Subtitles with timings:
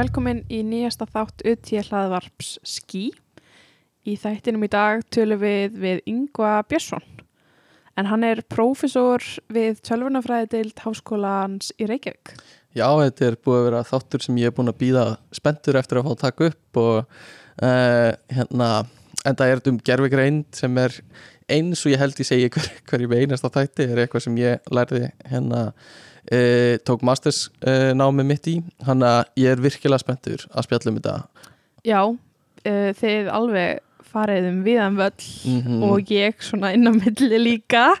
[0.00, 3.10] velkomin í nýjasta þátt UT hlaðvarps Ski.
[4.08, 7.04] Í þættinum í dag tölum við við Yngva Björnsson.
[8.00, 9.20] En hann er prófessor
[9.52, 12.32] við tölvunafræðidild Háskólans í Reykjavík.
[12.72, 15.04] Já, þetta er búið að vera þáttur sem ég er búin að býða
[15.36, 18.70] spenntur eftir að fá að taka upp og uh, hérna,
[19.26, 20.96] en það er um gerfigreind sem er
[21.50, 25.10] eins og ég held ég segi hver, hverjum einasta þætti er eitthvað sem ég lærði
[25.28, 25.66] hérna
[26.32, 30.90] uh, tók masters uh, námi mitt í hann að ég er virkilega spenntur að spjalla
[30.92, 31.14] um þetta
[31.84, 33.80] Já, uh, þið alveg
[34.10, 35.82] farið um viðan völl Mhm.
[35.86, 37.94] og ég svona inn á milli líka.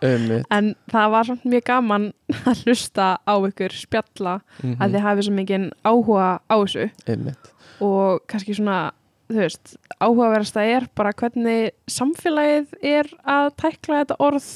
[0.50, 2.08] En það var svona mjög gaman
[2.50, 6.88] að hlusta á ykkur spjalla mm að þið hafið svo mikið áhuga á þessu.
[7.06, 8.90] einmitt og kannski svona,
[9.30, 14.48] þú veist, áhugaverðast að er bara hvernig samfélagið er að tækla þetta orð,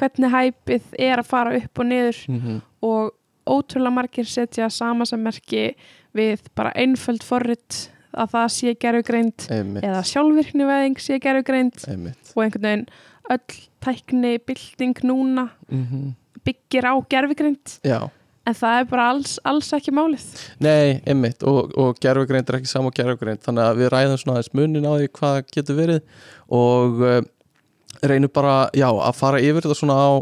[0.00, 3.14] hvernig hæpið er að fara upp og niður mm og
[3.48, 5.74] ótrúlega margir setja sama sem merki
[6.16, 12.32] við bara einföld forrit að það sé gerfugreind einmitt, eða sjálfvirkniveðing sé gerfugreind einmitt.
[12.34, 12.84] og einhvern veginn
[13.34, 16.12] öll tækni bylting núna Mm
[16.44, 18.10] byggir á gerfugreind Já,
[18.44, 20.24] en það er bara alls, alls ekki málið.
[20.64, 21.44] Nei, einmitt.
[21.48, 24.88] Og, og gerfugreind er ekki sama og gerfugreind þannig að við ræðum svona aðeins munin
[24.88, 26.02] á því hvað getur verið.
[26.54, 27.20] Og uh,
[28.04, 30.12] reynum bara, já, að fara yfir þetta svona á,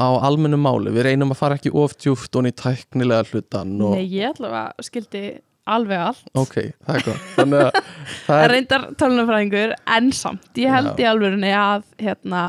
[0.00, 0.94] á almennu máli.
[0.96, 4.88] Við reynum að fara ekki of djúft og í tæknilega hlutan og, Nei, ég allavega
[4.88, 5.26] skildi
[5.68, 6.30] alveg allt.
[6.38, 7.26] Ok, það er gott.
[7.36, 7.80] Þannig að
[8.28, 11.02] það er, reyndar tölunafræðingur en samt, ég held Já.
[11.04, 12.46] í alvörunni að hérna,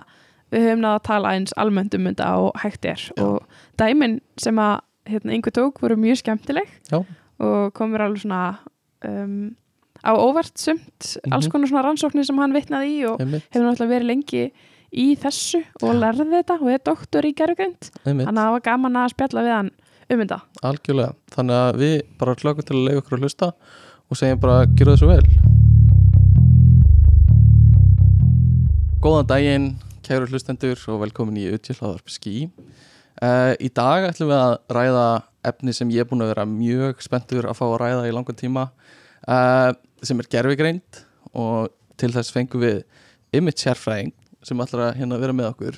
[0.54, 3.10] við höfum náða að tala eins almennt um þetta og hægt er.
[3.12, 3.26] Já.
[3.26, 4.78] og dæmin sem að
[5.10, 7.00] hérna, einhver tók voru mjög skemmtileg Já.
[7.40, 8.60] og komur alveg svona
[9.06, 9.56] um,
[10.06, 11.34] á óvart sumt Mhm.
[11.34, 14.44] alls konar svona rannsóknir sem hann vitnaði í og einmitt, hefur náttúrulega verið lengi
[14.94, 17.92] í þessu og lærði þetta og er doktor í einmitt.
[18.06, 19.72] Þannig að það var gaman að spjalla við hann
[20.10, 20.40] um þetta.
[20.64, 23.52] Algjörlega, þannig að við bara klokkum til að leiða okkur að hlusta
[24.10, 25.28] og segjum bara, gera það svo vel.
[29.00, 29.68] Góðan daginn
[30.04, 32.50] kæru hlustendur og velkomin í Utjöldlaðarp Ski
[33.24, 35.06] uh, Í dag ætlum við að ræða
[35.50, 38.40] efni sem ég er búin að vera mjög spenntur að fá að ræða í langan
[38.40, 38.66] tíma
[39.28, 39.72] uh,
[40.04, 41.04] sem er gerfigreind
[41.38, 41.70] og
[42.00, 42.82] til þess fengum við
[43.36, 44.12] image sérfræðing
[44.44, 45.78] sem ætlar að hérna vera með okkur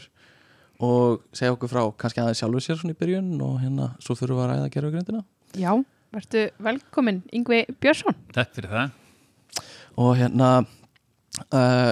[0.81, 4.37] og segja okkur frá kannski aðeins sjálfur sér svona í byrjun og hérna svo fyrir
[4.37, 5.23] við að ræða gerfigreindina
[5.61, 5.71] Já,
[6.15, 8.93] verðu velkomin Yngvi Björnsson Takk fyrir það.
[10.01, 10.49] og hérna
[11.53, 11.91] uh,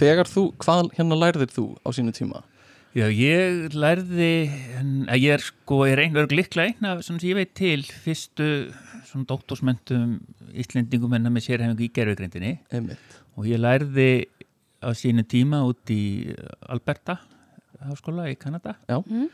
[0.00, 2.44] þegar þú, hvað hérna lærðir þú á sínu tíma?
[2.96, 4.48] Já, ég lærði,
[5.12, 8.46] að ég er sko, er einn örg likla einn af, sem ég veit til, fyrstu
[9.04, 10.14] svona doktorsmentum
[10.56, 13.18] Íslendingum enna með sérhæfingu í gerfugrindinni Einmitt.
[13.36, 14.08] og ég lærði
[14.80, 16.32] á sínu tíma út í
[16.72, 17.18] Alberta
[17.84, 19.02] háskóla í Kanada Já.
[19.04, 19.28] Mm.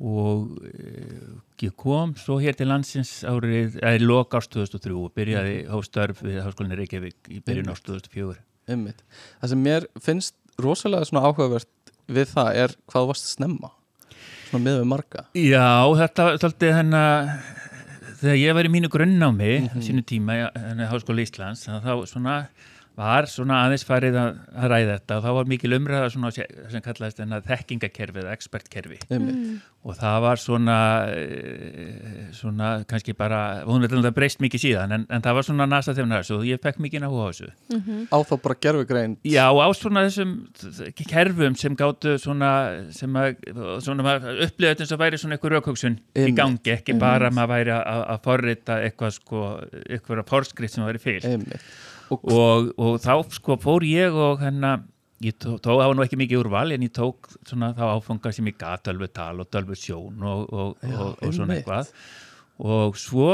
[0.00, 1.20] og e,
[1.66, 6.40] ég kom svo hér til landsins árið, eða lok árs 2003 og byrjaði hóstörf við
[6.46, 8.40] háskólinni Reykjavík í byrjun árs 2004.
[8.72, 9.04] Einmitt.
[9.42, 11.68] Það sem mér finnst rosalega svona áhugavert
[12.08, 13.70] við það er hvað varst snemma
[14.50, 15.68] svona með við marga Já,
[16.02, 17.30] þetta svolítið hennar
[18.22, 19.82] þegar ég var í mínu grunnnámi mm Mhm.
[19.86, 22.36] sínu tíma í henni Háskóla Íslands þá svona
[23.02, 25.18] var svona aðeins farið að, að ræða þetta.
[25.18, 29.00] Og þá var mikil umræða svona sem kallaðist hennar þekkingakerfi eða expertkerfi.
[29.10, 29.68] Einmitt.
[29.82, 30.76] og það var svona
[31.10, 35.66] eh, svona kannski bara hún er þetta breyst mikið síðan en, en það var svona
[35.66, 37.48] nasa þegar þessu og ég fekk mikið áhuga á þessu.
[38.14, 40.36] Á þá bara gerfugreind Já, á svona þessum
[41.10, 42.52] kerfum sem gáttu svona
[42.94, 43.42] sem að,
[43.82, 47.40] svona maður upplýði þetta eins og væri svona eitthvað raukóksun í gangi, ekki bara að
[47.40, 49.46] maður væri að, að forrita eitthvað sko,
[49.82, 51.72] eitthvað forskrift sem væri Einmitt.
[52.20, 54.78] Og, og, þá sko fór ég og hérna
[55.22, 58.32] ég tó, tó það var nú ekki mikið úrval en ég tók svona þá áfanga
[58.34, 61.92] sem ég gat tölvu tal og tölvu sjón og, og, Já, og, og svona eitthvað.
[62.62, 63.30] Og svo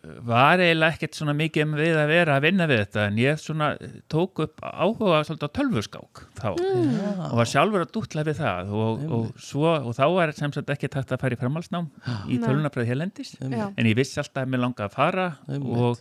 [0.00, 3.40] var eiginlega ekkert svona mikið um við að vera að vinna við þetta en ég
[3.40, 3.66] svona
[4.12, 6.48] tók upp áhuga svolítið á tölvuskák þá.
[6.56, 10.72] Og var sjálfur að dútla við það og, og, svo, og þá var sem sagt
[10.72, 11.90] ekki takt að fara í framhalsnám
[12.30, 12.46] í Nei.
[12.46, 13.66] tölvunafræði hérlendis Já.
[13.68, 15.28] en ég vissi alltaf að mér langa að fara
[15.60, 16.00] og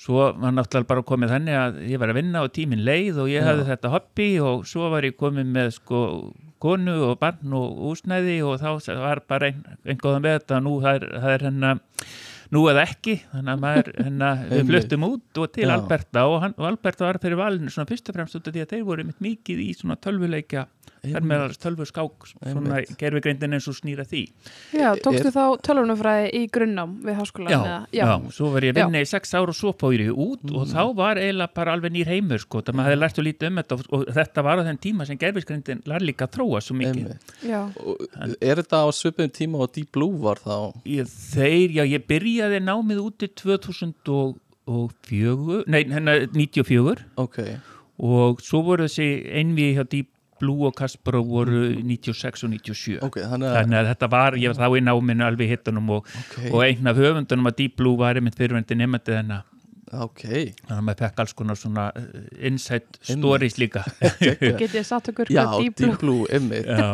[0.00, 3.30] svo var náttúrulega bara komið þannig að ég var að vinna og tíminn leið og
[3.30, 6.00] ég hafði þetta hobby og svo var ég komið með sko
[6.64, 10.78] konu og barn og úsnæði og þá var bara einn ein góðan við þetta nú
[10.82, 11.82] það er, það er hennar
[12.54, 14.72] nú eða ekki, þannig að maður hennar, við Einmitt.
[14.72, 15.74] fluttum út og til Já.
[15.76, 18.64] Alberta og, hann, og Alberta var fyrir valinu svona fyrst og fremst út af því
[18.64, 20.66] að þeir voru mitt mikið í svona tölvuleikja
[21.12, 22.94] þar með alveg tölvu skák svona Einmitt.
[23.00, 24.22] gerfigreindin eins og snýra því
[24.74, 27.50] Já, tókstu Er- þá tölunafræði í grunnám við háskólan?
[27.52, 27.78] já, eða?
[27.92, 28.04] já.
[28.32, 31.16] svo var ég að vinna í sex ár og svo ég út og þá var
[31.20, 33.80] eiginlega bara alveg nýr heimur sko, það maður hefði lært að lítið um þetta og,
[33.92, 37.08] og þetta var á þenn tíma sem gerfisgrindin lær líka að þróa svo mikið.
[37.44, 37.60] Já,
[38.40, 40.56] er þetta á svipum tíma og Deep Blue var þá
[40.88, 47.38] ég, þeir, já, ég byrjaði námið úti 2004 nei, hennar 94 ok,
[48.04, 49.08] og svo voru þessi
[49.40, 50.08] einvi hjá Deep
[50.42, 54.52] Blue og Kasparov voru 96 og 97 ok, þannig að þannig að þetta var, ég
[54.54, 57.98] var þá í náminu alveg hittunum og, ok, og einn af höfundunum að Deep Blue
[58.00, 59.50] var einmitt fyrirvendi nefndi þennan.
[59.94, 62.04] Ok, þannig að maður fekk alls konar svona uh,
[62.48, 63.82] inside stories líka.
[64.58, 66.86] Get ég satt okkur já, hvað Deep Deep Blue Blue, emmi Já.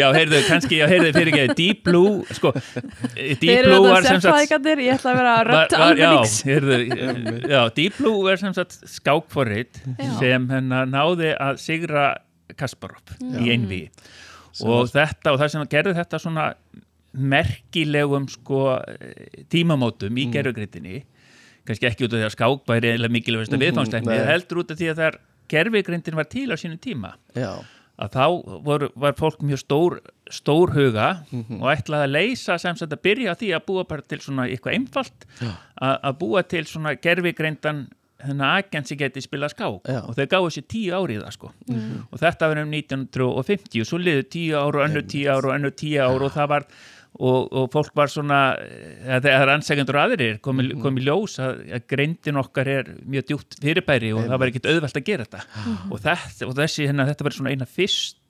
[0.00, 4.06] Já, heyrðu, kannski, já, heyrðu, fyrir ekki Deep Blue, sko Deep Þeir eru Blue var
[4.08, 6.12] sem sagt ég ætla að vera að rötta var, já,
[7.50, 10.12] já, Deep Blue var sem sagt skákforrið Já.
[10.22, 12.06] sem hennar náði að sigra
[12.56, 13.90] Kasparov í einví
[14.52, 16.54] Sem og var- þetta og það sem gerði þetta svona
[17.16, 18.60] merkilegum sko
[19.52, 21.02] tímamótum í mm.
[21.66, 24.26] kannski ekki út af því að skák væri eða mikilvægast að Mhm, viðfánstekni, nei.
[24.28, 25.16] heldur út af því að þar
[25.50, 27.64] gerfugrindin var til á sínum tíma já,
[27.98, 30.00] að þá voru, var fólk mjög stór,
[30.30, 31.62] stór huga Mhm.
[31.62, 34.46] og ætlaði að leysa sem sagt að byrja á því að búa bara til svona
[34.46, 35.26] eitthvað einfalt
[35.80, 37.88] að, að búa til svona gerfigreindan
[38.22, 40.00] þennan agent sem geti spilað skák Já.
[40.08, 41.52] og þau gáðu sér tíu ári í það sko.
[42.10, 45.56] Og þetta var um 1950 og svo liðu tíu ár og önnu tíu ár og
[45.58, 46.64] önnu tíu ár og það var
[47.16, 48.38] og, og fólk var svona
[49.08, 50.82] að það er ansækjandur aðrir komi, Mhm.
[50.84, 54.98] komi ljós að, að greindin okkar er mjög djúpt fyrirbæri og það var ekkit auðvelt
[55.00, 55.40] að gera þetta.
[55.90, 57.64] Og, þetta, og þessi hérna þetta var svona eina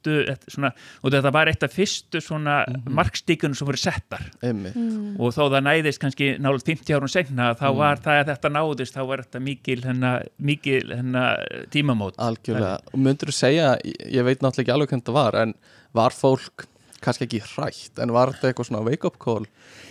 [0.06, 0.70] fyrstu þetta, svona,
[1.02, 2.94] og þetta var eitt af fyrstu svona mm Mhm.
[2.94, 4.22] markstíkunum sem voru settar.
[4.42, 4.70] Emmi
[5.18, 7.76] og þó það næðist kannski nálega 50 árum segna þá Mm.
[7.76, 12.14] var það að þetta náðist þá var þetta mikil hennar, mikil hennar tímamót.
[12.18, 15.54] Algjörlega, og myndur þú segja ég veit náttúrulega ekki alveg hvernig það var en
[15.94, 16.66] var fólk
[17.00, 17.98] kannski ekki hrætt?
[18.02, 19.46] En var þetta eitthvað svona wake up call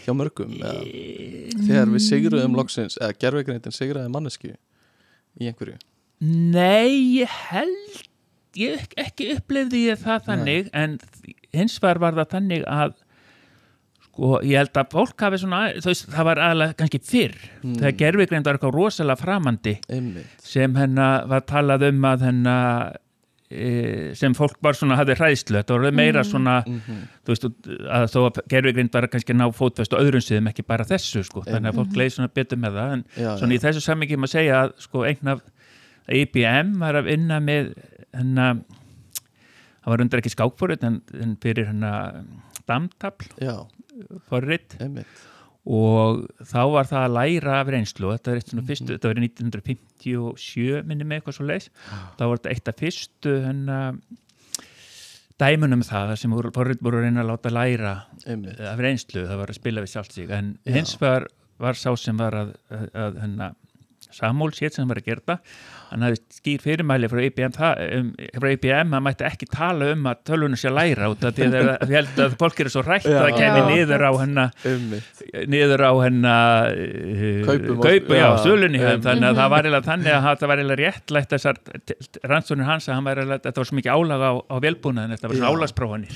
[0.06, 0.84] hjá mörgum eða,
[1.68, 4.56] þegar við sigruðum loksins eða gerfegreindin sigraði mannesku
[5.40, 5.78] í einhverju?
[6.22, 8.08] Nei, ég held
[8.56, 10.98] ég ek- ekki upplifði ég það þannig en
[11.54, 12.94] hins vegar var það þannig að
[14.06, 17.74] sko, ég held að fólk hafi svona, þú veist, það var aðalega kannski fyrr, Mm.
[17.82, 22.96] þegar gerfigreind var eitthvað rosalega framandi einmitt, sem hennar var talað um að hennar
[23.52, 26.96] e, sem fólk var svona, hafði hræðslu þetta var meira svona Mhm.
[27.24, 27.44] þú veist,
[27.92, 31.44] að þó að gerfigreind var kannski ná fótfest og öðrum siðum ekki bara þessu sko,
[31.46, 34.34] þannig að fólk leið svona betur með það en já, svona í þessu sammingi maður
[34.34, 35.42] segja að sko einn af
[36.10, 37.74] IBM var að vinna með
[38.16, 38.60] hennar
[39.86, 41.70] það var undir ekki skákforrit en, en fyrir
[42.66, 43.56] damtafl já,
[44.30, 44.76] forrit.
[44.82, 45.24] Einmitt.
[45.66, 48.12] Og þá var það að læra af reynslu.
[48.14, 48.68] Þetta er eitt svona Mhm.
[48.70, 51.70] fyrstu, þetta var í 1957 minni með eitthvað svo leis
[52.20, 53.96] þá var þetta eitt af fyrstu hennar
[55.42, 57.96] dæmunum það sem voru, voru að reyna að láta læra
[58.26, 60.30] einmitt, af reynslu, það var að spila við sjálft sig.
[60.32, 61.26] En hins vegar
[61.60, 63.18] var sá sem var að, að, að
[64.16, 65.40] Samúl sétt sem var að gera
[65.92, 68.08] hann hafði skýr fyrirmæli frá IBM, það, um,
[68.40, 71.48] frá IBM að mætti ekki tala um að tölvunum sé að læra út af því
[71.48, 75.22] að það held að fólk eru svo rætt að það kemi niður á einmitt.
[75.54, 77.52] niður á hennar uh,
[77.86, 78.28] kaupu, já.
[78.44, 79.04] sölunni Em.
[79.06, 81.62] þannig að það var eiginlega þannig að það var eiginlega réttlætt þessar
[82.32, 85.32] rannsóknir hans að hann var eiginlega, þetta var svo mikið álag á, á velbúnaðin, þetta
[85.32, 86.14] var svona álagsprófanir.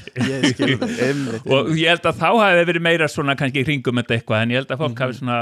[1.54, 4.54] Og ég held að þá hafi verið meira svona kannski í kringum þetta eitthvað en
[4.54, 5.40] ég held að fólk hafi svona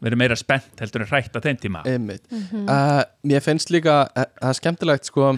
[0.00, 1.84] verið meira spennt heldur en hrætt á þeim tíma.
[1.88, 2.26] Einmitt.
[2.32, 5.32] Uh, mér finnst líka, uh, það er skemmtilegt sko,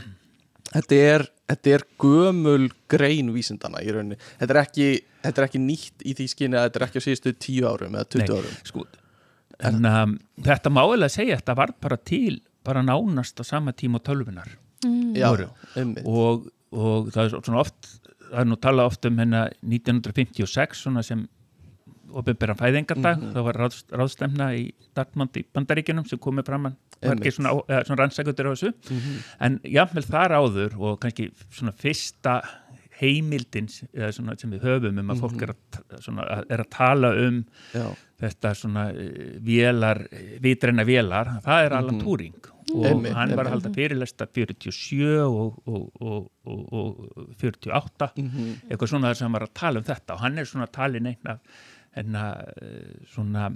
[0.72, 4.88] þetta er þetta er gömul grein vísindana í rauninni, þetta er ekki
[5.22, 7.98] þetta er ekki nýtt í því skinni að þetta er ekki á síðustu 10 árum
[7.98, 8.38] eða 20 Nei.
[8.38, 8.56] árum.
[8.68, 8.86] sko,
[9.68, 10.16] en um,
[10.48, 14.54] þetta málega segja þetta var bara til bara nánast á sama tíma og tölvunar
[15.14, 15.50] já, voru.
[15.76, 16.06] einmitt.
[16.06, 17.92] Og, og það er svona oft
[18.32, 21.26] það er nú talað oft um hérna 1956 svona sem
[22.12, 23.32] opinberan fæðingardag, Mhm.
[23.34, 27.34] það var ráð, ráðstemna í Dartmouth í Bandaríkjunum sem komið fram að Einmitt.
[27.34, 29.22] svona, eða svona rannsakutur á þessu Mhm.
[29.40, 32.42] en jáfnvel þar áður og kannski svona fyrsta
[33.00, 33.66] heimildin
[34.12, 35.42] svona sem við höfum um að fólk Mhm.
[35.42, 40.06] er, að, svona, að- er að tala um já, þetta svona eh, vélar,
[40.40, 42.00] vitræna vélar, það er Alan Mhm.
[42.04, 42.34] Turing
[42.74, 48.60] og Einmitt, hann var að halda fyrirlesta 47 og, og, og, og, og 48 Mhm.
[48.70, 51.16] eitthvað svona þar sem var að tala um þetta og hann er svona talin einn
[51.26, 51.38] af
[51.96, 52.22] enna
[53.12, 53.48] svona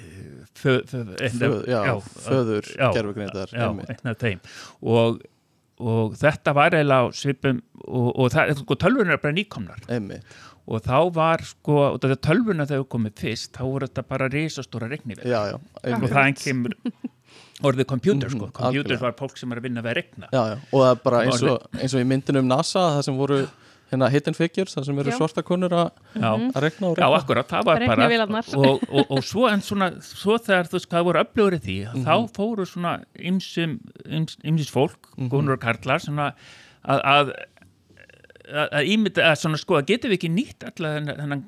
[0.00, 1.82] eh, fö, fö, einn af- Föð, já,
[2.24, 4.40] föður já, gerfugreindar já, einn af þeim.
[4.82, 5.20] Og,
[5.84, 9.80] og þetta var eiginlega svipum og, og það, sko, tölvun er bara nýkomnar.
[9.90, 10.24] Einmitt,
[10.64, 14.28] og þá var sko, og þetta tölvuna þegar við komum fyrst, þá voru þetta bara
[14.32, 15.58] risastóra regnivel já, já,
[15.92, 16.76] og það kemur
[17.64, 19.00] orðið kompjúter sko, Mhm, algjörlega.
[19.02, 21.20] var fólk sem er að vinna við að regna já, já, og það er bara
[21.26, 23.38] eins og, eins og í myndinum NASA, það sem voru
[23.94, 25.16] hérna hidden figures, það sem eru Já.
[25.18, 29.62] svarta konur að regna og já, akkurat, það var bara og, og, og svo en
[29.64, 32.04] svona svo þegar þú veist hvað voru öflugur í því Mhm.
[32.04, 33.78] þá fóru svona ymsum
[34.44, 35.30] ymsis fólk, Mhm.
[35.30, 36.32] konur og karlar svona
[36.84, 37.30] að að,
[38.52, 41.44] að, að ímynda, að svona sko, að getum við ekki nýtt allar þennan, þennan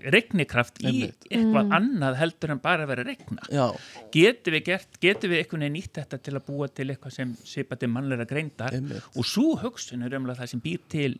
[0.00, 1.72] regnikraft í eitthvað Mm.
[1.76, 3.66] annað heldur en bara að vera að regna Já,
[4.14, 7.76] getum við, gert, getum við veginn nýtt þetta til að búa til eitthvað sem svipa
[7.78, 8.72] til mannlega greindar?
[8.72, 11.18] Einmitt, og svo hugsun er umlega það sem býr til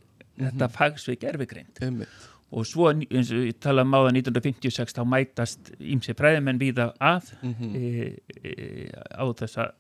[0.49, 2.07] þetta fagsvið gerfigreind
[2.51, 7.31] og svo eins og ég tala um áða 1956 þá mætast ímsi fræðimenn víða að
[7.43, 7.77] Mhm.
[7.77, 9.71] e, e, á þessa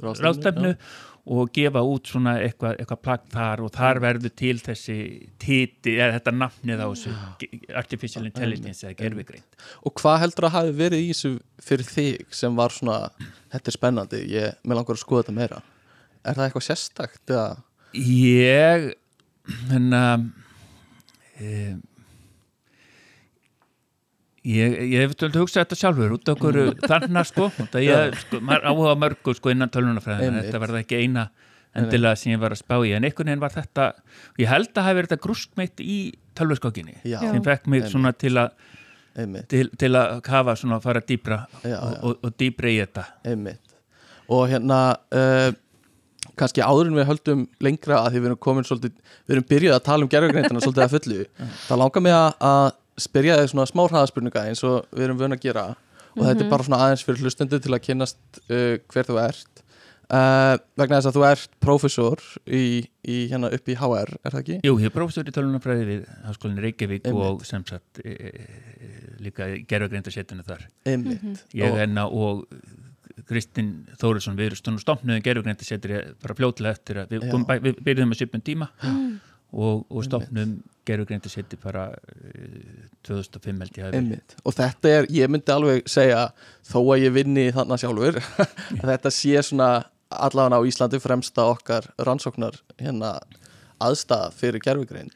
[0.00, 0.70] Ráðstefnu, ráðstefnu
[1.30, 4.96] og gefa út svona eitthvað, eitthvað plagg þar og þar verður til þessi
[5.40, 7.12] titi, eða þetta nafnið á þessu
[7.80, 9.58] artificial intelligence eða gerfigreind
[9.88, 11.32] Og hvað heldur að hafi verið í þessu
[11.64, 12.98] fyrir þig sem var svona,
[13.52, 15.62] þetta er spennandi, ég, mér langar að skoða þetta meira.
[16.24, 17.62] Er það eitthvað sérstakt eða?
[17.96, 18.90] Ég
[19.70, 20.00] hérna
[21.40, 21.76] e,
[24.46, 27.50] ég, ég hef töldu hugsað þetta sjálfur út okkur þarna sko,
[27.82, 30.48] ég sko, áhuga mörgu sko innan tölvunafræðina Einmitt.
[30.48, 31.28] þetta var það ekki eina
[31.80, 33.86] endilega sem ég var að spá í en einhvern veginn var þetta
[34.40, 35.98] ég held að hafi verið þetta grúst mitt í
[37.04, 37.20] Já.
[37.22, 37.92] sem fekk mig Einmitt.
[37.92, 38.54] svona til að
[39.50, 41.98] til, til að kafa svona að fara dýbra Já, og, já.
[42.06, 43.74] og, og dýbra í þetta einmitt.
[44.30, 44.78] Og hérna,
[45.10, 45.50] uh,
[46.38, 48.92] kannski áður en við höldum lengra að því við erum komin svolítið,
[49.26, 51.24] við erum byrjuð að tala um gerðugreindina svolítið að fullu.
[51.68, 55.40] Það langar mig að- spyrja þig svona smá hraðaspurninga eins og við erum vön að
[55.46, 55.62] gera
[56.10, 59.62] og þetta er bara svona aðeins fyrir hlustendur til að kynnast uh, hver þú ert.
[60.10, 62.62] Uh, vegna þess að þú ert prófessor í,
[63.06, 64.56] í hérna upp í HR, er það ekki?
[64.66, 67.28] Jú, ég er prófessor í tölvunafræði við Háskólinni Reykjavík Einmitt.
[67.30, 68.88] og sem sagt e, e,
[69.22, 71.44] líka gerfugreindarsetinu þar Einmitt.
[71.54, 72.42] ég Og- enna og
[73.28, 78.14] Kristinn Þórisson við erum stundu stopnuðum gerfugreindarsetri bara fljótlega eftir að við, kom, við byrjuðum
[78.14, 78.70] að svipum tíma.
[78.84, 79.10] Mm.
[79.50, 82.50] og, og stopnum gerfugreindarsetri bara e,
[83.08, 86.28] 2005 held ég að og þetta er, ég myndi alveg segja
[86.66, 88.20] þó að ég vinni þarna sjálfur
[88.80, 89.70] að þetta sé svona
[90.10, 93.16] allavega á Íslandi fremsta okkar rannsóknar hérna
[93.82, 95.14] aðstæða fyrir gerfugreind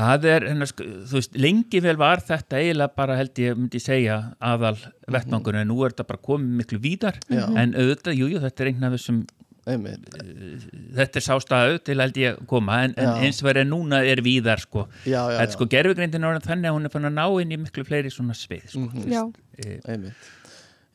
[0.00, 4.16] Það er, hennar, þú veist, lengi vel var þetta eiginlega bara held ég myndi segja
[4.40, 4.78] aðal
[5.12, 7.44] vettmangur en nú er þetta bara komið miklu víðar Já.
[7.50, 9.20] en auðvitað, jú, jú, þetta er einn af þessum
[9.68, 10.06] einmitt,
[10.96, 14.62] þetta er sástaðu til held ég að koma en, en eins verið núna er víðar
[14.62, 14.86] sko.
[15.04, 17.54] já, já, þetta sko gerfugreindin er orðin þannig að hún er fann að ná inn
[17.54, 18.86] í miklu fleiri svona svið sko.
[18.88, 19.12] Mhm.
[19.12, 19.22] Já,
[19.60, 20.30] e, einmitt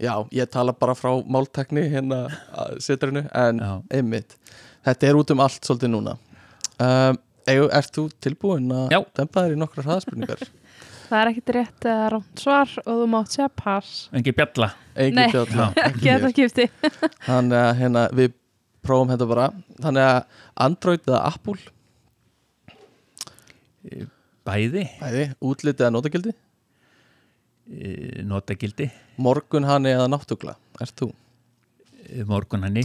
[0.01, 3.71] já, ég tala bara frá máltekni hérna að setrinu, en Já.
[4.00, 4.35] einmitt,
[4.85, 6.17] þetta er út um allt svolítið núna
[6.79, 10.41] um, Ert þú tilbúin að dempa þér í nokkrar hraðspurningar?
[11.09, 13.91] það er ekkit rétt eða rámt svar og þú mátt segja pass.
[14.11, 14.71] en ekki bjalla.
[14.95, 15.29] Engin Nei.
[15.35, 16.65] bjalla, Ekki þetta skipti.
[17.27, 18.33] Þannig að hérna, við
[18.85, 19.49] prófum þetta bara.
[19.83, 21.59] Þannig að Android eða Apple?
[24.45, 26.31] Bæði, Bæði, útlitið eða notagildi
[27.69, 27.91] e,
[28.25, 28.87] notagildi
[29.21, 30.55] Morgun hann eða náttugla?
[30.81, 31.11] Ert þú?
[32.29, 32.83] morgun hanni.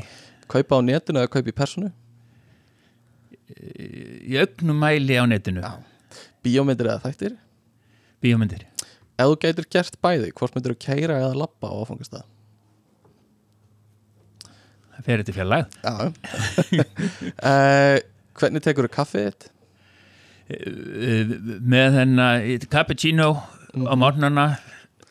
[0.49, 1.91] Kaupa á netinu eða kaupa í personu
[3.51, 5.63] í auknum mæli á netinu.
[6.45, 7.37] Bíómyndir eða þættir?
[8.23, 8.67] Bíómyndir.
[9.21, 12.27] Ef þú gætir gert bæði, hvort myndir þú keira eða labba á áfangastað?
[14.95, 15.95] Það fer þetta fjallag Já.
[17.41, 17.97] Uh,
[18.41, 19.47] Hvernig tekur þú kaffið
[20.49, 20.57] e,
[21.61, 23.35] með hennar cappuccino
[23.77, 24.47] á morgnana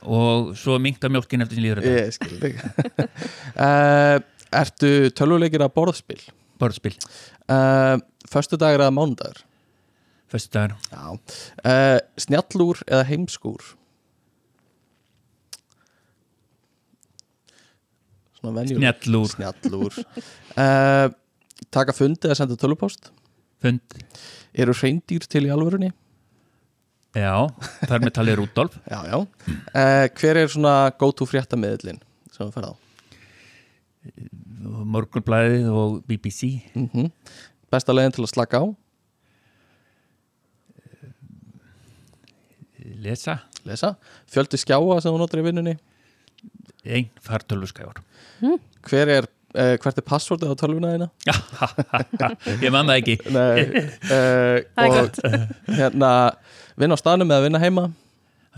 [0.01, 3.07] og svo minka mjólkin eftir sem líður þetta.
[3.53, 4.17] Uh,
[4.59, 6.21] Ertu tölvuleikir að borðspil?
[6.59, 6.95] borðspil,
[7.49, 7.97] Uh,
[8.29, 9.43] Föstu dagur eða mánudagur?
[10.29, 13.63] fyrstu dagar Já uh, Snjallúr eða heimskúr?
[18.39, 21.07] Snjallúr, Snjallúr uh,
[21.73, 23.09] Taka fundi eða senda tölvupóst?
[23.59, 23.97] fund
[24.53, 25.91] Eru hreindýr til í alvörunni?
[27.17, 27.49] Já,
[27.89, 29.17] þar með talið Rúdolf Já, já
[30.21, 32.73] Hver er svona go-to fréttamiðlinn sem þú ferð á?
[34.59, 37.11] Morgunblæðið og BBC Mm
[37.69, 38.65] Besta leiðin til að slaka á?
[42.99, 43.91] Lesa, Lesa.
[44.25, 45.75] Fjöldi skjáa sem þú notar í vinnunni?
[46.87, 48.01] einn fartölvuskæður
[48.87, 51.09] Hver er, uh, hvert er passvortið á tölvuna þína?
[52.63, 53.17] Ég man það ekki.
[53.35, 56.11] Nei, uh, og hérna
[56.79, 57.89] vinna á staðnum eða vinna heima?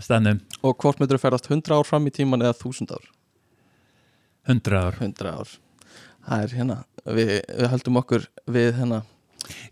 [0.02, 3.10] Stannum og hvort myndur þú ferðast 100 ár fram í tíman eða 1000 ár?
[4.50, 4.98] 100 ár.
[5.02, 5.52] 100 ár
[6.28, 6.76] það er hérna,
[7.18, 9.02] við, við höldum okkur við hérna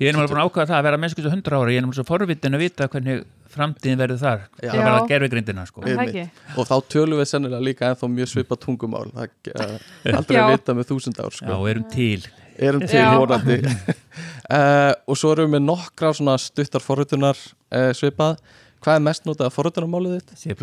[0.00, 1.85] Ég er náttúrulega búin að ákvaða það að vera mennsku svo 100 ára Ég er
[1.85, 3.21] náttúrulega svo forvitin að vita hvernig
[3.54, 4.71] framtíðin verður þar Já.
[4.73, 6.16] Það verða gerfugrindina sko Við- Það Einmitt.
[6.25, 6.57] ekki.
[6.59, 9.76] og þá tölum við sennilega líka ennþá mjög svipa tungumál það uh,
[10.19, 10.42] aldrei Já.
[10.42, 11.59] að vita með 1000 ár Já, sko.
[11.71, 12.26] erum til
[12.59, 13.11] erum til Já.
[13.14, 18.40] vonandi uh, og svo erum við með nokkra svona stuttar forritunar uh, svipað
[18.83, 20.35] hvað er mest notað forritunarmálið þitt?
[20.35, 20.59] C++,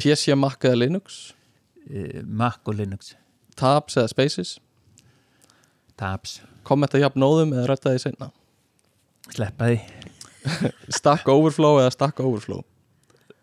[0.00, 1.20] PC, Mac eða Linux
[1.90, 3.14] uh, Mac og Linux
[3.58, 4.56] Tabs eða Spaces
[6.00, 8.30] Tabs, kommenta jafn nóðum eða rætta því seinna.
[9.30, 9.78] Sleppa því.
[10.98, 12.64] Stack Overflow eða Stack Overflow?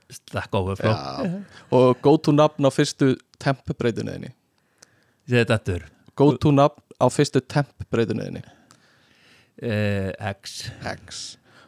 [0.09, 0.93] Stack Overflow.
[0.93, 1.41] Já.
[1.77, 4.31] og go to nafn á fyrstu tempbreytunniðinni
[5.27, 5.83] Þetta aftur.
[6.17, 8.41] Go to nafn á fyrstu tempbreytunniðinni
[9.61, 10.71] uh, X.
[10.95, 11.21] X.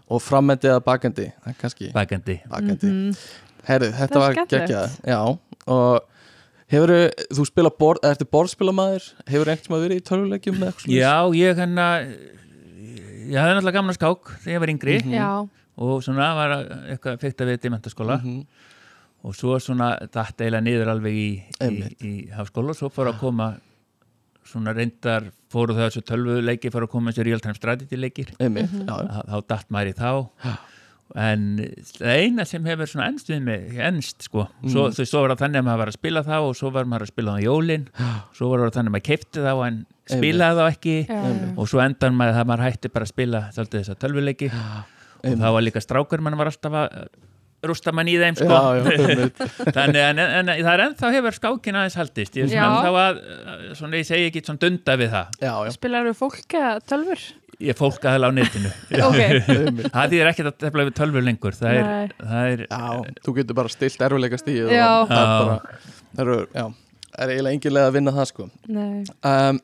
[0.09, 1.27] Og frammendi eða bakendi?
[1.45, 2.39] Er bakendi.
[2.89, 3.13] Mhm.
[3.67, 4.93] Herru, þetta Það er var geggjað.
[5.05, 5.19] Já,
[5.69, 6.08] og
[6.69, 6.93] hefur
[7.33, 11.01] þú spila borð, ertu borðspilamæður hefur einhvern veginn verið í tölvuleikjum með eitthvað svoleiðis?
[11.01, 11.87] Já, ég hérna
[13.29, 14.97] ég hafði náttúrulega gamla skák þegar ég var yngri.
[15.03, 15.13] Mhm.
[15.13, 15.29] Já,
[15.79, 16.53] og svona var
[16.91, 18.45] eitthvað fyrta við í mentaskóla Mhm.
[19.23, 23.19] og svo svona datt eiginlega niður alveg í, í, í háskóla og svo fór að
[23.19, 23.49] koma
[24.49, 28.71] svona reyndar fóru það þessu tölvuleiki fóru að koma þessu real time strategy leikir Einmitt,
[28.71, 28.87] Mhm.
[28.87, 30.29] já, þá, datt maður í þá
[31.17, 31.45] en
[31.89, 34.45] það eina sem hefur svona ennst við mig, ennst sko.
[34.61, 35.07] Svo, mm.
[35.09, 37.13] svo var það þannig að maður var að spila þá og svo var maður að
[37.13, 37.87] spila á jólin.
[38.37, 40.99] Svo var það þannig að maður keipti þá en spilaði þá ekki.
[41.09, 41.23] Já,
[41.55, 44.51] og svo endan maður það maður hætti bara að spila svolítið þessa tölvuleiki.
[45.19, 47.09] Og þá var líka strákur mann var alltaf að
[47.67, 48.47] rústa mann í þeim sko.
[48.47, 49.25] Já, já,
[49.75, 52.37] þannig en, en, en það er ennþá hefur skákin aðeins haldist.
[52.39, 53.19] Ég svona að
[53.75, 55.37] svona ég segi ekki svona dunda við það.
[55.43, 57.25] Já, spilar við fólk eða tölfur?
[57.59, 58.69] Ég fólk aðeila á netinu.
[59.09, 59.89] Ok, einmitt.
[59.93, 61.57] það þýðir ekkert að tefla við tölvur lengur.
[61.59, 64.85] Það er, það er já, þú getur bara stilt erfileika stíð Já.
[65.01, 65.57] og það er bara
[66.13, 66.63] það eru, já,
[67.19, 68.47] er eiginlega engin leið að vinna það sko.
[68.77, 68.95] Nei.
[69.33, 69.59] Um,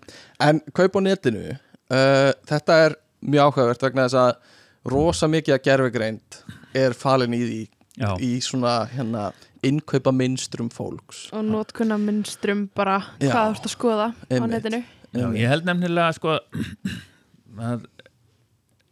[0.50, 5.64] en kaup á netinu uh, þetta er mjög áhugavert vegna þess að rosa mikið að
[5.66, 6.40] gerfegreind
[6.78, 7.62] er falin í því
[8.04, 9.30] já, í svona hérna
[9.66, 11.30] innkaupa minnstrum fólks.
[11.34, 14.84] Og notkunna minnstrum bara hvað þú ert að skoða á netinu.
[15.16, 16.36] Já, ég held nefnilega sko
[17.60, 17.86] að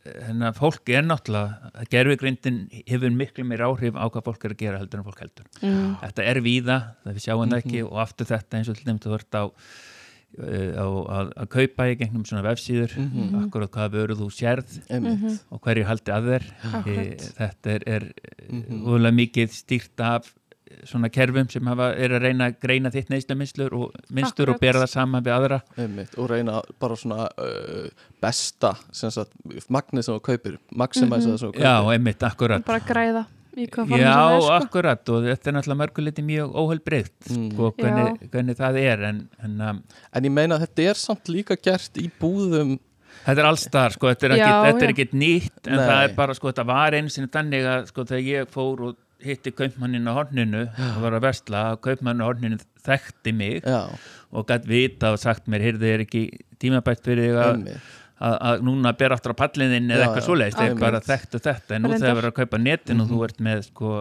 [0.04, 2.58] hérna, fólk er náttúrulega gerfugrindin
[2.90, 5.90] hefur miklu meir áhrif á hvað fólk er að gera heldur en fólk heldur mm.
[6.04, 9.08] þetta er víða, það við sjáum það ekki og aftur þetta eins og til nefnt
[9.08, 10.86] þú ert á, uh, á
[11.22, 13.40] að, að kaupa í gegnum svona vefsíður Mhm.
[13.46, 16.48] akkurat hvað vöru þú sérð einmitt og hverju haldi að þér
[16.84, 16.96] e,
[17.40, 18.10] þetta er, er
[18.50, 18.84] Mhm.
[18.84, 20.34] úrlega mikið stýrt af
[20.90, 24.60] svona kerfum sem hafa, er að reyna að greina þitt neyslu minnstur og, minnstur og
[24.62, 27.88] bera það saman við aðra Einmitt, og reyna bara svona uh,
[28.24, 29.32] besta sem sagt,
[29.74, 33.68] magnið sem þú kaupir maximæsa það sem þú kaupir já, einmitt, akkurat bara græða í
[33.70, 34.54] hvað Já, sem það er sko.
[34.58, 37.44] akkurat og þetta er náttúrulega mörguleiti mjög óheilbreykt Mm.
[37.54, 39.84] sko, hvernig, hvernig það er en, en um,
[40.18, 42.74] en ég meina að þetta er samt líka gert í búðum
[43.24, 44.90] þetta er allstar sko, þetta er Já, er já.
[44.90, 45.86] ekkit nýtt en Nei.
[45.86, 48.98] það er bara, sko, þetta var einu sinni þannig að sko, þegar ég fór og
[49.26, 53.82] hitti kaupmannin á horninu og var að versla að kaupmannin á horninu þekkti mig já,
[54.34, 56.24] og gætt vita og sagt mér, heyrðu, er ekki
[56.62, 57.76] tímabætt fyrir þig
[58.24, 60.80] að núna ber aftur á pallininn eða eitthvað svoleiðist, einmitt.
[60.80, 61.76] bara þekktu þetta.
[61.76, 63.96] En nú þegar verður að kaupa netin og þú ert með sko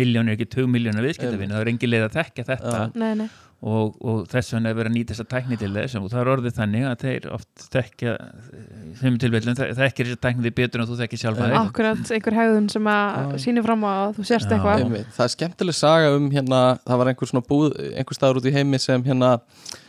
[0.00, 2.82] miljónir, ekki 2 miljónir viðskiptavinn, það er engin leið að þekka þetta.
[2.98, 3.28] Nei, nei.
[3.58, 5.96] Og, og þess vegna er verið að nýta þessa tækni til þess.
[5.98, 8.12] Og það er orðið þannig að þeir oft þekkja
[9.00, 12.70] þeim tilfellin, þekkir þessa tækni því betur en þú þekkir sjálfa þig akkurat einhver hegðun
[12.74, 14.54] sem að sýnir fram á að þú sérst Já.
[14.54, 15.10] eitthvað Einmitt.
[15.16, 18.54] Það er skemmtileg saga um hérna, það var einhver svona búð, einhver staður út í
[18.54, 19.34] heimi sem hérna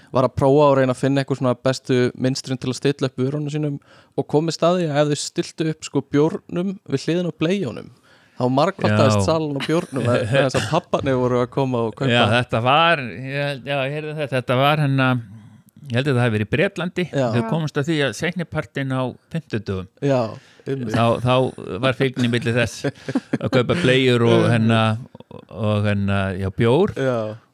[0.10, 3.21] var að prófa og reyna að finna einhver svona bestu minnstrin til að stilla upp
[3.21, 3.77] vörunum sínum
[4.17, 7.91] og komið staði að ef þau stiltu upp sko bjórnum við hliðin á bleijónum
[8.39, 9.25] þá margvartaðist Já.
[9.28, 13.04] salan á bjórnum að þess að papparni voru að koma og kaupa Já, þetta var
[13.04, 15.19] ég, já, ég heyrði þetta, þetta var hennar
[15.89, 17.25] ég held að það hafi verið í Bretlandi Já.
[17.36, 19.04] þau komast að því að seinnipartin á
[19.36, 20.21] 50 dögum Já.
[20.69, 22.86] Þá, þá var fylgni milli þess
[23.39, 24.97] að kaupa bleiur og hennar
[25.49, 26.91] og hennar, já, bjór.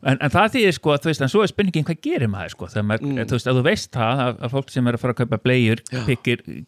[0.06, 2.68] En, en það þýðir sko, þú veist, en svo er spurningin hvað gerir maður sko,
[2.72, 3.26] þegar maður, Mm.
[3.28, 5.40] þú veist, að þú veist það að, að fólk sem er að fara að kaupa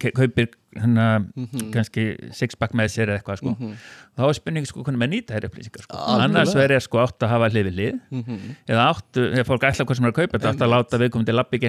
[0.01, 1.71] ke- kaupir hennar Mhm.
[1.73, 2.03] kannski
[2.35, 3.73] sixpack með sér eða eitthvað sko, Mhm.
[4.17, 6.23] þá er spurningin sko hvernig maður nýta þær upplýsingar sko, Algjörlega.
[6.27, 7.99] annars verður sko átt að hafa hlið við hlið.
[8.11, 8.55] Mhm.
[8.67, 11.33] eða áttu, ef fólk ætla hvað sem er að kaupa þetta átt að láta viðkomandi
[11.33, 11.59] lappi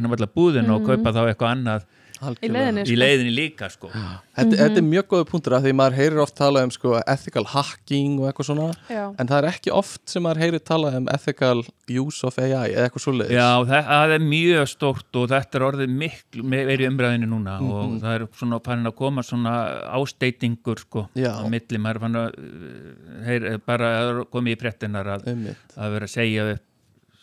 [2.20, 2.98] annað í leiðinni í sko.
[3.02, 3.90] leiðinni líka sko.
[3.92, 7.44] Þetta, þetta er mjög góða punktur að því maður heyrir oft tala um sko, ethical
[7.52, 9.02] hacking og eitthvað svona Já.
[9.08, 12.86] en það er ekki oft sem maður heyrir tala um ethical use of AI eða
[12.86, 13.34] eitthvað svoleiðis.
[13.38, 17.98] Já, það, það er mjög stórt og þetta er orðið miklu meiri umræðinu núna og
[18.02, 19.56] það er svona farin að koma svona
[19.98, 21.32] ásteytingur sko Já.
[21.38, 25.30] á milli, maður er fann að uh, heyr, bara að komið í fréttinar að,
[25.78, 26.64] að vera að segja upp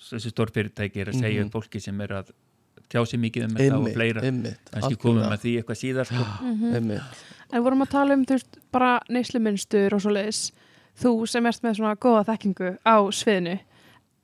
[0.06, 2.34] þessi stórfyrirtæki er að segja upp fólki sem er að
[2.92, 4.26] tjá sig mikið um þetta og fleira
[4.72, 6.26] kannski komum með því eitthvað síðar sko.
[6.72, 7.24] einmitt.
[7.52, 10.42] en við vorum að tala um þú veist, bara neysluminstur og svo leiðis
[11.02, 13.58] þú sem ert með svona góða þekkingu á sviðinu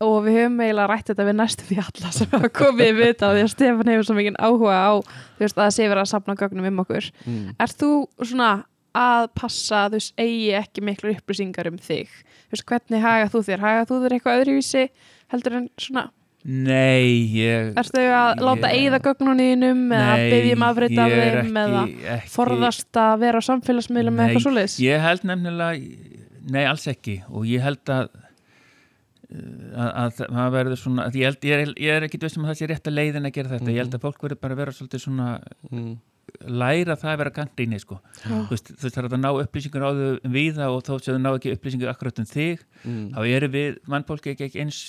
[0.01, 3.31] og við höfum eiginlega rætt þetta við næstu því alla sem hafa komið við þetta
[3.35, 6.11] því að Stefán hefur svo mikið áhuga á þú veist, að það sé verið að
[6.13, 7.51] sapna gögnum um okkur Mm.
[7.59, 8.49] Er þú svona
[8.97, 13.43] að passa þú veist, eigi ekki miklu upplýsingar um þig þú veist, hvernig haga þú
[13.47, 13.61] þér?
[13.61, 14.83] Haga þú þér eitthvað öðruvísi
[15.31, 16.07] heldur en svona
[16.41, 21.59] Nei, ég Ertu að láta Ég- eigða gögnunínum eða Nei, byggja um afrið af þeim
[21.61, 21.83] eða
[22.33, 24.79] forðast að vera á samfélagsmiðlum Nei, eitthvað svoleiðis?
[24.81, 26.17] Ég held nefnilega
[26.49, 27.19] nei, alls ekki.
[27.29, 28.09] Og ég held að
[29.31, 32.51] að, að það verður svona að ég, held, ég, er, ég er ekki vissum að
[32.51, 34.61] það sé rétt að leiðin að gera þetta, ég held að fólk verður bara að
[34.61, 35.27] vera svolítið svona
[35.69, 35.93] mm,
[36.47, 37.97] læra það að vera gangrinni sko.
[38.23, 41.21] Þú veist, það er að ná upplýsingur á þau við það og þó sem þau
[41.21, 44.79] ná ekki upplýsingur akkurat um þig, mm, þá eru við mannfólki ekki, ekki eins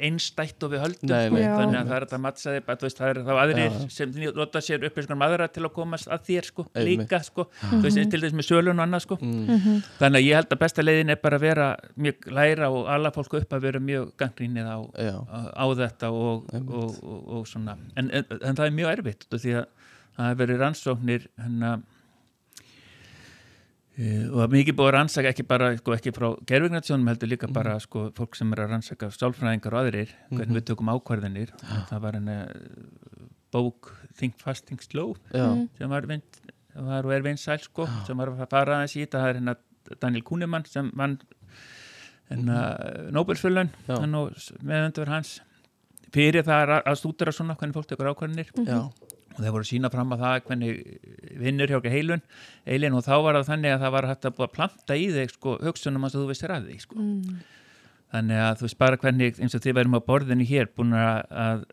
[0.00, 1.40] einstætt og við höldum Nei, sko.
[1.40, 3.88] þannig að það er þetta mattsaði þú veist, það er þá aðrir Já.
[3.96, 7.46] sem nota sér upplýsingur um aðra til að komast að þér sko, líka sko.
[7.62, 9.20] þú veist, til þess með sölun og annað sko.
[9.20, 12.90] mm, þannig að ég held að besta leiðin er bara að vera mjög læra og
[12.92, 17.46] alla fólk upp að vera mjög gangrínið á, á, á þetta og, og, og, og
[17.48, 17.76] svona.
[17.96, 19.68] En, en, en það er mjög erfitt því að
[20.16, 21.80] það hefur verið rannsóknir hennar
[23.98, 27.30] uh, og það er mikið búið að rannsaka ekki bara sko, ekki frá gerfignatsjónum heldur
[27.32, 31.52] líka bara sko, fólk sem er að rannsaka sálfræðingar og aðrir hvernig við tökum ákvarðinir
[31.90, 32.54] það var hennar
[33.54, 35.46] bók Think Fast, Think Slow já,
[35.78, 36.40] sem var, vind,
[36.76, 39.18] var og er vinsæl sko, sem var að fara aðeins í þetta.
[39.24, 39.54] Það er hérna
[40.04, 41.16] Daniel Kuhnemann sem vann
[42.30, 42.58] hérna
[43.16, 45.40] Nobelfjölun hann og meðöndur hans.
[46.14, 48.78] Fyrir það að- að stúdera svona hvernig fólk tekur ákvarðinir já,
[49.40, 50.82] og þeir voru að sína fram að það hvernig
[51.40, 52.22] vinnur hjá ekki heilun,
[52.68, 55.08] heilin og þá var það þannig að það var hægt að búa að planta í
[55.16, 57.00] þig sko, hugsunum að þú veistir að þig sko.
[57.00, 57.40] Mm.
[58.12, 61.64] þannig að þú veist bara hvernig eins og þið verðum á borðinu hér búin að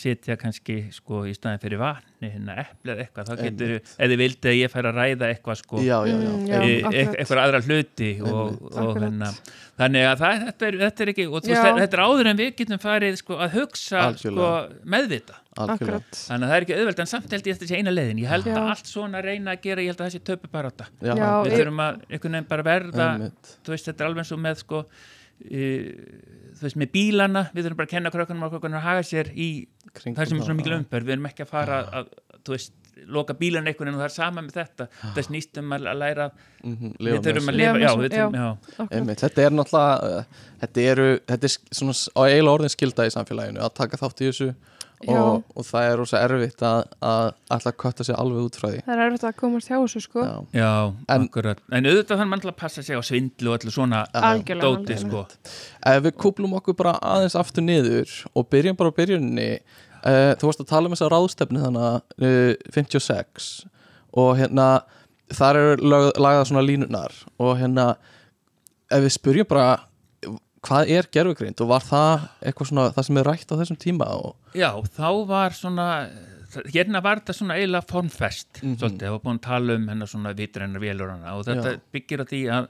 [0.00, 4.20] setja kannski sko í staðin fyrir vatni, hérna epli eða eitthvað, þá getur, ef þið
[4.20, 6.60] vildi að ég fær að ræða eitthvað sko já, já, já, Mm, já.
[6.60, 9.30] e- e- eitthvað aðra hluti og, og hérna
[9.80, 12.50] þannig að það, þetta, er, þetta er ekki og veist, þetta er áður en við
[12.60, 14.48] getum farið sko, að hugsa sko,
[14.84, 16.10] meðvita Akkurat.
[16.14, 18.20] þannig að það er ekki auðvelt en samt held ég þetta sé eina leiðin.
[18.22, 18.54] Ég held Já.
[18.54, 21.14] að allt svona reyna að gera ég held að það sé töpu bara þetta já,
[21.18, 23.08] Já, við þurfum að einhvern veginn bara verða
[23.66, 24.82] veist þetta er alveg eins og með sko
[25.40, 29.30] þú veist með bílana við þurfum bara að kenna krökkunum að krökkunum að haga sér
[29.34, 29.48] í
[29.90, 30.78] Kringum það sem er svona mikil já.
[30.82, 32.10] umferð við erum ekki að fara að,
[32.46, 32.74] þú veist,
[33.10, 36.26] loka bílan einhvern veginn og það er sama með þetta það snýst um að læra
[36.60, 38.90] Mhm, við lifa með þurfum að lifa, já, við þurfum, já, Akkurat.
[38.98, 43.14] Einmitt, þetta er náttúrulega uh, þetta, eru, þetta er svona á eiginlega orðin skilda í
[43.14, 44.89] samfélaginu að taka þátt í þessu Já.
[45.08, 48.66] Og, og það er rosa erfitt að, að ætla að kötta sig alveg út frá
[48.68, 48.80] því.
[48.84, 50.24] Það er erfitt að komast hjá þessu sko.
[50.26, 50.72] Já, já
[51.16, 51.28] En-
[51.78, 54.92] en auðvitað þannig mann til að passa sig á svindlu og allir svona Algjörlega, dóti
[54.92, 55.24] algjörlega.
[55.32, 55.54] sko.
[55.94, 60.50] Ef við kúplum okkur bara aðeins aftur niður og byrjum bara á byrjunni uh, þú
[60.50, 61.84] varst að tala um þessa ráðstefni þannig
[62.20, 63.50] uh, 56
[64.20, 64.68] og hérna
[65.32, 67.94] þar eru lagað svona línunar og hérna
[68.90, 69.78] ef við spyrjum bara
[70.66, 74.08] hvað er gerfugrind og var það eitthvað svona það sem er rætt á þessum tíma
[74.18, 75.86] og, Já, þá var svona
[76.74, 78.76] hérna var þetta svona eiginlega formfest Mhm.
[78.80, 81.80] svolítið, það var búin að tala um hennar svona vitrænar vélur og þetta Já.
[81.94, 82.68] byggir á því að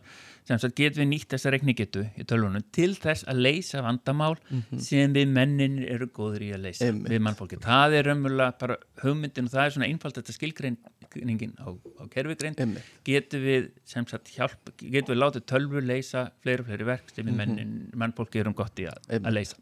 [0.51, 4.35] sem sagt getum við nýtt þessa reikningetu í tölvunum til þess að leysa vandamál
[4.83, 6.91] sem við mennin eru góður í að leysa Mhm.
[6.91, 7.13] Einmitt.
[7.15, 7.61] við mannfólki.
[7.63, 12.59] Það er raunverulega bara hugmyndin og það er svona einfalt þetta skilgreiningin á, á kerfigreind
[12.61, 12.83] Einmitt.
[13.07, 17.27] getum við sem sagt hjálp, getum við látið tölvu leysa fleiri og fleiri verk sem
[17.27, 19.27] við mennin, mannfólki erum gott í að, Mhm.
[19.27, 19.57] Að leysa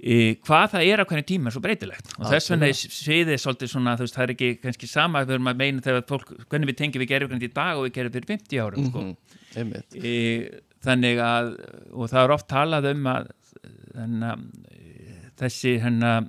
[0.00, 3.40] e, hvað það er á hvernig tíma er svo breytilegt og þess vegna er sviðið
[3.42, 6.68] svolítið svona veist, það er ekki kannski sama við erum að meina þegar fólk, hvernig
[6.70, 9.00] við tengjum við gerðugrænt í dag og við gerum fyrir 50 árum sko.
[9.02, 9.16] Mhm,
[9.56, 10.14] e,
[10.84, 11.52] þannig að
[11.92, 13.30] og það er oft talað um að
[13.98, 14.42] hennar,
[15.38, 16.28] þessi hennar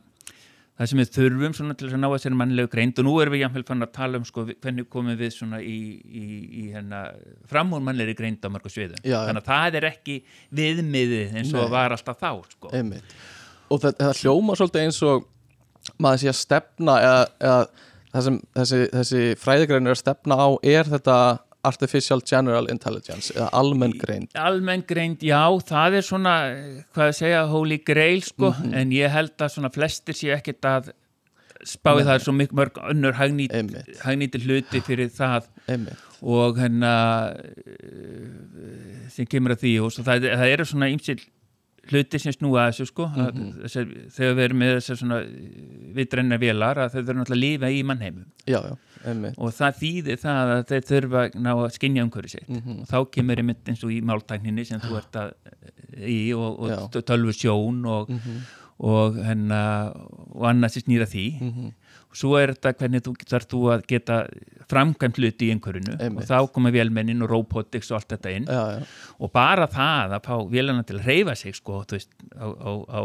[0.80, 3.36] það sem við þurfum svona til að ná að sér mannlegu greind og nú erum
[3.36, 6.24] við jáfnvel fann að tala um sko, hvernig komum við svona í, í,
[6.62, 7.02] í hérna,
[7.52, 10.16] framúr mannlegri greind á mörgu sviðum Já, þannig að það er ekki
[10.56, 11.74] viðmiðið eins og Nei.
[11.74, 12.72] var alltaf þá sko.
[13.70, 15.28] Og það, það hljóma svolítið eins og
[16.00, 17.60] maður sé að stefna eða, eða
[18.14, 21.20] það sem þessi, þessi fræðigrein er að stefna á er þetta
[21.64, 26.36] Artificial General Intelligence eða almenngreind almenn greind, já, það er svona
[26.96, 28.74] hvað að segja, holy grail sko, Mhm.
[28.80, 30.92] en ég held að svona flestir sé ekkit að
[31.68, 35.50] spáði það svo mikið mörg önnur hagnýti hluti fyrir það.
[35.68, 36.94] Einmitt, og hérna
[37.36, 41.20] eh, sem kemur að því og það, það eru svona ýmsil
[41.90, 43.64] hluti sem snúa þessu sko að, Mhm.
[43.64, 45.20] þessar, þegar við erum með þessar svona
[45.98, 50.22] vitrenna vélar að þau þurfum náttúrulega að lifa í mannheimum já, já, og það þýðir
[50.24, 52.80] það að þeir þurfa að ná að skinja umhverju sitt Mhm.
[52.82, 55.34] og þá kemur einmitt eins og í máltækninni sem þú ert að
[55.98, 58.42] í og, og tölvu sjón og, Mhm.
[58.80, 59.92] og, hennar,
[60.36, 61.74] og annað sem snýra því Mhm.
[62.10, 64.16] Og svo er þetta hvernig þú þarf þú að geta
[64.70, 66.24] framkvæmt hluti í einhverjunu Einmitt.
[66.24, 68.86] og þá koma vélmennin og robotics og allt þetta inn já, já,
[69.20, 73.02] og bara það að fá vélana til að reyfa sig sko, veist, á, á, á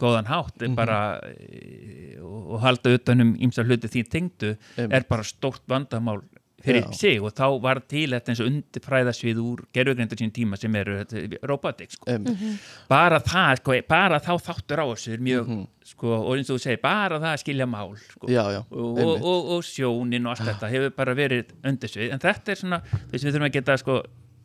[0.00, 0.76] góðan hátt er Mhm.
[0.76, 4.92] bara e, og, og halda utanum ýmsa hluti því tengdu Einmitt.
[4.96, 6.22] er bara stórt vandamál
[6.62, 6.92] fyrir Já.
[6.94, 10.98] sig og þá var til þetta eins og undirfræðasvið úr gerfugreindur sín tíma sem eru
[11.04, 12.10] þetta, robotics sko.
[12.12, 12.60] einmitt.
[12.88, 15.66] Bara það, sko, bara þá þáttur á þessu er mjög, Mhm.
[15.84, 18.26] sko, og eins og þú segir bara það að skilja mál sko.
[18.28, 22.12] Já, já, og, og, og, og sjónin og allt þetta hefur bara verið undirsvið.
[22.12, 24.02] En þetta er svona, þess við þurfum að geta sko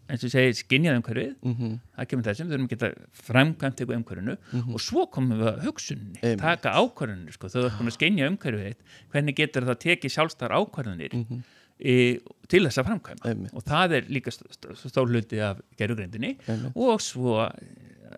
[0.08, 1.36] eins og ég segi, skinjað umhverfið.
[1.42, 2.90] Mhm, það kemur þessum, við þurfum að geta
[3.26, 4.38] framkvæmt eitthvað umhverfinu
[4.76, 6.38] og svo komum við að hugsunni Einmitt.
[6.46, 8.76] taka ákvarðanir, sko, þau erum að skinja umhverfið
[9.12, 11.10] hvernig getur það tekið sjálfstar ákvarðanir?
[11.12, 11.44] Mhm,
[11.80, 13.54] e, til þess að framkvæma Einmitt.
[13.58, 17.50] og það er líka st- st- stór hluti af gerugreindinni einmitt, og svo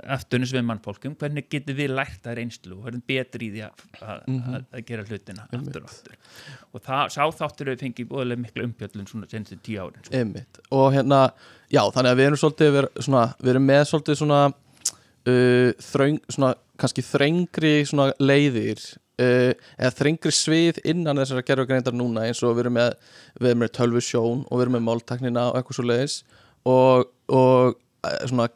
[0.08, 3.86] aftunus við mannfólkum, hvernig getur við lært að reynslu og verðum betri í því að,
[4.04, 4.54] að, Mhm.
[4.54, 6.16] að, að gera hlutina aftur og aftur
[6.74, 10.14] og það sá þáttur við fengið bóðilega miklu umpjöllun svona senstu tíu árin sko.
[10.72, 11.32] og hérna,
[11.72, 14.42] já, þannig að við erum svolítið við, svona, við erum með svolítið svona
[15.28, 18.84] uh, þröng, svona kannski þrengri svona leiðir
[19.24, 22.96] uh, eða þrengri svið innan þessara gerfugreindar núna eins og við erum með
[23.42, 26.18] við erum með tölvu sjón og við erum með máltaknina og eitthvað svo leiðis
[26.68, 28.50] og, og uh, svona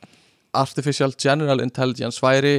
[0.61, 2.55] artificial general intelligence væri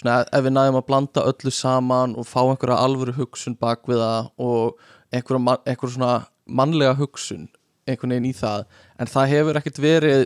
[0.00, 4.00] svona ef við næðum að blanda öllu saman og fá einhverja alvöru hugsun bak við
[4.02, 4.80] það og
[5.12, 6.12] einhverja, man- einhverja svona
[6.50, 7.48] mannlega hugsun
[7.86, 8.64] einhvern veginn í það.
[9.02, 10.24] En það hefur ekkert verið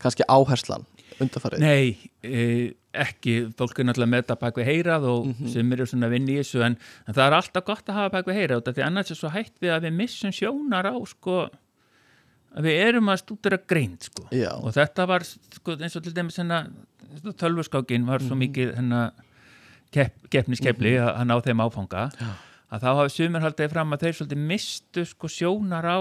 [0.00, 0.86] kannski áherslan
[1.20, 5.86] undarfarið Nei, e, ekki fólk er náttúrulega með þetta bak við heyrað og sem eru
[5.86, 6.76] svona að vinna í þessu en,
[7.06, 9.60] en það er alltaf gott að hafa bak við heyrað því annars er svo hætt
[9.62, 11.36] við að við missum sjónar á sko
[12.50, 14.50] að við erum að stúdura greind sko Já.
[14.58, 16.64] og þetta var sko eins og til dæmis hérna
[17.38, 19.04] tölvuskákin var svo mikið hérna
[19.94, 22.32] kepp, keppniskepli að, að ná þeim áfanga Já.
[22.74, 25.98] að þá hafi sumir haldið fram að þeir svolítið mistu sko sjónar á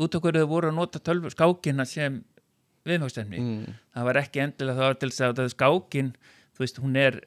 [0.00, 2.20] út okkur þau voru að nota tölvuskákina sem
[2.88, 6.14] viðmjögstefni mm, það var ekki endilega það var til þess að það er skákin
[6.56, 7.20] þú veist, hún er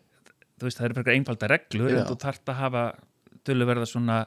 [0.58, 2.00] þú veist, það eru frekar einfalda reglur Já.
[2.00, 2.84] en þú þarft að hafa
[3.44, 4.18] töluverða svona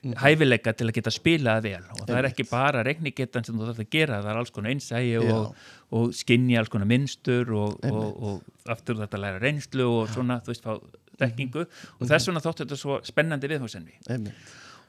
[0.00, 1.82] hæfileika til að geta spilað vel.
[1.92, 4.72] Og það er ekki bara regnigetan sem þú þarft að gera, það er alls konar
[4.72, 5.58] einsægi og,
[5.98, 10.54] og skinni alls konar mynstur og, og, og aftur þetta læra reynslu og svona, þú
[10.54, 10.78] veist, fá
[11.20, 14.40] dekkingu og þess vegna þóttu þetta svo spennandi einmitt,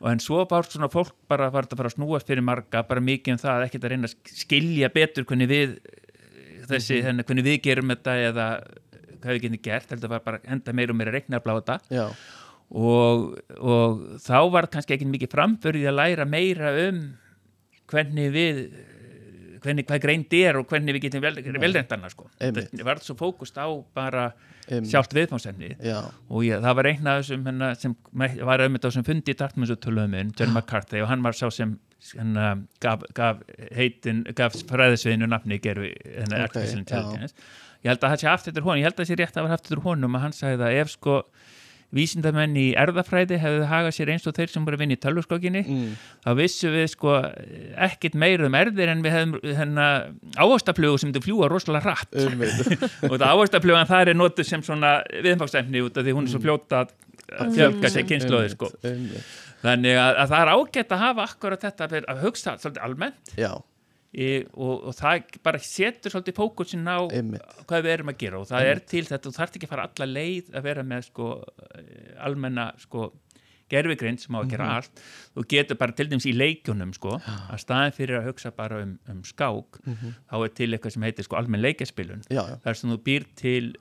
[0.02, 2.82] og en svo bara svona fólk bara var þetta að fara að snúast fyrir marga
[2.90, 5.76] bara mikið um það, ekkert að reyna að skilja betur hvernig við
[6.72, 8.48] þessi, mm hvernig við gerum þetta eða
[9.22, 11.14] hvað við getum gert, heldur var bara henda meira og meira
[11.62, 11.78] þetta.
[11.94, 12.06] Já,
[12.72, 13.26] og,
[13.60, 17.02] og þá var kannski ekki mikið framförið að læra meira um
[17.92, 18.62] hvernig við
[19.62, 22.28] hvernig hvað greind er og hvernig við getum vel, velrendana sko.
[22.41, 24.32] Þetta var svo fókust á bara
[24.67, 27.95] einmitt, sjálft viðfánsefni já, og ég, það var einn af þessum hennar, sem
[28.41, 31.76] var auðvitað á sem fundi í Dartmouth töluminn, John McCarthy og hann var sá sem
[32.17, 33.41] hennar, gaf, gaf
[33.78, 36.84] heitin, gaf fræðisviðinu nafni gerfi hennar Ok, Artificial já.
[36.86, 37.52] Intelligence.
[37.82, 39.47] Ég held að það sé eftir honum, ég held að það sé rétt að það
[39.47, 41.15] var eftir honum að hann sagði að ef sko
[41.95, 45.62] vísindamenn í erðafræði hefðu hagað sér eins og þeir sem voru að vinna í tölvuskókinni
[45.65, 47.17] mm, þá vissum við sko
[47.88, 50.08] ekkit meira um erðir en við hefðum hennar
[50.39, 52.15] ávastaflugu sem þau fljúa rosalega hratt.
[52.15, 52.86] Einmitt.
[53.10, 56.43] Og það áhersluaflugan þar er notuð sem svona viðfáksefni út af því hún er svo
[56.43, 56.86] fljóta
[57.32, 58.71] að fjölga sér kynnslóðir sko.
[58.84, 63.36] einmitt, þannig að, að það er ágætt að hafa akkurat þetta að hugsa svolítið almennt.
[63.39, 63.51] Já,
[64.12, 67.58] í, og, og það bara setur svolítið fókusin á einmitt.
[67.69, 69.89] hvað við erum að gera og það er til þetta þú þarft ekki að fara
[69.89, 73.12] alla leið að vera með sko eh, almenna sko
[73.71, 75.04] gerfigrind sem á að gera allt.
[75.36, 78.97] Þú getur bara til dæmis í leikjunum sko að staðin fyrir að hugsa bara um,
[79.12, 82.26] um skák þá er til eitthvað sem heitir sko almenn leikjaspilun.
[82.28, 83.71] Já, já, þar sem þú býr til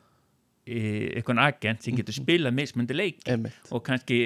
[0.70, 0.82] e,
[1.18, 3.58] eitthvað agent sem getur spilað mismundi leik einmitt.
[3.74, 4.20] og kannski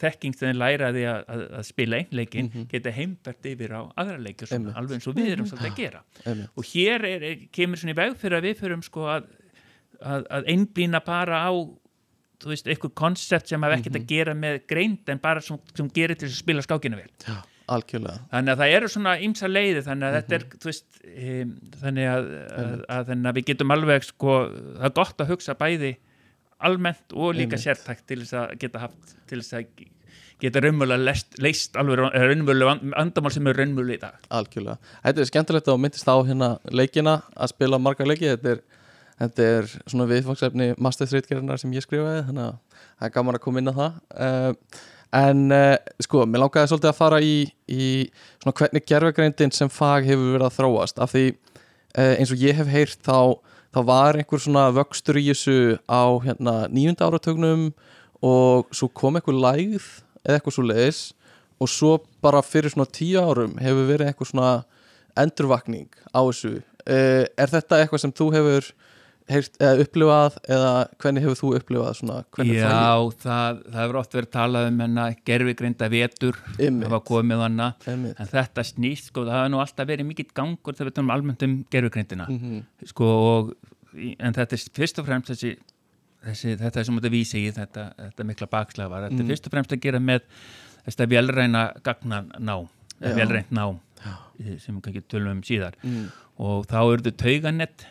[0.00, 4.48] þekking þegar læraði að, að, að spila einn leikin geta heimbært yfir á aðra leiki
[4.56, 6.02] alveg eins og við erum svolítið að gera.
[6.24, 9.30] Einmitt, og hér er, kemur svona í veg fyrir að við fyrum sko að,
[10.00, 11.52] að, að einblýna bara á
[12.42, 15.88] þú veist, eitthvað koncept sem hafa ekkert að gera með greind en bara sem, sem
[15.94, 17.10] gerir til að spila skákina vel.
[17.22, 17.36] Já,
[17.76, 18.22] algjörlega.
[18.32, 22.10] Þannig að það eru svona ýmsa leiði þannig að þetta er, þú veist um, þannig
[22.12, 22.30] að,
[22.62, 24.38] að, að, að við getum alveg sko,
[24.78, 25.92] það er gott að hugsa bæði
[26.62, 27.64] almennt og líka Einmitt.
[27.64, 29.82] sértækt til þess að geta haft til þess að
[30.42, 34.16] geta raunmjölulega leist, alveg raunmjölulega andamál sem er raunmjölu í dag.
[34.34, 38.30] Algjörlega, þetta er skemmtilegt að myndist á hérna leikina að spila marga leiki.
[38.32, 38.64] Þetta er,
[39.22, 43.62] þetta er svona viðfangsefni masterstreitgerðarnar sem ég skrifaði þannig að það er gaman að koma
[43.62, 44.00] inn á það.
[44.26, 44.82] Uh,
[45.12, 47.36] en uh, sko, mér langaði svolítið að fara í,
[47.68, 47.86] í
[48.40, 51.00] svona hvernig gerfagreindin sem fag hefur verið að þróast.
[51.02, 53.36] Af því uh, eins og ég hef heyrt þá,
[53.74, 57.68] þá var einhver svona vöxtur í þessu á hérna nýjunda áratögnum
[58.24, 59.84] og svo kom einhver lægð
[60.22, 61.02] eða eitthvað svo leiðis
[61.62, 64.52] og svo bara fyrir svona tíu árum hefur verið eitthvað svona
[65.18, 66.60] endurvakning á þessu.
[66.82, 68.72] Uh, er þetta eitthvað sem þú hefur
[69.30, 70.70] heyrt, eða upplifað eða
[71.02, 72.16] hvernig hefur þú upplifað svona
[72.48, 77.68] Já, það, það hefur oft verið talað um hennar gerfigreinda vetur það var komið hana
[77.86, 78.18] Einmitt.
[78.20, 81.42] en þetta snýst, sko, það hefur nú alltaf verið mikill gangur þegar við talum almennt
[81.46, 82.62] um gerfigreindina Mhm.
[82.86, 83.54] sko, og,
[83.94, 85.56] en þetta er fyrst og fremst þessi,
[86.24, 89.20] þessi þetta sem þetta vísi í þetta, þetta mikla bakslafa þetta Mhm.
[89.24, 90.20] er fyrst og fremst að gera með
[90.86, 92.68] þetta velræna gagnan ná
[93.00, 93.14] Já.
[93.16, 93.78] velrænt ná
[94.42, 96.08] eh, sem við kannski tölum um síðar mm.
[96.38, 97.86] og þá eru þau tauganett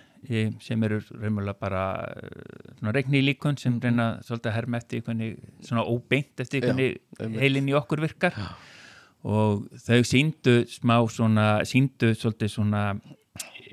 [0.61, 1.83] sem eru raunverulega bara
[2.15, 3.81] eh, reikni líkun sem Mhm.
[3.81, 6.99] reyna svolítið að herma eftir hvernig, svona óbeint eftir Já, hvernig
[7.39, 8.33] heilin í okkur virkar.
[9.23, 12.99] Og þau síndu smá svona, síndu svolítið svona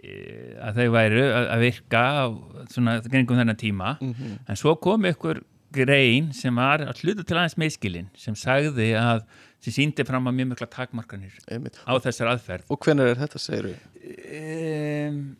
[0.03, 2.25] eh, að þau væru að að virka á
[2.71, 3.99] svona kringum þennan tíma.
[4.01, 4.39] Mhm.
[4.49, 9.25] en svo kom ykkur grein sem var að hluta til aðeins meðskilin sem sagði að
[9.61, 11.77] sem síndi fram að mjög mikla takmarkanir einmitt.
[11.87, 12.65] á þessar aðferð.
[12.71, 15.37] Og hvenær er þetta, segir um,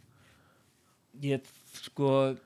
[1.23, 1.41] ég
[1.83, 2.37] sko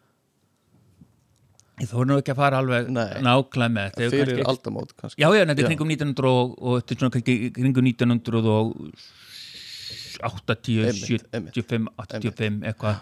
[1.83, 4.11] ég þóru nú ekki að fara alveg nákvæm með þetta.
[4.13, 5.19] Fyrir kannski- aldamót kannski.
[5.23, 9.03] Já, já, þetta er kringum 1900 og, og þetta er svona kannski kringum 1980
[10.23, 11.55] Einmitt, einmitt.
[11.57, 12.97] 75, 85 eitthvað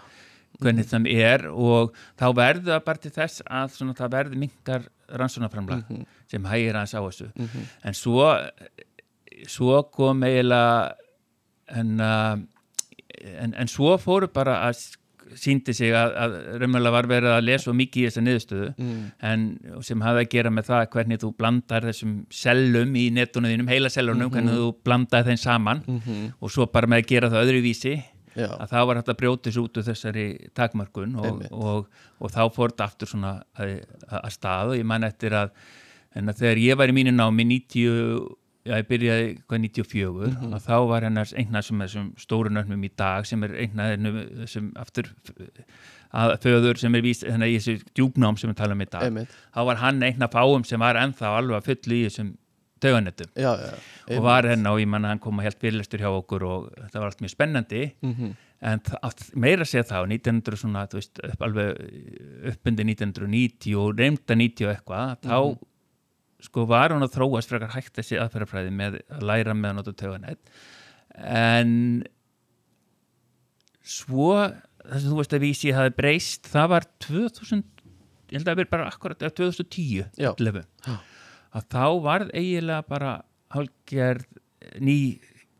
[0.61, 1.41] hvernig það er.
[1.51, 4.81] Og þá verður það bara til þess að svona, það verður minkar
[5.11, 6.05] rannsónaframlag Mhm.
[6.31, 7.27] sem hægir aðeins á þessu.
[7.83, 8.25] En svo
[9.47, 10.93] svo kom eiginlega
[11.67, 12.37] en, uh,
[13.25, 14.95] en, en svo fóru bara að
[15.39, 19.01] síndi sig að, að raunverulega var verið að lesa mikið í þessa niðurstöðu Mm.
[19.31, 19.43] en
[19.85, 23.89] sem hafði að gera með það hvernig þú blandar þessum sellum í netunum þínum, heila
[23.93, 26.33] sellunum, hvernig þú blandar þeim saman Mhm.
[26.41, 27.93] og svo bara með að gera það öðruvísi
[28.35, 31.87] já, að það var hægt að brjóta þessu út úr þessari takmörkun og, og,
[32.19, 35.51] og þá fór þetta aftur svona að, að stað og ég man eftir að,
[36.15, 40.53] en að þegar ég var í mínu námi 90, já ég byrjaði hvað 94, Mhm.
[40.53, 43.87] að þá var hennar einna sem þessum stóru nöfnum í dag sem er einna
[44.43, 45.09] þessum aftur
[46.13, 49.03] að föður sem er víst hennar í þessu djúpnám sem við tala um í dag.
[49.07, 49.29] Einmitt.
[49.55, 52.33] Þá var hann einna fáum sem var ennþá alveg að fullu í þessum
[53.37, 53.51] já,
[54.17, 56.99] og var henn og ég manna hann kom að helt fyrirlestur hjá okkur og þetta
[56.99, 57.91] var allt mjög spennandi.
[58.01, 58.31] Mhm.
[58.63, 63.95] en það- að- meira sé þá 1900 svona, þú veist, upp, alveg uppundi 1990 og
[63.97, 65.57] reymda 90 og eitthvað, þá
[66.41, 69.93] sko var hún að þróast frekar hægt þessi aðferðafræði með að læra með að nota
[70.01, 70.53] tauganett
[71.21, 71.73] en
[73.81, 74.31] svo
[74.81, 77.63] þess að þú veist að vísi hafi breyst, það var 2000
[78.31, 80.31] ég held að það verið bara akkurat eða 2010 Já.
[80.39, 80.95] 11, Já.
[81.59, 83.11] að þá varð eiginlega bara
[83.51, 84.25] hálfgerð
[84.81, 84.97] ný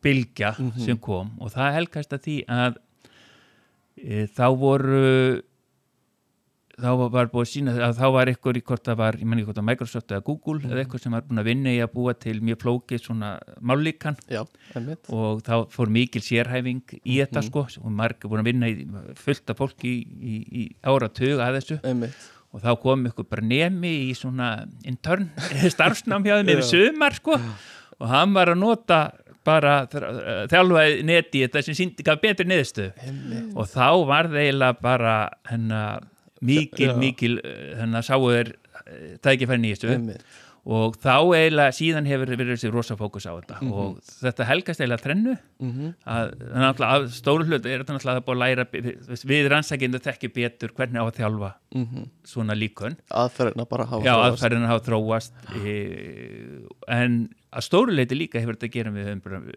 [0.01, 0.79] bylgja Mhm.
[0.85, 2.77] sem kom og það helgast að því að
[4.01, 5.41] e, þá voru
[6.81, 9.39] þá var, búið að sína að þá var ykkur í hvort það var, ég menn
[9.41, 11.91] ekki hvort var Microsoft eða Google eða eitthvað sem var búin að vinna í að
[11.95, 13.31] búa til mjög flókið svona
[13.71, 14.17] mállíkan
[15.13, 17.47] og þá fór mikil sérhæfing í þetta Mhm.
[17.49, 21.57] sko og margir búin að vinna í fullt af fólki í, í, í áratug að
[21.59, 21.79] þessu.
[21.83, 22.29] Einmitt.
[22.51, 25.29] Og þá kom ykkur bara nemi í svona intern
[25.75, 27.37] starfsnám hjá þeim yfir sumar sko.
[28.01, 28.97] Og hann var að nota
[29.45, 32.81] bara þjálfaði neti þetta sem síndi gaf betri einmitt.
[33.55, 35.15] Og þá var það eiginlega bara
[35.49, 36.03] hennar
[36.41, 37.39] mikil, mikil
[37.79, 38.55] hennar sáu þeir
[39.23, 40.23] tækifæri nýjastu einmitt.
[40.61, 43.55] Og þá eiginlega síðan hefur verið þessi rosa fókus á þetta.
[43.73, 45.33] Og þetta helgast eiginlega þrennu.
[45.57, 45.87] Mhm.
[46.05, 48.65] að, náttúrulega, að stóru hlut er þetta náttúrulega að búið að læra
[49.31, 52.05] við, rannsækjandi þekki betur hvernig á að þjálfa Mhm.
[52.25, 54.29] svona líkun aðferðina bara hafa já, þróast.
[54.37, 55.31] aðferðin hafa þróast
[55.65, 55.75] e,
[56.87, 59.47] en að stóru leiti líka hefur þetta að gera með um,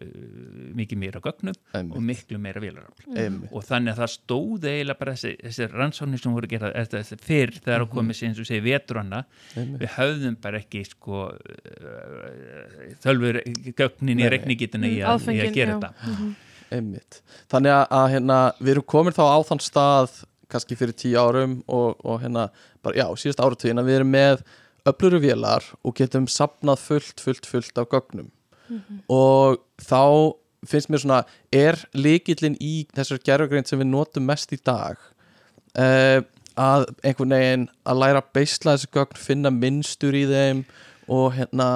[0.75, 1.95] mikið meira gögnum Einmitt.
[1.95, 6.19] og miklu meira vélarafl einmitt og þannig að það stóði eiginlega bara þessi, þessi rannsóknir
[6.25, 9.21] sem voru gerað þessi, þessi fyrr þegar mm komið sér eins og veturana
[9.55, 11.21] einmitt við höfðum bara ekki sko
[13.05, 13.39] þölfur
[13.77, 14.29] gögnin í Nei.
[14.35, 15.79] rekningitinu í, Mm, að- í að gera já.
[15.79, 16.35] þetta
[16.75, 17.21] Einmitt.
[17.47, 20.15] Þannig að, að hérna, við erum komin þá á þann stað
[20.49, 22.47] kannski fyrir tíu árum og, og hérna,
[22.83, 24.41] bara, já, síðast áratugin að við erum með
[24.85, 28.31] öfluru vélar og getum sapnað fullt, fullt, fullt af gögnum.
[29.09, 30.33] Og þá
[30.65, 31.19] finnst mér svona,
[31.53, 34.97] er líkillin í þessar gerfugrein sem við notum mest í dag
[35.77, 36.21] uh,
[36.55, 40.63] að einhvern veginn að læra að beisla þessi gögn, finna minnstur í þeim
[41.11, 41.67] og hérna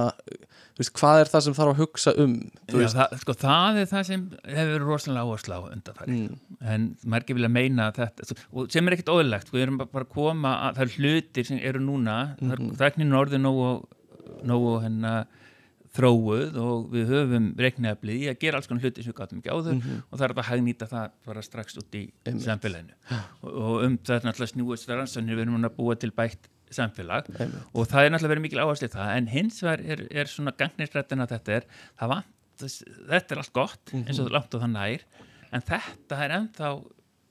[0.80, 2.34] veist, hvað er það sem þarf að hugsa um
[2.72, 4.22] Já, það, sko, það er það sem
[4.56, 6.38] hefur rosalega áherslu á undanfæri Mm.
[6.74, 10.14] en margir vilja meina að þetta og sem er ekkert óðurlegt, við erum bara að
[10.16, 12.50] koma að það er hlutir sem eru núna mm.
[12.52, 12.74] -hmm.
[12.80, 13.46] þæknin er orðið
[14.50, 15.28] nógu, hennar
[15.96, 19.50] þróuð og við höfum reikneflið í að gera alls konar hluti sem við gátum ekki
[19.56, 20.04] áður Mhm.
[20.12, 22.04] og það er að hagnýta það bara strax út í
[22.46, 22.94] samfélaginu
[23.44, 26.48] og, og um það er náttúrulega snúist rannsóknir við erum núna að búa til bætt
[26.76, 27.30] samfélag.
[27.40, 27.64] Einmitt.
[27.74, 29.16] og það er náttúrulega verið mikil áherslu í það.
[29.18, 31.66] En hins vegar er, er svona gangnisrættin að þetta er
[32.00, 32.16] það
[32.60, 35.04] þess, þetta er allt gott eins og langt og það nær.
[35.52, 36.72] En þetta er ennþá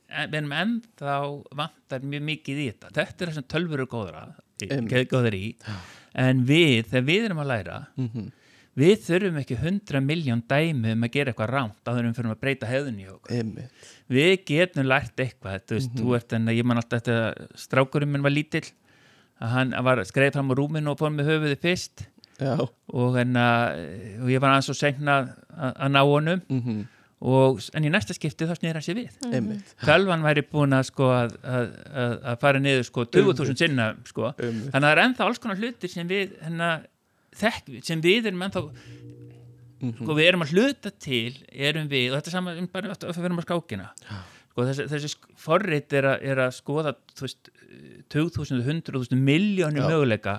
[0.08, 1.16] en- við erum ennþá
[1.60, 2.92] vantar mjög mikið í þetta.
[2.96, 4.22] Þetta er það sem tölfur eru góðra
[5.12, 5.54] góðar í.
[6.18, 8.32] En við, þegar við erum að læra Mhm.
[8.78, 12.40] við þurfum ekki 100 miljón dæmi um að gera eitthvað rámt en við fyrir að
[12.40, 13.36] breyta hefðunni í okkur.
[13.38, 13.70] Einmitt.
[14.08, 15.98] við getum lært eitthvað þú veist, Mhm.
[16.00, 18.70] þú ert en ég man alltaf þetta strákurinn minn var lítill
[19.38, 22.06] að hann var skreið fram á rúminu og fór með höfuði fyrst.
[22.94, 25.18] Og, en, og ég var aðeins og segna
[25.58, 26.42] að, ná honum.
[26.48, 26.86] Mhm.
[27.18, 29.16] og, en í næsta skipti þá snýr hann sér við.
[29.34, 33.88] Einmitt, tölvan væri búin að sko að, að, að, að fara niður sko 20.000 sinna
[34.06, 34.30] sko.
[34.38, 36.70] Þannig að það er ennþá alls konar hlutir sem við hérna,
[37.40, 38.64] þekk, sem við erum ennþá
[39.78, 43.18] sko við erum að hluta til erum við, og þetta er sama um bara að
[43.18, 43.90] við erum að skákina
[44.58, 47.50] sko þessi, þessi forrit er að, er að skoða þú veist,
[48.10, 49.90] 2000, 100.000 miljónir Já.
[49.92, 50.34] möguleika.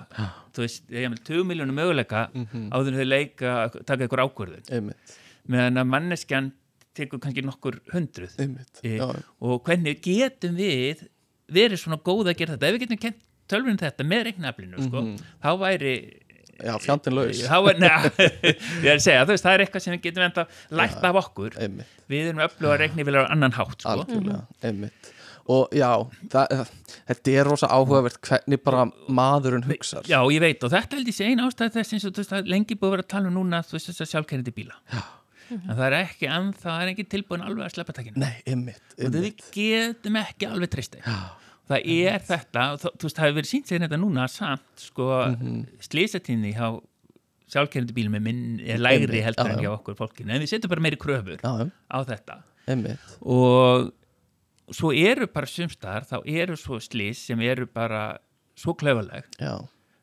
[0.52, 3.54] Þú veist, ég hef 20 miljónir möguleika áður en þau leika,
[3.88, 4.66] taka ykkur ákvörðun.
[4.76, 5.14] Einmitt,
[5.48, 6.50] meðan að manneskjan
[6.98, 8.36] tekur kannski nokkur hundruð.
[8.84, 11.06] E, og hvernig getum við
[11.50, 12.68] verið svona góð að gera þetta?
[12.68, 15.06] Ef við getum kent tölvun þetta með reiknaflinu sko,
[15.40, 15.94] þá væri
[16.66, 17.40] já, fjandinn laus.
[17.44, 20.44] Ég er að segja, þú veist, það er eitthvað sem við getum enda
[20.80, 21.56] lært af okkur.
[21.60, 24.04] einmitt, við erum öfluga reiknivilar á annan hátt sko.
[24.66, 25.10] einmitt.
[25.50, 25.88] Og já,
[26.30, 26.66] það,
[27.08, 30.04] þetta er rosa áhugavert hvernig bara maðurinn hugsar.
[30.06, 32.36] Já, ég veit, og þetta held ég sé einn ástæð þess eins og þú veist,
[32.38, 34.78] er lengi búið að vera að tala um núna þú veist, þess að sjálfkerrandi bíla.
[34.92, 35.02] Já.
[35.56, 38.22] en það er ekki ennþá, það er ekki tilbúin alveg að sleppa takinu.
[38.22, 41.18] Nei, einmitt, og við getum ekki alveg treyst þeim Já.
[41.70, 45.08] Það er þetta, og þú veist, það hefur verið sínt sér þetta núna samt, sko
[45.14, 45.36] mm.
[45.40, 45.60] -hmm.
[45.86, 46.68] slýsatíðni hjá
[47.50, 49.62] sjálfkerrandi bílum er, minn, er lægri heldur en já.
[49.64, 53.90] hjá okkur fólkinu, en við setjum bara meiri kröfur á þetta einmitt og
[54.70, 58.18] svo eru bara sumstar, þá eru svo slís sem eru bara
[58.58, 59.58] svo klöfuleg já,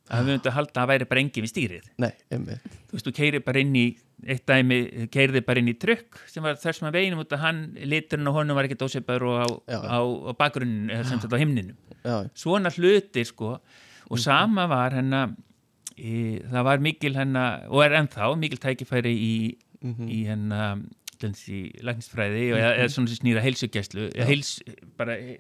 [0.10, 1.88] að við myndum að halda að væri bara engin við stýrið.
[2.04, 3.86] Nei, þú veist, þú keiri bara inn í
[4.28, 4.78] eitt dæmi,
[5.14, 8.38] keiriði bara inn í trukk sem var þessum að veginum út að hann liturinn og
[8.40, 9.48] honum var ekkert óseipaður og á,
[9.78, 11.78] á, á bakgrunnin eða sem þetta á himninum.
[12.04, 13.58] Já, svona hlutir sko.
[13.58, 14.12] Mhm.
[14.16, 15.34] og sama var hennar
[16.00, 19.34] í, það var mikil hennar og er ennþá mikil tækifæri í,
[19.84, 20.08] Mhm.
[20.10, 20.78] í hennar
[21.22, 24.62] í læknisfræði og eða, eða svona sem snýra heilsugæslu eða heils,
[24.98, 25.38] bara eh,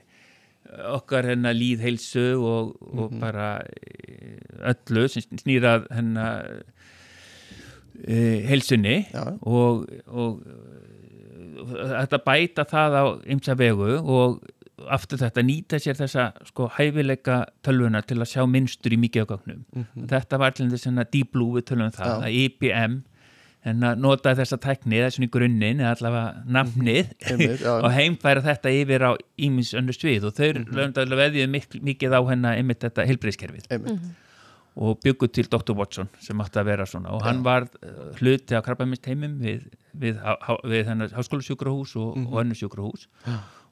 [0.97, 3.19] okkar hennar líð heilsu og, og Mhm.
[3.21, 6.63] bara eh, öllu sem snýra hennar
[8.07, 10.43] e, heilsunni já, og, og
[11.97, 13.03] þetta bæta það á
[13.33, 14.37] ymsa vegu og
[14.93, 19.63] aftur þetta nýta sér þessa sko hæfileika tölvuna til að sjá mynstur í mikið ágangnum.
[20.07, 22.27] Þetta var til þess að Deep Blue við tölvum það, Já.
[22.27, 22.99] að IBM
[23.67, 27.89] en að nota þessa tækni eða svona í grunninn eða allavega nafnið einmitt, já, og
[27.95, 29.11] heimfæra þetta yfir á
[29.47, 34.07] ímins önnur svið og þau mm veðjuðu mik mikið á hennar einmitt þetta heilbreyðskerfið einmitt.
[34.77, 35.73] Og byggu til Dr.
[35.73, 39.63] Watson sem átti að vera svona og hann var uh, hluti á krabbamisteimum við,
[39.97, 40.19] við,
[40.69, 43.07] við hennar háskólusjúkrahús og, og önnur sjúkrahús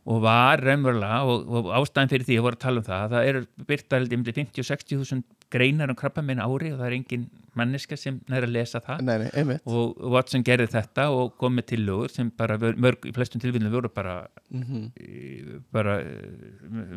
[0.06, 3.30] og var raunverulega og, og ástæðan fyrir því að voru að tala um það það
[3.30, 5.26] eru ég myndi 50-60 þúsund
[5.56, 7.26] greinar um krabbamein ári og það er engin
[7.56, 9.16] manneska sem næri að lesa það nei,
[9.48, 13.72] nei, og Watson gerði þetta og kom með tillögur sem bara mörg í flestum tilvíðinu
[13.72, 14.16] voru bara
[14.52, 14.82] Mhm.
[15.00, 15.94] í- bara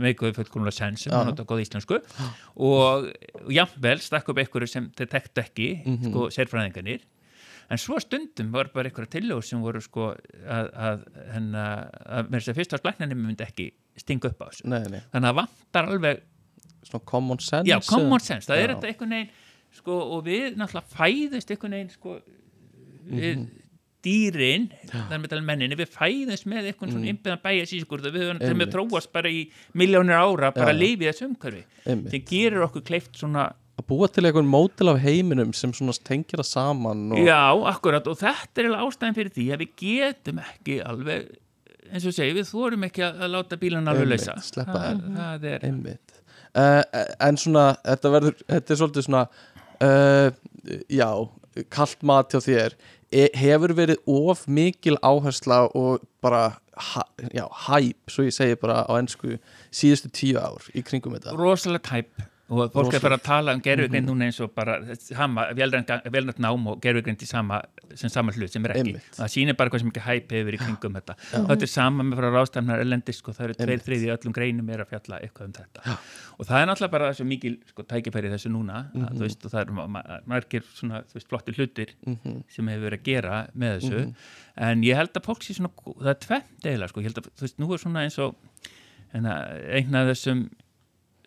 [0.03, 1.21] meikuðu fullkomlega sens sem Já.
[1.23, 2.01] að nota góð íslensku
[2.57, 3.07] og
[3.45, 6.11] og jafnvel stakk upp einhverju sem þeir tektu ekki Mhm.
[6.11, 7.01] sko sérfræðingarnir
[7.71, 10.15] en svo stundum var bara einhverja tillögur sem voru sko
[10.49, 11.05] að, að,
[11.35, 15.01] henn, að mér sé fyrst að splæknarnir myndi ekki stinga upp á þessu nei, nei,
[15.13, 16.21] þannig að vantar alveg
[16.87, 18.75] svona common sense já, common sense, það er Já.
[18.75, 19.31] þetta einhvern veginn
[19.79, 22.19] sko, og við náttúrulega fæðist einhvern veginn sko,
[23.09, 23.49] við Mhm.
[24.03, 28.39] dýrin, þar með tala menninni við fæðist með einhvern svona innbyggðan bæja sískur við höfum
[28.39, 28.51] Mhm.
[28.53, 28.73] Einmitt.
[28.73, 33.53] þróast bara í miljónir ára, bara að lifi þessu umhverfi sem gerir okkur kleift svona
[33.79, 38.07] að búa til einhvern mótil af heiminum sem svona tengir það saman og já, akkurat,
[38.07, 41.29] og þetta er ástæðan fyrir því að við getum ekki alveg
[41.93, 45.59] eins og segi, við þorum ekki að, að láta bílan alveg sleppa það, það er
[45.69, 46.18] einmitt
[46.55, 46.83] uh,
[47.25, 49.25] en svona, þetta verður þetta er svolítið svona
[49.85, 50.31] uh,
[50.93, 51.11] já,
[51.75, 52.79] kalt mat hjá þér.
[53.09, 58.83] E, hefur verið of mikil áhersla og bara ha, já, hæp, svo ég segi bara
[58.85, 59.39] á ennsku
[59.75, 61.37] síðustu tíu ár í kringum þetta?
[61.39, 63.03] Rosalega tæp og fólk er Rosalega.
[63.03, 64.79] bara að tala um gerfugrind núna eins og bara
[65.59, 69.09] velnætt nám og gerfugrind sem sama hlut sem er ekki Einmitt.
[69.19, 72.21] það sýnir bara hvað sem ekki hæp hefur í kringum þetta þetta er sama með
[72.21, 75.53] frá rástæfnar erlendis sko, það eru tveir þriði öllum greinum er að fjalla eitthvað um
[75.59, 75.97] þetta Já.
[76.39, 79.05] og það er náttúrulega bara þessu mikil sko, tækifæri þessu núna Mhm.
[79.05, 82.45] að, þú veist, og það eru ma- ma- margir svona, veist, flotti hlutir Mhm.
[82.49, 84.15] sem hefur verið að gera með þessu
[84.57, 87.59] en ég held að fólk sé svona það er tvennt eiginlega, sko, að þú veist,
[87.59, 88.35] nú er svona eins og
[89.13, 89.35] hérna,
[89.69, 90.49] einn af þessum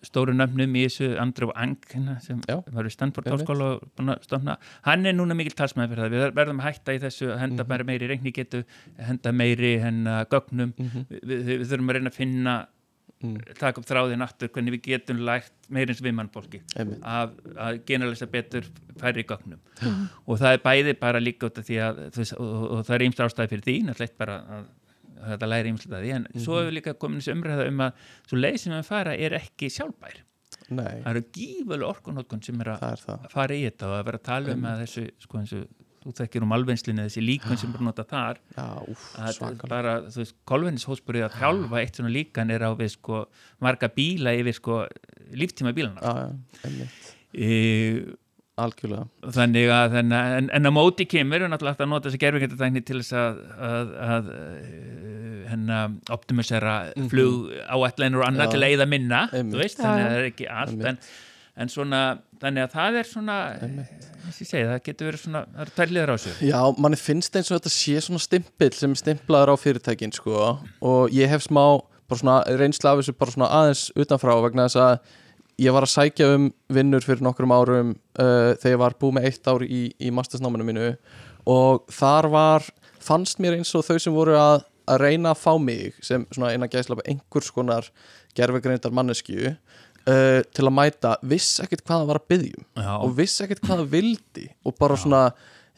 [0.04, 4.24] stóru nöfnum í þessu Andrew Ang hérna, sem var við Stanford háskóla og búinn að
[4.26, 4.58] stofna.
[4.88, 6.12] Hann er núna mikil talsmaður fyrir það.
[6.16, 8.64] Við verðum að hætta í þessu að henda bara meiri reiknigetu,
[8.97, 11.06] henda meiri hennar gögnum, Mhm.
[11.12, 12.60] við, við, við þurfum að reyna að finna
[13.22, 13.38] Mm.
[13.54, 16.62] taka upp þráðin aftur hvernig við getum lært meiri eins við mannfólki.
[16.76, 17.04] Einmitt.
[17.06, 18.66] að, að generalisa betur
[18.97, 19.60] færri gögnum.
[20.26, 23.06] Og það er bæði bara líka út af því að og, og, og það er
[23.06, 24.66] ýmst ástæði fyrir því náttúrulega bara að
[25.28, 26.13] þetta læri ýmslega að því.
[26.17, 29.38] En svo hefur líka komin þessi umræða um að svo leið sem við fara er
[29.39, 30.19] ekki sjálfbær.
[30.72, 34.28] Nei, það eru gífulega orkunótkun sem er að fara í þetta og að vera að
[34.28, 35.65] tala um að þessu sko eins og
[36.01, 38.39] þú þekkir um alveinslinu þessi líkun sem er notað þar.
[38.55, 39.69] Já, úf, að svakalega.
[39.69, 43.22] bara, þú veist, kolvenishósburið að þjálfa eitt svona líkan er á við sko
[43.61, 44.80] marga bíla yfir sko
[45.38, 47.51] líftíma bílana já, já, einmitt, e,
[48.66, 52.22] algjörlega þannig að en, en, en að móti kemur er náttúrulega hægt að nota þessi
[52.24, 53.41] gerfingetækni til þess að,
[53.72, 55.74] að, að eh, henn
[56.16, 56.76] optimisera
[57.12, 58.47] flug áætlanur og annað Mm.
[58.47, 58.53] Já.
[58.55, 59.53] til að eyða minna Einmitt.
[59.55, 60.97] þú veist, Já, þannig að það er ekki allt en,
[61.62, 62.01] en svona,
[62.41, 65.91] þannig að það er svona og ég segi, það getur verið svona það eru tvær
[65.95, 69.53] liðar á þessu Já, manni finnst eins og þetta sé svona stimpill sem er stimplaður
[69.53, 70.38] á fyrirtækin sko
[70.82, 71.64] og ég hef smá
[72.12, 75.18] bara svona reynsla af þessu bara svona aðeins utanfrá vegna þess að
[75.62, 79.28] ég var að sækja um vinnur fyrir nokkrum árum uh, þegar ég var búið með
[79.30, 80.88] eitt ár í, í mastersnáminu mínu
[81.49, 82.68] og þar var,
[83.01, 86.53] fannst mér eins og þau sem voru að, að reyna að fá mig sem svona
[86.53, 87.89] eina gæsla einhvers konar
[88.38, 92.93] gerfegreindar mannesku uh, til að mæta, viss ekkert hvað það var að byggjum Já.
[92.97, 95.26] og vissi ekkert hvað það vildi og bara svona,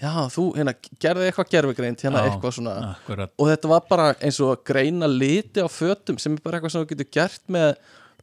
[0.04, 2.30] já þú hérna, gerði eitthvað gerfugreind, hérna Já.
[2.30, 3.34] eitthvað svona Akkurat.
[3.36, 6.86] og þetta var bara eins og greina liti á fötum sem er bara eitthvað sem
[6.86, 7.76] þú getur gert með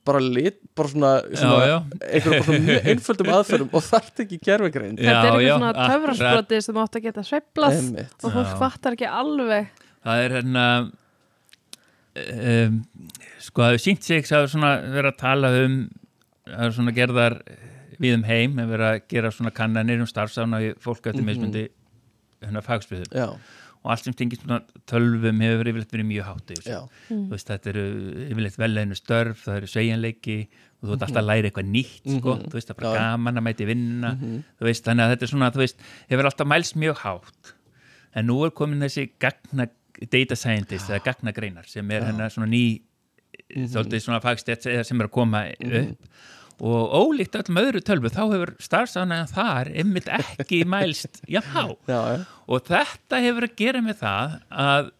[0.09, 1.75] bara lit, bara svona, svona
[2.09, 5.93] einhverjum einföldum aðferðum og þarf ekki gerfugreind Þetta er já, svona akkurat.
[5.93, 7.25] töfrasbroti sem átt að geta
[7.69, 8.15] Einmitt.
[8.25, 9.69] og fólk fattar ekki alveg
[10.07, 10.65] það er hérna
[12.17, 12.79] um,
[13.41, 15.77] sko það hefur sínt sig það hefur svona verið að tala um
[16.51, 17.37] það hefur svona gerðar
[18.01, 21.29] við um heim hefur verið að gera svona kannanir um starfsána í fólk eftir Mhm.
[21.31, 21.67] mismundi
[22.41, 23.29] hérna fagspriðum Já,
[23.83, 24.43] og allt sem tengist
[24.91, 27.29] tölvum hefur yfirleitt verið mjög hátt já, Mm.
[27.29, 27.85] þú veist þetta eru
[28.31, 30.37] yfirleitt velleginu störf það eru sveigjanleiki
[30.83, 32.45] og þú ert alltaf að læra eitthvað nýtt sko, Mhm.
[32.51, 32.99] þú veist það er bara Já.
[33.01, 34.45] gaman að mæti vinnuna Mhm.
[34.61, 35.77] þú veist þannig að þetta er svona þú veist
[36.11, 37.53] hefur alltaf mælst mjög hátt
[38.15, 39.67] en nú er komin þessi gagna
[40.11, 42.07] data scientist eða gagnagreinar sem er Já.
[42.07, 42.81] hennar svona ný
[43.57, 43.67] Mhm.
[43.69, 45.99] svolítið svona fagstætt sem er að koma upp
[46.61, 52.25] og ólíkt öllum öðru tölvu þá hefur starfsánaðan þar einmitt ekki mælst há já, já.
[52.47, 54.91] og þetta hefur að gera með það að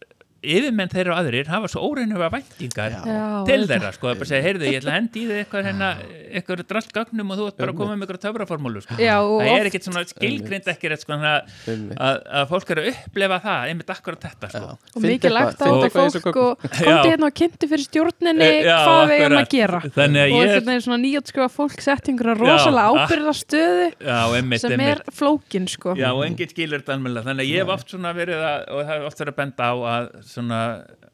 [0.41, 3.23] yfirmenn þeirra og aðrir hafa svo óreinuga væntingar Já.
[3.47, 5.89] Til þeirra, sko, að bara segja, heyrðu, ég ætla að hendi í þig eitthvað hérna,
[6.31, 8.97] eitthvað drallt gagnum og þú ert bara að koma með eitthvað töfraformúlu, sko.
[9.01, 13.67] Já, það er ekkert svona skilgrind ekki rétt, sko, að, fólk eru að upplefa það,
[13.71, 14.71] einmitt akkurat þetta, sko.
[14.71, 14.91] Já.
[14.95, 18.77] og mikið lagt á þetta fólk og komdu hérna og kynntu fyrir stjórninni Eh, já,
[18.85, 19.41] hvað við akkurat.
[19.41, 19.79] að gera.
[19.95, 22.89] Þannig að og þetta er svona nýjótskrifa fólk sett einhverja rosalega
[26.01, 26.11] Já,
[30.31, 30.61] er svona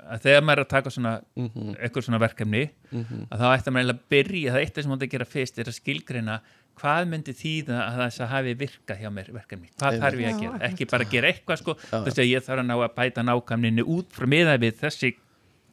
[0.08, 3.28] að, þegar maður er að taka svona Mhm, eitthvað svona verkefni mhm.
[3.32, 5.30] að þá ætti maður eiginlega að byrja, það er eitt af sem maður að gera
[5.34, 6.40] fyrst er að skilgreina
[6.78, 10.42] hvað myndi þýða að þess að hafi virkað hjá mér verkefni, hvað þarf ég að
[10.44, 10.58] gera?
[10.68, 13.88] Ekki bara að gera eitthvað sko, þess að ég þarf að ná að bæta nákvæmninu
[13.98, 15.16] út frá miða við þessi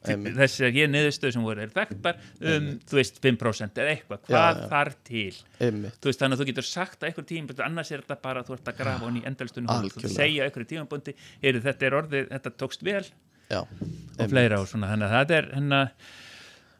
[0.05, 2.19] þessi að ég niðurstöð sem voru er þekktar
[2.51, 5.37] um, þú veist, 5% eða eitthvað, hvað þarf til?
[5.57, 5.97] Einmitt.
[5.97, 8.51] þú veist, þannig að þú getur sagt að einhver tíma annars er þetta bara að
[8.51, 12.29] þú ert að grafa hún í endalstunum þú segja einhverju tímabundi heyrðu, þetta er orðið,
[12.35, 13.03] þetta tókst vel
[13.51, 15.81] Já, og fleira og svona, þannig að það er hérna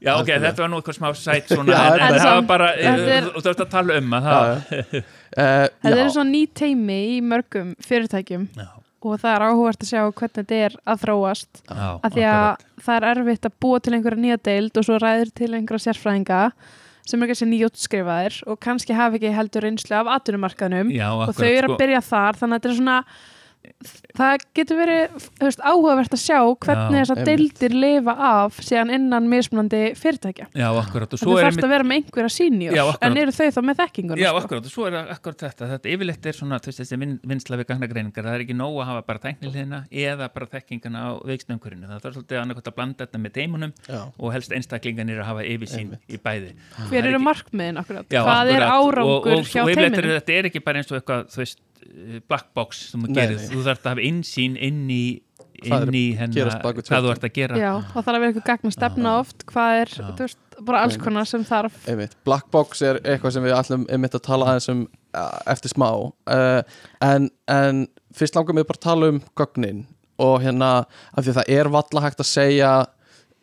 [0.06, 0.42] Já, ok, Algjörlega.
[0.50, 3.14] þetta var nú eitthvað smá sætt svona, Já, en, þetta en það var bara, þetta
[3.16, 4.50] er- þú ert að tala um að það.
[4.76, 8.68] Uh, þetta er svona ný teimi í mörgum fyrirtækjum já,
[9.06, 12.42] og það er áhugast að sjá hvernig þetta er að þróast já, að því að
[12.42, 12.66] akkurat.
[12.88, 16.42] það er erfitt að búa til einhverja nýja deild og svo ræður til einhverja sérfræðinga
[17.06, 21.46] sem er kannski nýjótskrifaðir og kannski hafa ekki heldur reynslu af atvinnumarkaðnum já, og þau
[21.46, 23.00] eru sko, að byrja þar þannig að þetta er svona
[24.16, 27.30] það getur verið þú veist, áhugavert að sjá hvernig þessar einmitt.
[27.30, 31.74] deildir lifa af síðan innan mismunandi fyrirtækja Já, akkurat, og þú svo er þarfst að
[31.76, 32.32] vera með einhverja
[32.86, 33.06] akkurat.
[33.10, 34.44] en eru þau þá með þekkinguna Já, sko?
[34.44, 37.16] akkurat, og svo er það akkurat þetta þetta yfirleitt er svona, þú veist, þessi vin,
[37.34, 41.10] vinsla við gagnagreiningar, það er ekki nóg að hafa bara tækniliðina eða bara þekkingana á
[41.26, 44.02] veiksnumkurinu það þarf svolítið annarkvæmt að blanda þetta með teimunum Já.
[44.18, 46.04] og helst einstaklinganir að hafa yfirsýn Einmitt.
[46.10, 46.54] í bæði
[46.90, 48.76] hver er eru markmiðin akkurat Já, hvað er akkurat.
[48.76, 49.64] árangur og, og, hjá
[51.86, 55.04] og og eh, black box sem þú gerir, þú þarf að hafa insýn inn í,
[55.64, 57.60] inn í að hennar, við hvað þú ert að gera.
[57.60, 59.46] Já, það þarf að vera eitthvað gagna stefna oft.
[59.52, 60.06] Hvað er, Já.
[60.06, 61.78] þú veist, bara alls konar sem þarf.
[61.92, 62.16] Einmitt.
[62.28, 64.82] Black box er eitthvað sem við ætlum einmitt að tala aðeins um
[65.16, 65.90] uh, eftir smá.
[66.30, 69.86] Uh, en, en fyrst langar mig bara að tala um gögnin
[70.24, 70.74] og hérna
[71.12, 72.74] af því að það er valla hægt að segja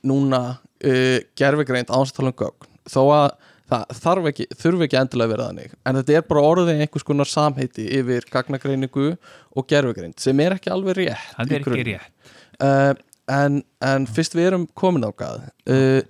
[0.09, 2.71] núna uh, gerfigreint áns að tala um gögn.
[2.91, 3.27] Þó að
[3.73, 5.77] það ekki, þurfi ekki endilega að vera þannig.
[5.87, 9.07] En þetta er bara orðið einhvers konar samheiti yfir gagnagreiningu
[9.57, 12.11] og gerfigreint sem er ekki alveg rétt það er ekki rétt.
[12.63, 12.93] Uh,
[13.33, 16.01] en, en fyrst við erum komin ákað uh,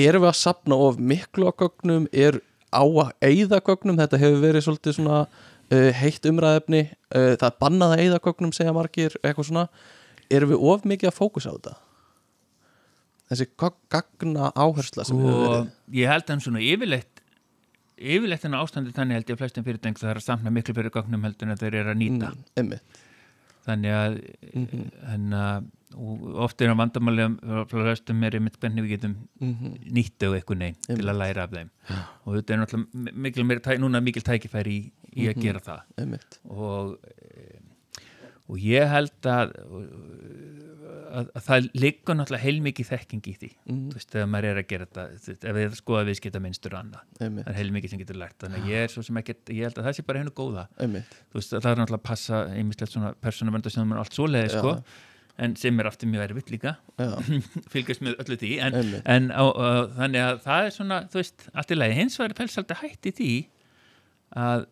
[0.00, 2.08] erum við að sapna of miklu á gögnum?
[2.12, 2.40] Er
[2.74, 4.00] á að eyða gögnum?
[4.00, 8.54] Þetta hefur verið svolítið svona uh, heitt umræðefni uh, það er bannað að eyða gögnum
[8.56, 9.68] segja margir eitthvað svona.
[10.32, 11.80] Erum við of mikið að fókusa á þetta
[13.30, 15.70] þessi gag- gagna áhersla sem hefur og verið.
[16.00, 17.22] ég held að svona yfirleitt
[17.98, 20.90] yfirleitt en ástandi þannig held ég að flestum fyrirtæng það er að samna miklu fyrir
[20.90, 22.32] gögnum heldur en að þeir eru að nýta.
[22.58, 22.80] Mm,
[23.64, 24.16] þannig að
[24.54, 24.90] Mhm.
[25.14, 25.70] en að
[26.42, 27.26] oft er að vandamáli
[27.70, 29.78] frá restum er einmitt hvernig við getum Mhm.
[29.94, 31.70] nýtt þau eitthvað neinn til að læra af þeim.
[32.26, 35.40] Og þetta er náttúrulega mikil, meira núna mikil tækifæri í, í að Mhm.
[35.42, 35.80] gera það.
[35.98, 36.38] Einmitt.
[36.50, 37.53] Og, eh,
[38.52, 39.52] og ég held að,
[41.14, 43.48] að, að það liggur náttúrulega heilmikið þekking í því.
[43.64, 43.78] Mhm.
[43.92, 47.16] þú veist, þegar maður er að gera þetta ef við skoða viðskipta minnstur og annað
[47.22, 48.36] það er heilmikið sem getur lært.
[48.44, 50.66] Þannig að ég er svo sem ekkert, ég held að það sé bara hennu góða.
[50.84, 51.16] Einmitt.
[51.32, 54.58] þú veist, það er náttúrulega að passa einmislegt svona persónavöndarsjónum og allt svoleiði Já.
[54.60, 54.76] sko
[55.44, 56.76] en sem er aftur mjög erfitt líka.
[57.72, 58.50] Fylgjast með öllu því.
[58.62, 59.66] En, en á, á,
[59.96, 62.84] þannig að það er svona þú veist, allt í lagi, hins vegar er felst alltaf
[62.84, 63.30] hætt í því
[64.44, 64.68] að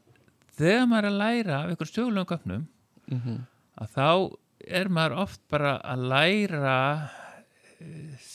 [0.61, 2.69] þegar maður er að læra af einhver sögulegum gögnum
[3.13, 3.41] Mhm.
[3.83, 4.09] Að þá
[4.83, 6.77] er maður oft bara að læra
[7.83, 8.29] eh,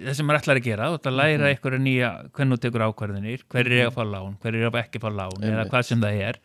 [0.00, 0.88] það sem maður ætlar að gera.
[0.94, 1.48] Að læra Mhm.
[1.50, 5.00] einhverja nýja hvernig þú tekur ákvarðinir, hver er að fá lán hver er að ekki
[5.02, 6.38] fá lán eða hvað sem það er.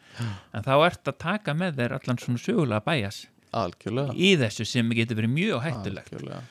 [0.54, 4.14] En þá ert að taka með þér allan svona sögulega bæjas algjörlega.
[4.18, 6.12] í þessu sem getur verið mjög hættulegt.
[6.12, 6.42] Algjörlega.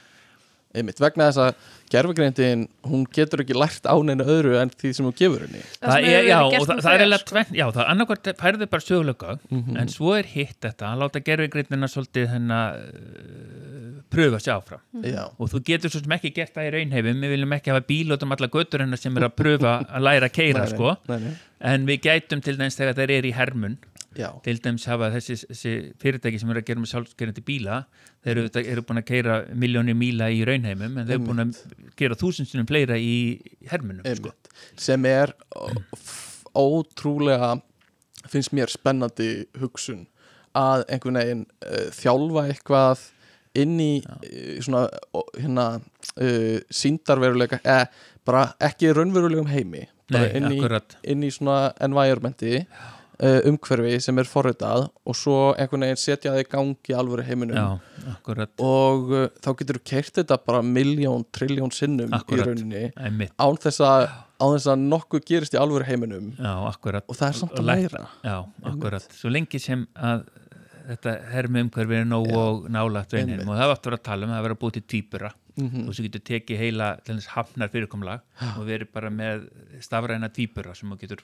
[0.74, 5.06] Einmitt, vegna þess að gerfugreindin, hún getur ekki lært á neina öðru en því sem
[5.06, 7.28] hún gefur henni Það er, já, og það, það er sko.
[7.30, 9.76] tvenn, já, það annarkvært færðu bara sögulega Mhm.
[9.80, 15.24] en svo er hitt þetta að láta gerfigreindina svolítið hennar uh, pröfa sig áfram já,
[15.38, 18.14] og þú getur svo sem ekki gert það í raunheifum við viljum ekki hafa bíl
[18.14, 20.96] út um alla göttur hennar sem er að pröfa að læra að keira sko.
[21.08, 21.34] nei, nei.
[21.74, 23.78] en við gætum til dæmis þegar þeir eru í hermun
[24.18, 27.80] já, til dæmis hafa þessi, þessi fyrirtæki sem eru að gera með sjálfskerandi bíla
[28.24, 31.44] þeir eru, auðvitað- eru búin að keira miljónir míla í raunheimum en þeir eru búin
[31.44, 31.56] að
[32.00, 33.14] gera þúsundsunum fleira í
[33.70, 34.32] hermunum sko.
[34.76, 35.34] sem er
[36.54, 37.54] ótrúlega
[38.30, 40.06] finnst mér spennandi hugsun
[40.54, 43.02] að einhvern veginn uh, þjálfa eitthvað
[43.58, 44.84] inn í uh, svona
[45.14, 47.88] ó, hérna uh, síndarveruleika eða
[48.24, 50.80] bara ekki raunverulegum heimi bara Nei, inn, í,
[51.12, 52.58] inn í svona environmenti.
[52.60, 52.90] Uh,
[53.48, 57.56] umhverfi sem er forritað og svo einhvern veginn setja það í gangi alvöru heiminum.
[57.56, 62.44] Já, akkurat, og uh, þá getur þú keirt þetta bara miljón, trilljón sinnum Akkúrat.
[62.44, 64.06] í rauninni án þess að,
[64.42, 66.32] án þess að nokkuð gerist í alvöru heiminum.
[66.38, 67.06] Já, akkurat.
[67.08, 68.04] Og það er samt að læra.
[68.26, 68.36] Já,
[68.72, 70.26] akkurat, svo lengi sem að
[70.84, 74.34] þetta hermi umhverfi er nóg og nálagt raunheim og það var aftur að tala um
[74.36, 75.84] að að búið til týpura Mhm.
[75.86, 76.86] og svo getur tekið heila
[77.30, 78.20] hafnar fyrirkomlag
[78.58, 79.44] og verið bara með
[79.80, 81.20] stafræna týpura sem þú getur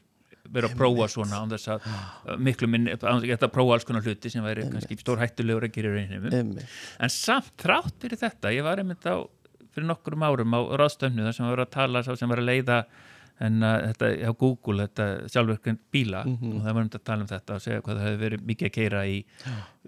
[0.48, 3.54] verið að prófa svona án þess að uh, miklu minni, án þess að geta að
[3.58, 6.64] prófa alls konar hluti sem væri kannski stór hættulegur að gera í Einmitt.
[6.98, 9.20] en samt þrátt fyrir þetta ég var einmitt á
[9.70, 12.82] fyrir nokkrum árum á ráðstöfnu þar sem var að tala sem var að leiða
[13.40, 16.24] en að þetta á Google, þetta sjálfverkund bíla.
[16.28, 16.50] Mhm.
[16.52, 18.68] og það var um að tala um þetta og segja hvað það hefði verið mikið
[18.68, 19.18] að keira í,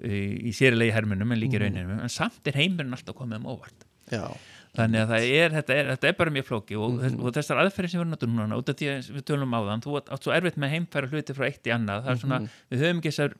[0.00, 3.50] í, í sérilegi hermunum en líka í rauninu en samt er heimurinn alltaf komið um
[3.52, 3.86] óvart.
[4.12, 4.24] Já,
[4.76, 7.18] þannig að er, þetta er, þetta er bara mjög flóki og, Mhm.
[7.20, 9.60] og þessar aðferðin sem við erum náttúrulega núna út af því að við tölum á
[9.68, 12.04] þann þú átt svo erfitt með heimfæra hluti frá eitt í annað.
[12.06, 12.48] Það er svona, Mhm.
[12.72, 13.34] við höfum ekki þessar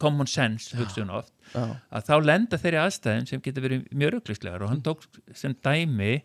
[0.00, 1.32] common sense hugsun oft.
[1.54, 5.02] Já, að þá lenda þeirri aðstæðin sem getur verið mjög rugglislegar og hann tók
[5.34, 6.22] sem dæmi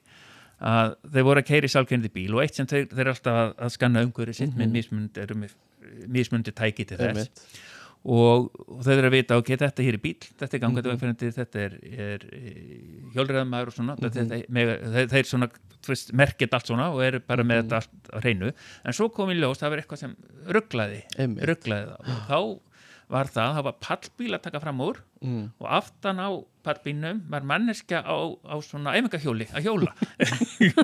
[0.61, 3.55] að þeir voru að keira í sjálfkennandi bíl og eitt sem þeir, þeir alltaf að,
[3.59, 5.51] að skanna umhverju sitt mismundi, eru með
[6.07, 7.29] mismundi tæki til þess
[8.05, 10.95] og, og þeir eru að vita, ok, þetta hér er bíl þetta er gangandi Mhm.
[10.95, 12.25] vegfærandi, þetta er, er
[13.15, 15.49] hjólriðamaður og svona þetta, með, þeir, þeir svona
[15.85, 17.65] þú veist, merkit allt svona og eru bara með Mhm.
[17.65, 18.51] þetta allt á hreinu,
[18.85, 20.15] en svo kom í ljós það var eitthvað sem
[20.47, 21.01] rugglaði
[21.49, 22.39] rugglaði það og þá
[23.11, 25.45] var það, það var pallbíl að taka fram úr mm.
[25.61, 26.29] og aftan á
[26.65, 29.91] pallbílnum var manneskja á, á svona æfingahjóli að hjóla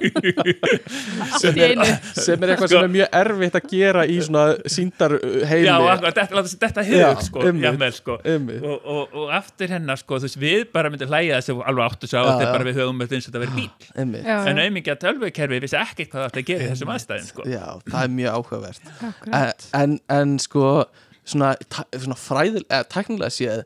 [1.41, 1.81] sem, er,
[2.13, 5.17] sem er eitthvað sem er mjög erfitt að gera í svona síndar
[5.49, 8.19] heimi já, þetta, þetta hug sko, jafnvel, sko.
[8.21, 8.61] Einmitt.
[8.61, 12.11] og, og, og aftur hennar sko, þú veist, við bara myndum hlæja þessu alveg áttu
[12.11, 13.69] svo á þetta bara við höfum eins og þetta verið bíl.
[13.81, 17.31] Já, en já, auðmingja tölvukerfi vissi ekkert hvað það átti að gera í þessum aðstæðin
[17.31, 17.47] sko.
[17.49, 19.71] Já, það er mjög áhugavert akkurat.
[19.81, 20.67] en, en sko
[21.27, 21.53] svona,
[21.95, 23.63] svona fræðil, eða tæknilega séð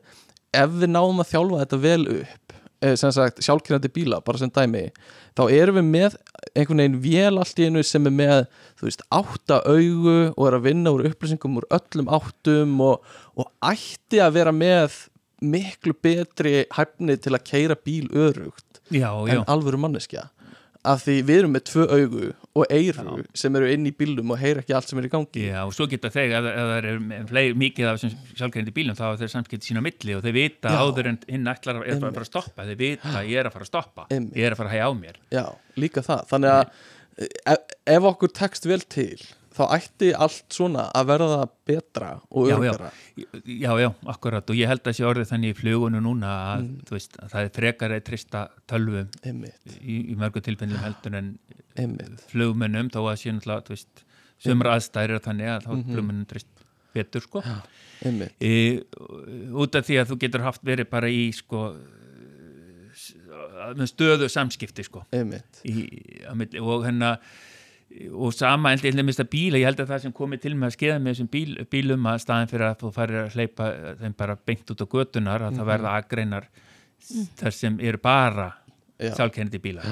[0.56, 4.52] ef við náum að þjálfa þetta vel upp eh, sem sagt sjálfkynandi bíla bara sem
[4.52, 4.86] dæmi,
[5.36, 6.18] þá erum við með
[6.52, 8.46] einhvern veginn vél allt í einu sem er með
[8.78, 13.04] þú veist, átta augu og er að vinna úr upplýsingum úr öllum áttum og,
[13.36, 15.04] og ætti að vera með
[15.44, 20.30] miklu betri hæfni til að keira bíl örugt já, já, en alvöru manneskja
[20.86, 24.40] af því við erum með tvö augu og eyru sem eru inn í bílum og
[24.40, 25.44] heyra ekki allt sem er í gangi.
[25.50, 29.04] Já, og svo geta þeir ef, ef það er mikið af þessum sjálfkærandi bílum þá
[29.10, 30.78] er þeir samskipt sín á milli og þeir vita Já.
[30.80, 32.68] áður en hinn ætlar að, að fara að stoppa.
[32.70, 34.06] Þeir vita ég er að fara að stoppa.
[34.14, 35.18] Ég er að fara að hægja á mér.
[35.34, 35.44] Já,
[35.84, 36.22] líka það.
[36.32, 39.18] Þannig að ef, ef okkur tekst vel til
[39.56, 42.72] þá ætti allt svona að verða betra og Já, já.
[42.72, 42.90] örgara
[43.46, 44.50] Já, já, akkurat.
[44.50, 46.74] Og ég held að þessi orðið þannig í flugunum núna að, Mm.
[46.98, 51.38] veist, að það er frekar að trista tölvum einmitt, í, í mörgum tilfellum heldur en
[51.76, 52.20] einmitt.
[52.30, 53.16] flugmönnum þó að
[53.64, 54.04] þú veist,
[54.44, 55.82] sömur aðstæðir er þannig að þá Mhm.
[55.86, 56.46] mm flugmönnum trist
[56.94, 57.42] betur sko.
[58.40, 58.80] E,
[59.52, 61.76] út af því að þú getur haft verið bara í sko
[63.86, 65.04] stöðu samskipti sko.
[65.64, 65.88] Í,
[66.34, 67.18] milli, og hennar
[68.12, 70.68] og sama held ég dæmis að bíla ég held að það sem komið til með
[70.68, 73.68] að skeða með þessum bíl, bílum að staðin fyrir að þú farir að hleypa
[74.00, 76.48] þeim bara beint út á götunar að það verða agreinar
[77.38, 78.48] þar sem eru bara
[78.96, 79.12] Já.
[79.18, 79.86] sjálfkennandi bílar.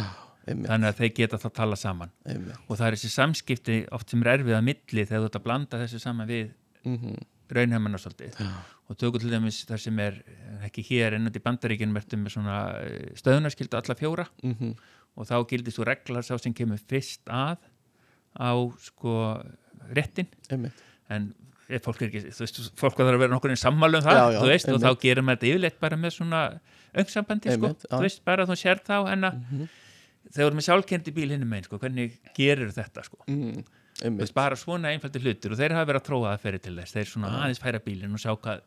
[0.44, 2.10] Einmitt, þannig að þeir geta þá tala saman.
[2.28, 2.56] Einmitt.
[2.68, 5.46] Og það er þessi samskipti oft sem er erfið að milli þegar þú ert að
[5.46, 6.50] blanda þessu saman við
[6.84, 7.22] mhm,
[7.54, 8.42] raunheimann og svolítið
[8.84, 10.18] og tökum til dæmis þar sem er
[10.66, 14.26] ekki hér ennandi bandaríkinn verður með svona eh, stöðunarskyldu alla fjóra.
[14.44, 14.74] Mhm,
[15.14, 17.62] og þá gildir svo reglar sá sem kemur fyrst að
[18.38, 19.14] á sko
[19.94, 20.82] réttin einmitt.
[21.10, 21.34] En
[21.68, 24.24] ef fólk er ekki, þú veist, fólk þarf að vera nokkur sammála um það, Já,
[24.34, 24.84] já, þú veist, og einmitt.
[24.84, 26.40] þá gerum við þetta yfirleitt bara með svona
[26.94, 29.68] öngsambandi, sko, þú veist, bara þú sér þá en að Mhm.
[30.24, 33.64] þegar þú erum með sjálfkendi bíl hinn megin, sko, hvernig gerir þetta, sko, mhm,
[34.00, 36.76] þú veist, bara svona einfaldi hlutir og þeir hafa verið að tróða það fyrir til
[36.76, 38.60] þess, þeir svona aðeins færa bílinn og sjá hvað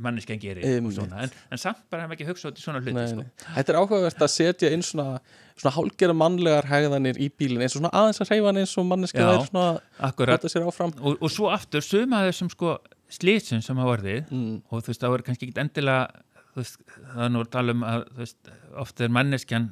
[0.00, 0.64] manneskjan gerir
[0.94, 3.24] svona, en, en samt bara hefum ekki hugsað út í svona hluti, Nei, sko.
[3.24, 3.48] nei.
[3.56, 5.18] Þetta er áhugavert að setja inn svona,
[5.56, 8.88] svona hálgera mannlegar hegðanir í bílinn eins og svona aðeins að hreyfa hann eins og
[8.88, 9.32] manneska Já.
[9.34, 12.78] er svona þetta sér áfram og, og svo aftur suma þessum sko
[13.10, 16.24] slýtsum sem hafa orðið mm, og þú veist, það er kannski ekki endilega
[16.56, 16.80] veist,
[17.12, 18.52] það er nú að tala um að veist,
[18.84, 19.70] ofta er manneskjan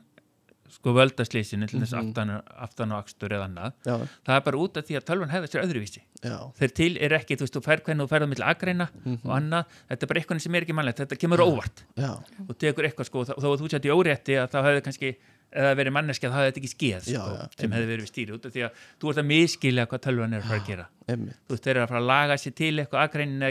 [0.75, 2.09] sko völdaslýsinu til þess Mhm.
[2.11, 3.73] aftan, aftan og akstur eða annað.
[3.87, 3.97] Já,
[4.27, 6.03] það er bara út af því að tölvan hefði sér öðruvísi.
[6.25, 8.89] Já, þeir til er ekki, þú veist, þú fær hvernig þú á milli agreina
[9.25, 10.99] og annað, þetta er bara eitthvað sem er ekki mannlegt.
[11.03, 11.83] Þetta kemur óvart.
[11.97, 12.11] Já,
[12.49, 15.17] og tekur eitthvað sko, og þó að þú sett í órétti að þá hefði kannski,
[15.49, 18.33] eða verið manneskja þá hefði þetta ekki skeð, Já, sko, sem hefði verið við stýri
[18.37, 20.87] út af því að þú ert að miskilja hvað tölvan er að að gera.
[21.09, 23.43] þú veist, þeir eru að fara að laga sér til eitthvað agreinin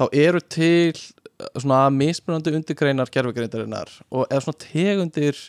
[0.00, 5.40] og í þá, eru til uh, svona mismunandi undirgreinar gerfugreindarinnar og eða svona tegundir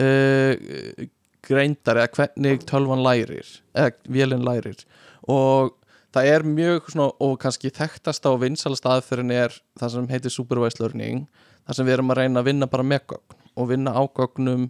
[0.00, 1.06] uh,
[1.44, 4.84] greindar eða hvernig tölvan lærir eða vélinn lærir.
[5.28, 5.74] Og
[6.14, 10.80] það er mjög svona og kannski þekktasta og vinsalast aðferðin er það sem heitir supervised
[10.82, 11.26] learning
[11.64, 14.68] það sem við erum að reyna að vinna bara með gögn og vinna á gögnum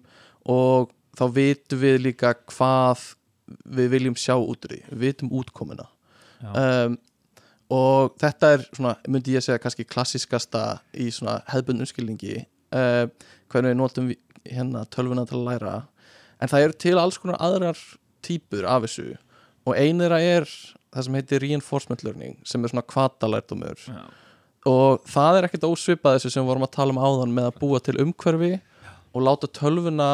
[0.51, 3.03] og þá vitum við líka hvað
[3.77, 4.81] við viljum sjá út því.
[4.91, 5.87] Við vitum útkomuna.
[6.41, 6.51] Já.
[6.53, 6.97] um,
[7.75, 10.65] og þetta er svona, myndi ég segja kannski klassiskasta
[11.01, 12.39] í svona hefðbundum skilningi
[12.77, 13.07] uh,
[13.51, 15.75] hvernig við notum við, hérna tölvuna til að læra.
[16.43, 17.79] En það eru til alls konar aðrar
[18.25, 19.15] típur af þessu.
[19.65, 20.45] Og einira er
[20.95, 24.03] það sem heitir reinforcement learning sem er svona kvatalærdumur já,
[24.69, 27.59] og það er ekkert ósvipað þessu sem við vorum að tala um áðan með að
[27.61, 28.53] búa til umhverfi
[29.15, 30.11] og láta tölvuna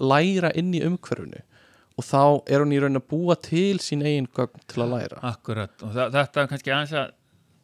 [0.00, 1.42] læra inn í umhverfinu
[2.00, 5.22] og þá er hún í raun að búa til sín eigin gögn til að læra.
[5.34, 5.74] akkurat.
[5.84, 7.16] Og það, þetta er kannski aðeins að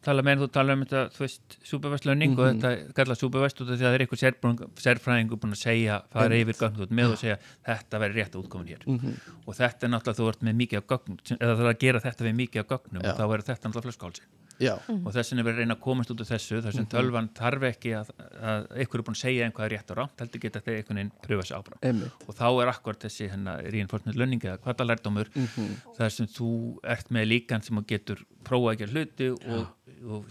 [0.06, 2.60] tala meira þú tala um þetta, þú veist, supervæstlönning og Mhm.
[2.62, 5.96] þetta kalla supervæst út af því að það er eitthvað sérbúin, sérfræðingur búin að segja
[6.12, 8.84] fara yfir gögn, þú ert með og segja þetta verður rétt útkomin hér.
[8.86, 9.14] Mm
[9.46, 12.00] og þetta er náttúrulega þú ert með mikið af gögn eða það er að gera
[12.06, 13.10] þetta við mikið af gögnum Já.
[13.10, 14.22] og þá verður þetta náttúrulega flöskálsi
[14.62, 16.86] Já, og þess vegna er verið að reyna að komast út af þessu þar sem
[16.92, 20.42] tölvan þarf ekki að, að einhver er búin að segja einhvað rétt og rátt heldur
[20.46, 22.02] geta þeir einhvern veginn pröfa sig áfram.
[22.26, 26.50] Og þá er akkurat þessi hérna, reinforcement learning eða hvað lærdómur mm þar sem þú
[26.84, 29.66] ert með líkan sem getur prófað ekki að hluti og,
[30.06, 30.26] og,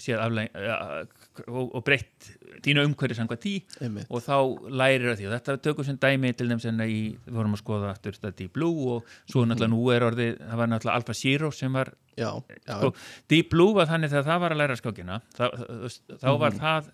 [1.47, 2.29] og, og breytt
[2.65, 3.53] þínu umhverju samkvæmt tí
[3.83, 4.07] einmitt.
[4.09, 4.37] og þá
[4.69, 5.27] lærir það því.
[5.27, 8.33] Og þetta tökum sem dæmi til þeim sem í, við vorum að skoða aftur þetta
[8.39, 11.93] Deep Blue og svo náttúrulega nú er orðið það var náttúrulega Alpha Zero sem var
[12.15, 12.91] Já, já, sko,
[13.31, 15.21] Deep Blue var þannig þegar það var að læra skákina.
[15.35, 15.45] Þá,
[16.21, 16.91] þá var það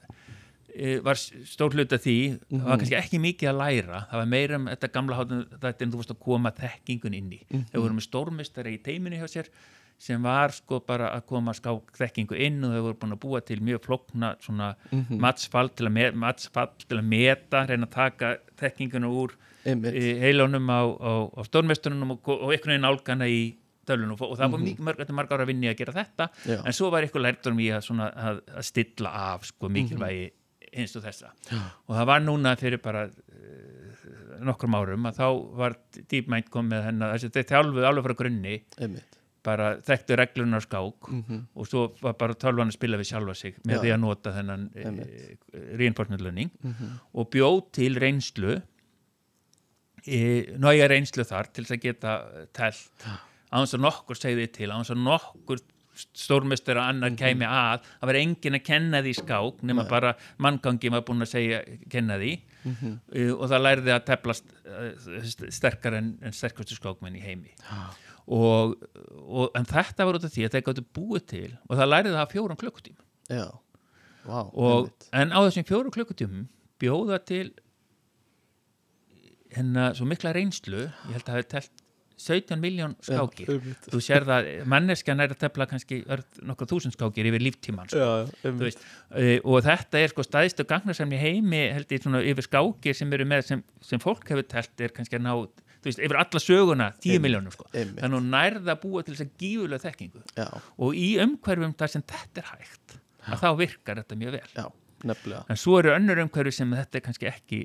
[0.74, 2.16] e, var stór hlut af því.
[2.50, 4.06] Það var kannski ekki mikið að læra.
[4.10, 7.30] Það var meira um þetta gamla hátum þetta en þú varst að koma þekkingun inn
[7.38, 7.44] í.
[7.70, 9.54] Þau voru með stórmistari í teiminu hjá sér
[10.02, 13.42] sem var sko bara að koma skák þekkingu inn og þau voru búin að búa
[13.46, 14.72] til mjög flokna svona
[15.22, 19.94] matsfall til að, me matsfall til að meta reyna að taka þekkinguna úr einmitt.
[19.94, 23.42] í heilunum á, á, á stórmesturunum og, og einhvern veginn álgana í
[23.88, 26.60] dölunum og, það var mikið mörg, þetta er marg ára vinni að gera þetta Já.
[26.66, 30.30] en svo var eitthvað lærtum í að, svona, að, að stilla af sko, mikilvægi
[30.72, 31.32] hins og þessa
[31.88, 35.26] og það var núna fyrir bara uh, nokkrum árum að þá
[35.60, 35.76] var
[36.10, 41.08] DeepMind kom með hennar þessi þeir þjálfuð alveg frá grunni einmitt bara þekktu reglunar skák
[41.10, 41.38] Mhm.
[41.58, 43.82] og svo var bara tölvan að spila við sjálfa sig með Já.
[43.82, 45.40] því að nota þennan Einmitt.
[45.82, 46.92] reinforcement learning Mhm.
[47.18, 48.62] og bjóð til reynslu
[50.06, 50.20] e,
[50.62, 52.14] næja reynslu þar til þess að geta
[52.54, 53.06] telt
[53.52, 55.64] á þess að nokkur segði til á þess að nokkur
[56.02, 60.92] stórmestur að annar kæmi að að vera enginn að kenna því skák nema bara manngangi
[60.94, 61.60] var búin að segja
[61.92, 62.32] kenna því.
[62.62, 62.94] Mhm.
[63.16, 67.54] uh, og það læriði að teflast uh, sterkar en, en sterkastu skákmenn í heimi.
[68.32, 68.78] Og,
[69.26, 72.18] og en þetta var út af því að það gætu búið til og það læriði
[72.20, 73.06] það fjórum klukkutíma
[74.28, 76.46] vá, og, en á þessum fjórum klukkutímum
[76.80, 77.48] bjóða til
[79.56, 81.81] hennar svo mikla reynslu ég held að það hefði telt
[82.22, 83.50] 17 miljón skákir.
[83.50, 87.90] Já, þú sér það, manneskjan er að tefla kannski örð nokkuð þúsund skákir yfir líftíman
[87.92, 88.02] sko.
[88.02, 92.98] Já, veist, uh, og þetta er sko staðistu gagnarsamni heimi held ég svona yfir skákir
[92.98, 95.34] sem eru með sem, sem fólk hefur telt er kannski að ná
[95.86, 97.68] veist, yfir alla söguna 10 Einmitt, miljónum sko.
[97.74, 100.24] þannig að nærða búa til þess að gífulega þekkingu.
[100.38, 100.48] Já,
[100.78, 102.98] og í umhverfum þar sem þetta er hægt
[103.32, 104.70] að þá virkar þetta mjög vel.
[105.50, 107.62] En svo eru önnur umhverfi sem þetta er kannski ekki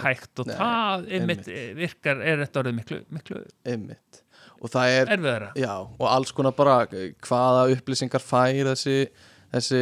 [0.00, 1.76] hægt og Nei, það einmitt, einmitt.
[1.80, 4.22] virkar, er þetta orðið miklu, miklu einmitt.
[4.60, 5.50] Og það er, erfiðara.
[5.58, 8.96] Já, og alls konar bara hvaða upplýsingar fær þessi
[9.50, 9.80] þessi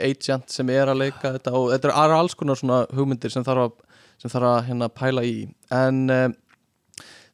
[0.00, 3.66] agent sem er að leika þetta og þetta eru alls konar svona hugmyndir sem þarf
[3.66, 3.74] að,
[4.22, 5.34] sem þarf að hérna pæla í.
[5.74, 6.36] En um,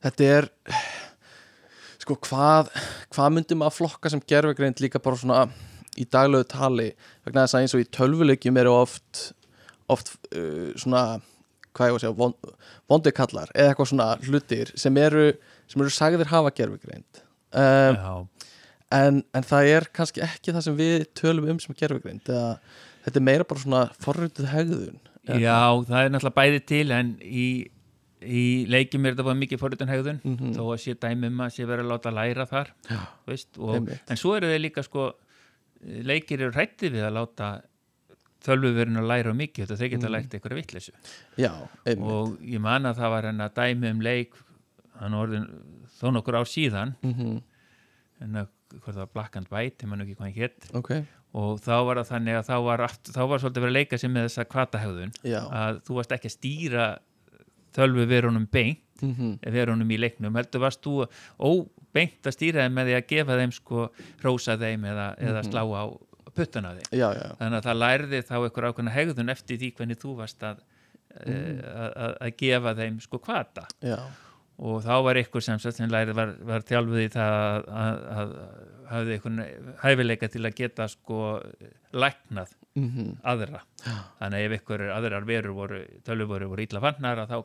[0.05, 0.49] þetta er
[2.03, 2.73] sko hvað
[3.15, 5.45] hvað myndi maður flokka sem gerfegreind líka bara svona
[6.01, 6.91] í daglegu tali?
[7.25, 9.29] Vegna þess að eins og í tölvuleikjum eru oft
[9.93, 11.21] oft uh, svona
[11.75, 12.35] hvað ég var að segja, von,
[12.91, 15.27] vondikallar eða eitthvað svona hlutir sem eru
[15.71, 17.23] sem eru sagðir hafa gerfugreind
[17.53, 18.15] um, Já,
[19.01, 22.57] en, en það er kannski ekki það sem við tölum um sem gerfugreind eða
[23.07, 25.01] þetta er meira bara svona forröndið hegðun
[25.41, 25.59] já,
[25.89, 27.49] það er náttúrulega bæði til en í,
[28.25, 30.55] í leikjum er þetta bara mikið forritun hegðun Mhm.
[30.57, 34.21] þó að sé dæmum að sé verið að láta læra þar Já, veist, og, en
[34.21, 35.11] svo eru þeir líka sko
[35.85, 37.49] leikir eru hrættið við að láta
[38.45, 40.93] þölvuverinu að læra mikið þetta þeir geta einhverja vitleysu.
[41.41, 41.51] Já,
[41.87, 42.05] einmitt.
[42.15, 44.35] Og ég man að það var henn að dæmi um leik
[45.19, 45.47] orðin
[45.99, 46.95] þó nokkur ár síðan.
[47.03, 47.43] Mm
[48.25, 48.47] en að
[48.79, 50.91] hvort það var Black and White, ég man ekki hvað hann hétt ok,
[51.35, 53.99] og þá var það þannig að þá var, aftur, þá var svolítið verið að leika
[53.99, 55.41] sig með þessa kvatahegðun já.
[55.51, 56.87] Að þú varst ekki að stýra
[57.75, 60.95] þölvu verunum beint mm verunum í leiknum, heldur varst þú
[61.43, 63.89] óbeint að stýra þeim með því að gefa þeim sko,
[64.23, 65.51] hrósa þeim eða, eða Mhm.
[65.51, 65.85] slá á
[66.37, 70.01] puttana þeim já, já, þannig að það lærði þá eitthvað ákveðna hegðun eftir því hvernig
[70.03, 70.61] þú varst að,
[71.25, 71.65] mm.
[72.15, 73.99] að, gefa þeim sko kvata já.
[74.55, 78.35] Og þá var ykkur sem, sem lærið var, var þjálfuð í það að,
[78.87, 79.41] hafði einhvern
[79.81, 81.19] hæfileika til að geta sko
[81.91, 83.65] læknað mm aðra.
[84.21, 87.39] Þannig að ef ykkur aðrar verur voru tölvuvoru voru illa vannar að þá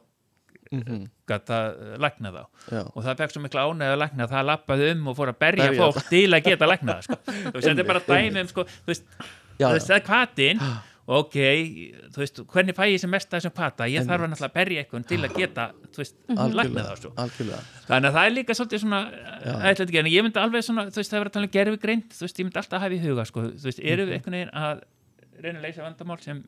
[0.78, 1.08] -hmm.
[1.26, 1.60] gata
[1.98, 2.44] lækna þá.
[2.72, 5.32] Já, og það fekk svo mikla ánægð að lækna að það lappaði um og fór
[5.34, 7.18] að berja, Berja fólk til að geta lækna það sko.
[7.50, 9.04] þú veist, þetta er bara dæmi um sko, þú veist,
[9.58, 10.64] það er kvatin
[11.10, 11.36] ok,
[12.14, 14.58] þú veist, hvernig fæ ég sem mest að þessum kvata, ég þarf að náttúrulega að
[14.60, 17.62] berja eitthvað til að geta, þú veist, lækna algjörlega, það algjörlega.
[17.88, 19.00] Þannig að það er líka svolítið svona
[19.72, 21.54] ætla ekki, en ég myndi alveg svona, þú veist, það er verið að tala um
[21.56, 24.20] gerfi greint, þú veist, ég myndi alltaf hafa í huga sko, þú veist, eru við
[24.20, 24.84] einhvern veginn að
[25.40, 26.44] reyna að leysa vandamál sem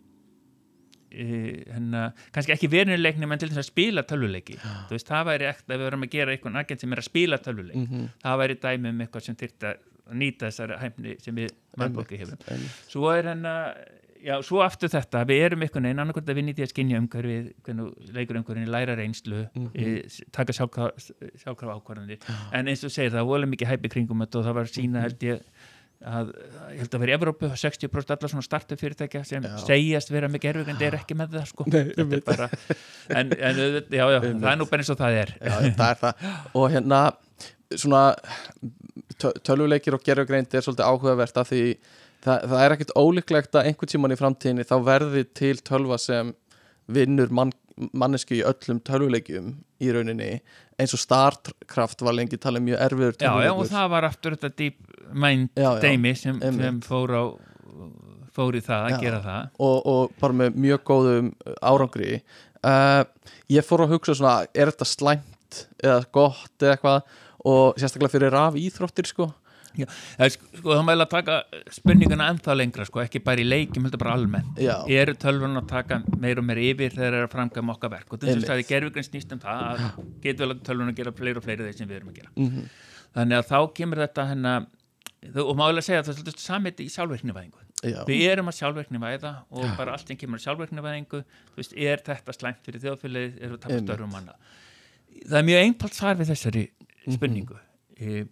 [1.12, 4.58] hennar, kannski ekki veruleikni menn til þess að spila tölvuleiki.
[4.62, 7.10] Þú veist, það væri ekkert að við verum að gera einhvern agent sem er að
[7.12, 9.78] spila tölvuleik mm það væri dæmi um eitthvað sem þyrfti að
[10.22, 12.38] nýta þessari hæfni sem við mannbólki hefum
[12.90, 13.76] svo er hennar
[14.22, 16.98] Já, svo aftur þetta, við erum einhvern veginn annarkvæmt að vinna í því að skinja
[17.02, 20.28] umhverfið, hvernig leikur umhverfið, læra reynslu, mm Mhm.
[20.32, 22.20] taka sjálfkrafa ákvarðanir,
[22.54, 24.76] en eins og segir það, voru mikið hæpi kringum þetta og það var Mhm.
[24.78, 25.42] sína held ég
[26.08, 26.30] að,
[26.74, 29.52] ég held að í Evrópu 60% allar svona startup fyrirtækja sem Já.
[29.66, 32.26] segjast vera með gerfug en þeir eru ekki með það sko, Nei, er einmitt.
[32.26, 34.42] bara en, en auðvitað- já, já, Einmitt.
[34.46, 36.30] það er nú bara eins og það er það er það
[36.62, 37.02] og hérna
[37.72, 38.04] svona
[39.22, 41.62] tö- tölvuleikir og gerfugreind er svolítið áhugavert af því
[42.26, 46.34] það, það er ekkit ólíklegt að einhvern tíman í framtíðinni þá verði til tölva sem
[46.92, 47.54] vinnur mann,
[47.94, 50.32] mannesku í öllum tölvuleikjum í rauninni
[50.82, 53.72] eins og Starcraft var lengi talið mjög erfiður Já, já, og tölvuleikur.
[53.76, 54.78] það var aftur þetta deep
[55.14, 55.50] mind
[55.84, 57.24] deimi sem, sem fór á
[58.32, 59.00] fór í það að Já.
[59.02, 59.50] gera það.
[59.68, 61.32] og, og bara með mjög góðum
[61.68, 62.22] árangri.
[62.62, 63.04] Uh,
[63.52, 67.18] ég fór að hugsa svona er þetta slæmt eða gott eða eitthvað?
[67.52, 69.32] Og sérstaklega fyrir raf íþróttir sko
[69.78, 69.86] Já,
[70.18, 71.36] það er sko, sko, það mæla að taka
[71.78, 74.58] spurninguna ennþá lengra, sko, ekki bara í leikjum heldur bara almennt.
[74.60, 74.74] Já.
[74.92, 78.14] Eru tölvun að taka meir og meir yfir þegar þeir eru að framkvæma okkar verk
[78.14, 79.88] og þess að það er gerfugræn snýst um það að
[80.26, 82.32] getur vel að tölvun að gera fleiri og fleiri þeir sem við erum að gera.
[82.36, 82.70] mm
[83.12, 84.68] Þannig að þá kemur þetta hennar
[85.44, 87.60] og málega segja að það er samið í sjálfverknivæðingu.
[87.82, 91.20] Já, Við erum að sjálfverknivæða og bara allt sem kemur að sjálfverknivæðingu,
[91.52, 93.90] þú veist, er þetta slæmt fyrir þjóðfélagið, eru að tapa Einmitt.
[93.90, 94.36] störfum manna.
[95.28, 97.16] Það er mjög einfalt svar við þessari Mhm.
[97.18, 97.58] spurningu.
[98.00, 98.30] Mm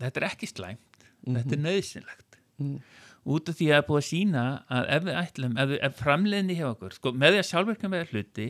[0.00, 2.80] Þetta er ekki slæmt þetta er nöðsynlegt Mhm.
[3.26, 6.00] út af því að það er búið að sína að ef við ætlum, ef, ef
[6.00, 8.46] framleiðni hjá okkur sko, með því að sjálfverkna með hluti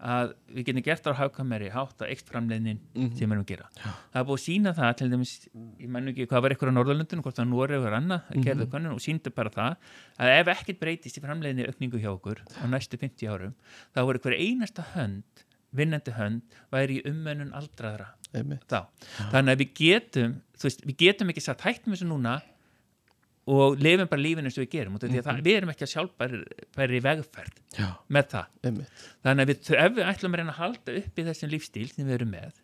[0.00, 3.16] að við getum gert á hafkameri hátt að eitt framleiðnin Mhm.
[3.18, 6.08] sem við erum að gera það er búið að sína það til dæmis ég menn
[6.08, 8.70] ekki hvað var eitthvað á Norðurlundinu hvort það Nóri og annað að gerðu Mhm.
[8.70, 9.76] konun og síndi bara það
[10.18, 13.54] að ef ekkert breytist í framleiðni aukningu hjá okkur á næstu 50 árum
[13.94, 15.22] þá voru hver einasta hönd
[15.74, 18.14] vinnandi hönd væri í ummönnun aldraðra.
[18.32, 22.38] Þannig að við getum, veist, við getum ekki satt hættum þessu núna
[23.50, 24.98] og lifum bara lífinu og við gerum.
[25.00, 28.52] Því að það, við erum ekki að sjálfbæri vegferð Já, með það.
[28.68, 29.02] Einmitt.
[29.26, 32.06] Þannig að við, ef við ætlum að reyna að halda upp í þessum lífstíl sem
[32.06, 32.60] við erum með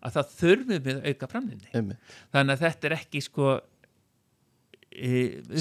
[0.00, 1.86] að það þurfum við að auka framlinni
[2.34, 3.48] þannig að þetta er ekki sko
[4.90, 5.08] e,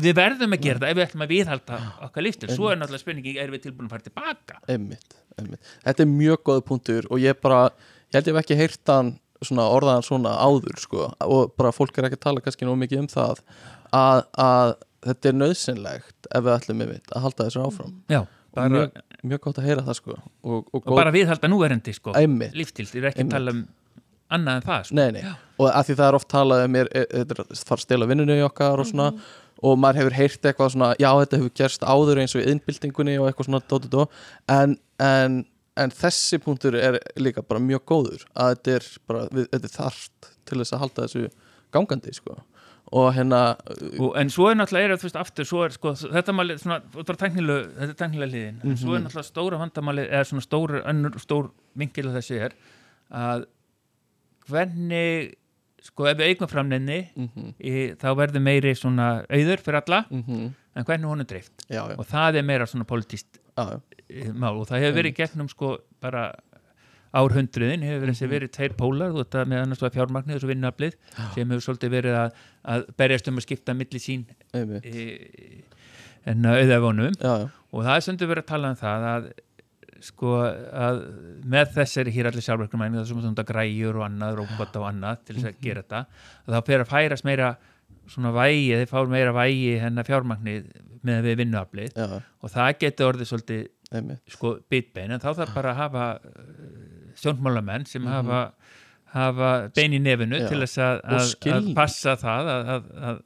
[0.04, 1.80] við verðum að gera það ef við ætlum að viðhalda
[2.10, 2.52] okkar lífstíl.
[2.54, 4.60] Svo er náttúrulega spurningi, erum við tilbúin að fara tilbaka?
[4.70, 5.74] Einmitt, einmitt.
[5.88, 7.64] Þetta er mjög góð punktur og ég bara
[8.12, 11.98] ég held ég hef ekki heyrt hann svona orðaðan svona áður sko og bara fólk
[11.98, 13.42] er ekki að tala kannski nóg mikið um það
[13.96, 14.74] að, að
[15.08, 18.22] þetta er nöðsynlegt ef við ætlum einmitt að halda þessu áfram já,
[18.56, 22.16] bara, mjög, mjög gott að heyra það sko og, og, og bara viðhalda núverendi sko,
[22.20, 22.58] Einmitt.
[22.58, 23.68] lífstíl, þið er ekki að tala um
[24.30, 24.98] annað en það sko.
[25.00, 27.86] Nei, nei, og að því það er oft talað um þetta er að fara að
[27.86, 29.08] stela vinnunni í okkar og svona,
[29.66, 33.16] og maður hefur heyrt eitthvað svona, já, þetta hefur gerst áður eins og í innbyltingunni
[33.20, 34.04] og eitthvað svona dó, dó, dó.
[34.54, 35.40] En, en,
[35.80, 39.76] en þessi punktur er líka bara mjög góður að þetta er bara, við, þetta er
[39.76, 41.26] þarft til þess að halda þessu
[41.76, 42.38] gangandi, sko.
[43.00, 43.40] Og hérna,
[44.02, 47.20] og, en svo er náttúrulega, er, veist, aftur er sko, þetta máli, svona, þetta er
[47.22, 51.52] tæknilega þetta tæknilega liðin, en svo er náttúrulega stóra vandamáli eða svona stór, önnur stór
[51.78, 52.56] vinkil af þessu er
[53.20, 53.46] að
[54.50, 55.36] hvernig
[55.86, 57.30] sko ef við eigum framnefni mm
[58.02, 61.54] þá verður meiri svona auður fyrir alla, -hmm, en hvernig hún er dreift.
[61.98, 63.39] Og það er meira svona politíst
[64.10, 66.28] eh, mál og það hefur verið gegnum sko bara
[67.20, 68.32] árhundruðin hefur verið, Mhm.
[68.36, 69.10] verið tveir pólar.
[69.14, 70.96] Þú veist að með annars var fjármagnið og svo vinnuaflið
[71.34, 72.32] sem hefur svolítið verið að,
[72.70, 75.64] að berjast um að skipta milli sín e,
[76.26, 76.44] en
[77.18, 79.30] já, já, og það er stundu verið að tala um það að
[80.06, 81.00] sko að
[81.50, 85.36] með þessari hér allir sjálfverknumæni það er svona græjur og annað, róbot og annað til
[85.40, 86.06] þess að gera þetta
[86.46, 87.50] að þá fer að færast meira
[88.10, 90.70] svona vægi, þeir fá meira vægi hennar fjármagnið
[91.06, 92.00] með við vinnuaflið.
[92.44, 93.64] Og það getur orðið svolítið
[93.96, 94.22] einmitt.
[94.34, 95.16] sko bitbein.
[95.16, 96.68] En þá þarf bara að hafa uh,
[97.20, 98.42] sjónmálamenn sem hafa,
[99.16, 100.42] hafa bein í nefinu.
[100.44, 100.50] Já.
[100.52, 103.24] til þess að, að, að passa það að, að, að,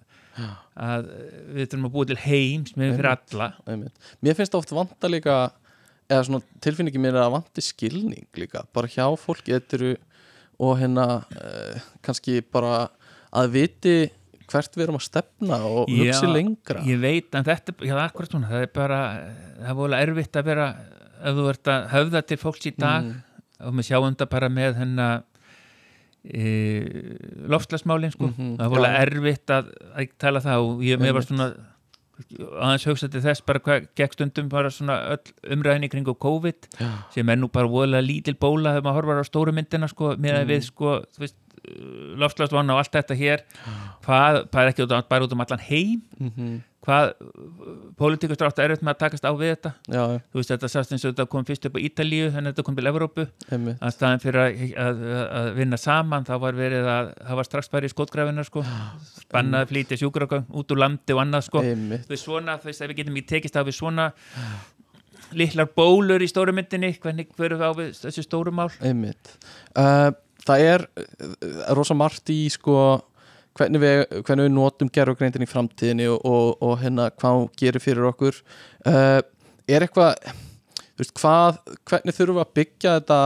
[0.87, 1.11] að
[1.57, 3.51] við þurfum að búa til heim sem er fyrir alla.
[3.65, 4.09] Einmitt.
[4.23, 5.37] Mér finnst oft vanta líka
[6.11, 9.93] eða svona tilfinningi mér er að vanti skilning líka, bara hjá eru
[10.61, 12.89] og hérna uh, kannski bara
[13.33, 13.95] að viti
[14.53, 18.05] hvert við erum að stefna og hugsi Já, lengra ég veit en þetta, já það
[18.07, 19.01] akkurat það er bara,
[19.59, 20.67] það er volið erfitt að vera
[21.23, 23.21] ef þú ert að höfða til fólks í dag Mm.
[23.67, 25.21] og við sjáum þetta bara með hennar
[26.23, 26.43] e,
[27.51, 29.01] loftlasmálin sko, Mhm, það er volið já.
[29.05, 31.47] erfitt að, að tala það og ég mér var svona
[32.63, 36.67] aðeins hugsa til þess bara hvað gekk stundum bara svona öll umræðin í kringu COVID
[36.79, 36.89] Já.
[37.11, 40.43] sem er nú bara voðalega lítil bóla þegar maður horfar á stóru myndina sko með
[40.43, 40.47] Mm.
[40.51, 41.35] við sko veist
[42.19, 43.43] lofslagsvanna og allt þetta hér
[44.03, 46.01] hvað, bara ekki út, bara út um allan heim?
[46.19, 46.61] Mhm.
[46.83, 47.13] hvað
[47.95, 49.69] pólitíkust átt erfitt með að takast á við þetta?
[49.87, 52.49] Já, já, þú veist þetta sást eins og þetta kom fyrst upp á Ítalíu þannig
[52.49, 53.25] að þetta kom til Evrópu.
[53.53, 54.99] Að staðin fyrir að, að,
[55.39, 58.65] að vinna saman þá var verið að það var strax bara í skotgræfinar sko.
[59.21, 61.63] Spannað flýti sjúkragöng út úr landi og annað sko.
[61.63, 64.09] Einmitt, þú veist svona, þú veist ef við getum ekki tekist á við svona
[65.39, 68.67] litlar bólur í stóru myndinni hvernig fyrir við á við þessu stóru mál?
[68.83, 69.37] Einmitt.
[69.71, 70.11] Uh,
[70.47, 72.77] það er uh, rosa margt í sko
[73.57, 78.09] hvernig við, hvernig við notum gerðugreindin í framtíðinni og, og, og hérna hvað gerir fyrir
[78.09, 78.39] okkur.
[78.87, 79.19] Uh,
[79.69, 80.17] er eitthvað
[80.93, 83.19] þú veist, hvað, hvernig þurfum við að byggja þetta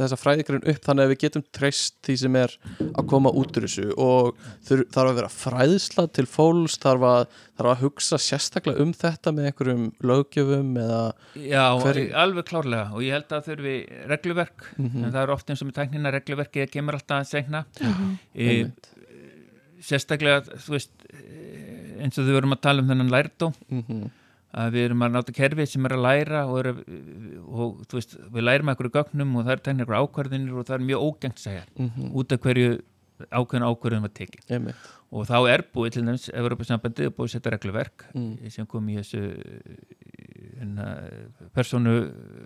[0.00, 2.54] þessa fræðigrein upp þannig að við getum treyst því sem er
[2.92, 4.36] að koma út úr þessu og
[4.68, 7.26] þarf að vera fræðsla til fólks þarf að,
[7.58, 11.02] þarf að hugsa sérstaklega um þetta með einhverjum löggjöfum eða
[11.36, 13.76] Já, Hverju- alveg klárlega og ég held að þurfi
[14.12, 15.04] regluverk Mhm.
[15.04, 17.64] en það er oft eins og með tæknina regluverki það kemur alltaf að segna
[18.34, 18.88] e, einmitt.
[19.82, 24.10] sérstaklega þú veist eh, eins og þau verum að tala um þennan lærdóm Mhm.
[24.52, 26.72] Að við erum að náta kerfi sem er að læra og, er,
[27.48, 30.74] og veist, við lærum að einhverju gögnum og það er tegna einhverju ákvarðinir og það
[30.78, 32.10] er mjög ógengt segja Mhm.
[32.12, 32.80] út af hverju
[33.30, 34.74] ákveðin ákvarðin var tekið einmitt
[35.12, 38.50] og þá er búið til dæmis Evropasambandið er búið að setja regluverk Mm.
[38.50, 39.20] sem kom í þessu
[40.58, 40.86] hérna,
[41.54, 41.94] persónu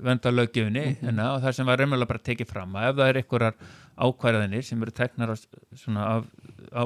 [0.02, 1.06] vendarlögjöfunni Mhm.
[1.06, 3.54] hérna, og það sem var raunverulega bara tekið fram að ef það er einhverjar
[3.98, 5.36] ákvarðanir sem eru teknar á,
[5.74, 6.24] svona af,
[6.72, 6.84] á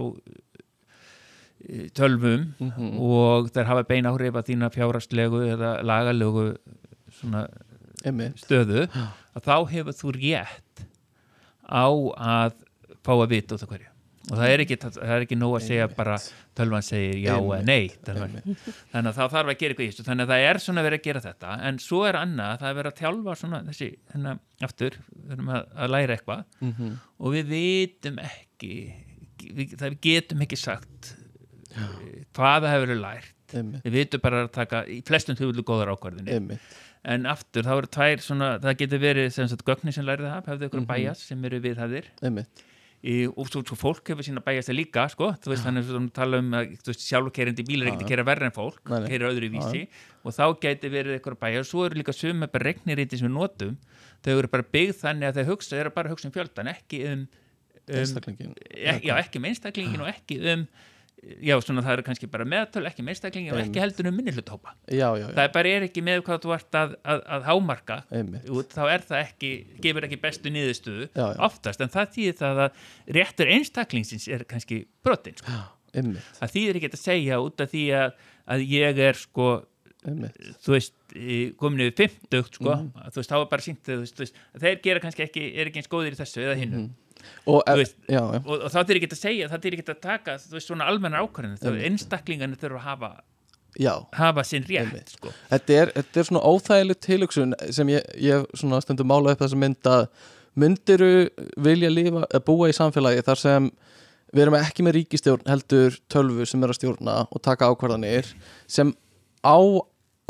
[1.95, 2.99] tölvum Mhm.
[2.99, 6.57] og þær hafa bein áhrif að þína fjárastlegu eða lagalegu
[8.41, 10.85] stöðu að þá hefur þú rétt
[11.69, 12.53] á að
[13.05, 13.87] fá að vita út af hverju.
[14.31, 15.97] Og það er ekki, það er ekki nóg að segja Einmitt.
[15.97, 16.17] bara
[16.55, 20.05] tölvan segir já eða nei þannig að þá þarf að gera eitthvað í þessu.
[20.07, 21.55] Þannig að það er svona verið að gera þetta.
[21.71, 24.35] En svo er annað, það er verið að þjálfa svona þessi, hérna,
[24.69, 26.45] aftur við erum að, að læra eitthvað.
[26.61, 26.93] Mhm.
[27.21, 28.75] og við vitum ekki
[29.41, 31.15] við, það við getum ekki sagt
[31.75, 33.35] hvað það hefur verið lært.
[33.51, 33.83] Einmitt.
[33.85, 35.93] Við vitum bara að taka í flestum þjóðlu góðar
[36.27, 36.61] einmitt.
[37.03, 40.51] En aftur þá eru tvær svona það getur verið sem sagt gögnin sem lærið það
[40.53, 40.91] hefðu ykkur Mhm.
[40.91, 42.67] bæjas sem eru viðhæðir einmitt.
[43.01, 46.13] Í, og svo, svo fólk hefur sína bæjast það líka sko, þú veist, þannig að
[46.13, 49.87] tala um að sjálfkerindi bílar er ekkert að kera verra en fólk kera öðru vísi.
[50.23, 53.27] Og þá gæti verið eitthvað að bæja og svo eru líka suma bara regniriti sem
[53.31, 53.79] við notum.
[54.21, 56.69] Þau eru bara byggð þannig að þau hugsa, þau eru bara að hugsa um fjöldan
[56.77, 57.23] ekki um,
[57.89, 57.97] um
[58.77, 60.67] ek, já, ekki um einstaklingin og ekki um
[61.21, 64.21] já, svona það eru kannski bara meðtöl ekki einstaklingin og ekki heldur um
[65.21, 67.99] já, það er bara er ekki með hvað þú ert að, að, að hámarka.
[68.57, 69.51] Út, þá er það ekki,
[69.85, 71.37] gefur ekki bestu niðurstöðu Já, já.
[71.49, 72.87] oftast, en það þýðir það að
[73.19, 75.59] réttur einstaklingsins er kannski brotin sko.
[76.39, 78.17] það þýðir ekki að segja út af því að,
[78.55, 79.49] að ég er sko
[80.07, 80.37] einmitt.
[80.65, 80.95] þú veist,
[81.61, 82.91] komin yfir 50 sko, Mhm.
[83.05, 83.91] að þú veist, þá er bara sínt
[84.63, 87.10] þeir gera kannski ekki, er ekki eins góðir í þessu eða hinnu og, Þú
[87.61, 90.01] e, veist, já, já, og, og þá þýðir ekki að segja, það þýðir ekki að
[90.07, 93.13] taka veist, svona almennar ákvarðinu, þá einstaklingarnir þurfa að hafa,
[93.79, 93.93] já.
[94.17, 95.33] hafa sinn rétt sko.
[95.53, 99.91] þetta er, þetta er svona óþægileg tilhugsun sem ég, ég svona stundum mála upp mynd
[99.91, 100.07] að
[100.59, 101.13] myndiru
[101.63, 103.71] vilja lifa, búa í samfélagi þar sem
[104.31, 108.29] við erum ekki með ríkistjórn heldur tölvu sem er að stjórna og taka ákvarðanir
[108.71, 108.93] sem
[109.43, 109.59] á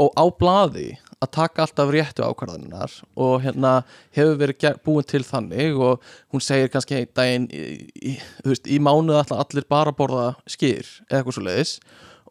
[0.00, 3.72] og á blaði að taka alltaf réttu ákvarðaninar og hérna
[4.16, 7.64] hefur verið búin til þannig og hún segir kannski einn daginn í,
[8.12, 8.14] í,
[8.46, 11.74] veist, í mánuð alltaf allir bara borða skýr eða eitthvað svo leiðis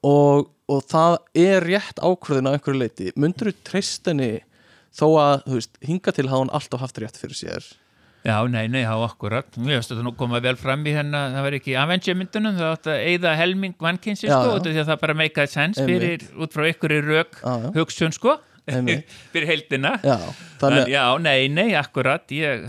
[0.01, 4.31] og, og það er rétt ákvörðin á einhverju leiti myndur þú treyst henni
[4.95, 7.69] þó að, veist, hinga til hafa hún alltaf haft rétt fyrir sér
[8.19, 11.45] Já, nei, nei, já, akkurat Mér finnst þetta nú koma vel fram í hérna það
[11.45, 14.55] var ekki Avenger myndunum, það átt að eigða helming mannkynnsi, Já, sko, já.
[14.57, 17.69] af því að það bara meikaði sens fyrir, út frá ykkur í rök Já, já.
[17.77, 18.35] hugsun, sko.
[19.33, 19.91] fyrir heildina.
[20.03, 20.17] Já,
[20.61, 22.65] þannig Já, nei, nei, akkurat ég,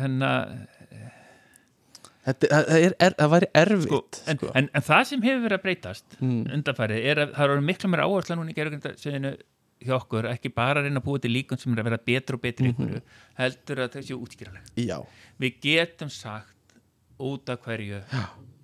[2.26, 4.51] þetta það er, er, væri sko, erfitt en, sko.
[4.59, 6.42] en, en það sem hefur verið að breytast Mm.
[6.59, 9.32] undanfærið er að það eru miklu meira áhersla núna í gerðugrindarsöðinu
[9.80, 12.36] hjá okkur, ekki bara að reyna að búa til líkun sem er að vera betur
[12.36, 12.90] og betur mm Mhm.
[12.90, 13.01] ykkur
[13.40, 14.98] heldur að það séu útskýraleg Já,
[15.40, 16.76] við getum sagt
[17.20, 18.03] út af hverju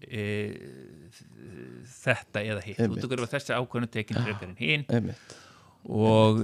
[0.06, 0.26] e,
[2.04, 2.78] þetta eða hitt.
[2.84, 4.84] Út af hverju þessi ákvörðun tekin frekar en hinn
[5.88, 6.40] og,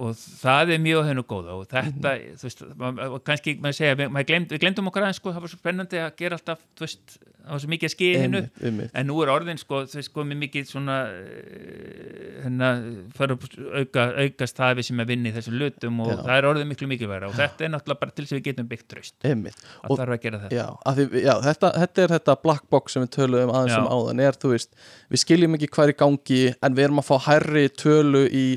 [0.00, 2.36] og það er mjög hennu góða og þetta, Mhm.
[2.40, 5.32] þú veist ma- og kannski maður segja, við, maður glemd, við glemdum okkur aðeins sko,
[5.32, 8.50] það var svo spennandi að gera alltaf þú veist, það var svo mikið að einmitt,
[8.62, 8.90] einmitt.
[8.94, 12.68] en nú er orðin sko, þú veist, komið mikið svona eh, hérna,
[13.16, 13.36] fara
[13.80, 16.16] auka, aukast það sem er vinni í þessum lutum og Já.
[16.24, 18.68] það er orðin miklu mikilværa og þetta er náttúrulega bara til þess að við getum
[18.70, 19.56] byggt tröst einmitt.
[19.84, 22.70] að Og- þarf að gera þetta Já, af því, já þetta, þetta er þetta black
[22.70, 23.80] box sem við töluðum aðeins Já.
[23.80, 24.70] um áðan er, þú veist,
[25.10, 28.49] við skiljum ekki er í gangi en við erum að fá hærri tölu í,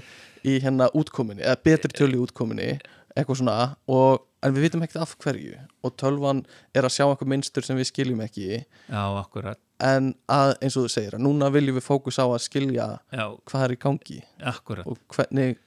[0.44, 2.70] í hérna útkominni eða betri tölu í útkominni
[3.14, 3.58] eitthvað svona,
[3.94, 5.58] og, en við vitum ekkert af hverju.
[5.86, 6.41] Og tölvan
[6.74, 8.64] er að sjá einhver minnstur sem við skiljum ekki.
[8.88, 12.41] Já, akkurat, en að, eins og þú segir, að núna viljum við fókus á að
[12.46, 14.20] skilja já, hvað er í gangi.
[14.54, 14.89] Akkurat.
[14.89, 15.58] Og hvernig,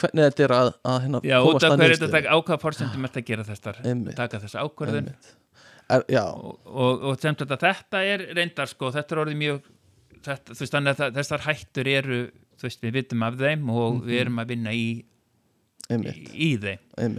[0.00, 3.20] hvernig þetta er að, að hérna, Já, út af að hverju þetta ákvað fórsendum er
[3.20, 4.18] að gera þessar, Einmitt.
[4.18, 5.12] taka þessa ákvörðun?
[5.92, 9.64] Er, Já, og, og, og sem þetta, þetta er reyndar sko, þetta er orðið mjög
[10.22, 12.20] þetta, veist, að þessar hættur eru
[12.64, 14.86] veist, við vitum af þeim og við erum að vinna í,
[15.88, 16.30] einmitt.
[16.34, 17.18] í þeim.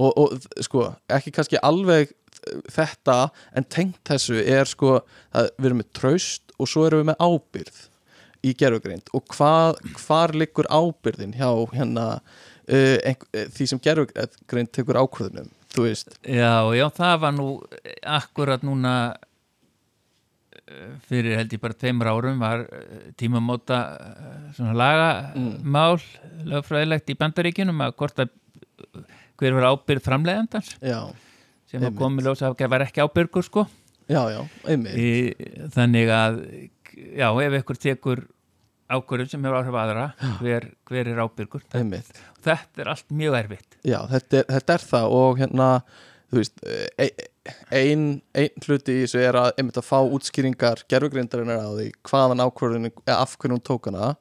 [0.00, 2.14] Og, og sko, ekki kannski alveg
[2.72, 5.00] þetta, en tengt þessu er sko,
[5.36, 7.80] að við erum með traust og svo erum við með ábyrð
[8.46, 15.00] í gerfugreind og hvað, hvar liggur ábyrðin hjá hérna uh, einhver, því sem gerfugreind tekur
[15.00, 16.14] ákvörðunum, þú veist?
[16.24, 17.48] Já, já, það var nú
[18.18, 19.26] akkurat núna eh,
[21.08, 25.98] fyrir held ég bara tveimur árum var eh, tímamóta eh, svona lagamál
[26.50, 28.34] lögfræðilegt í bandaríkjunum að hvort að
[29.40, 30.74] hver var ábyrð framleiðandans.
[30.84, 31.00] Já,
[31.70, 33.64] sem að komi ljós að var ekki ábyrgur sko.
[34.10, 34.40] Já, já,
[34.98, 35.10] í,
[35.70, 36.40] þannig að
[37.14, 38.22] já, ef ykkur tekur
[38.90, 40.06] ákvörðun sem hefur áhrif aðra
[40.40, 41.62] hver, hver er ábyrgur?
[41.70, 43.78] Þetta er allt mjög erfitt.
[43.86, 45.68] Já, þetta er, þetta er það og hérna,
[46.30, 47.10] þú veist e-
[47.74, 48.04] ein,
[48.36, 52.90] ein hluti í þessu er að einmitt að fá útskýringar gerfugrindarinnar á því hvaðan ákvörðun
[52.90, 54.12] eða af hvernig hún tók hana.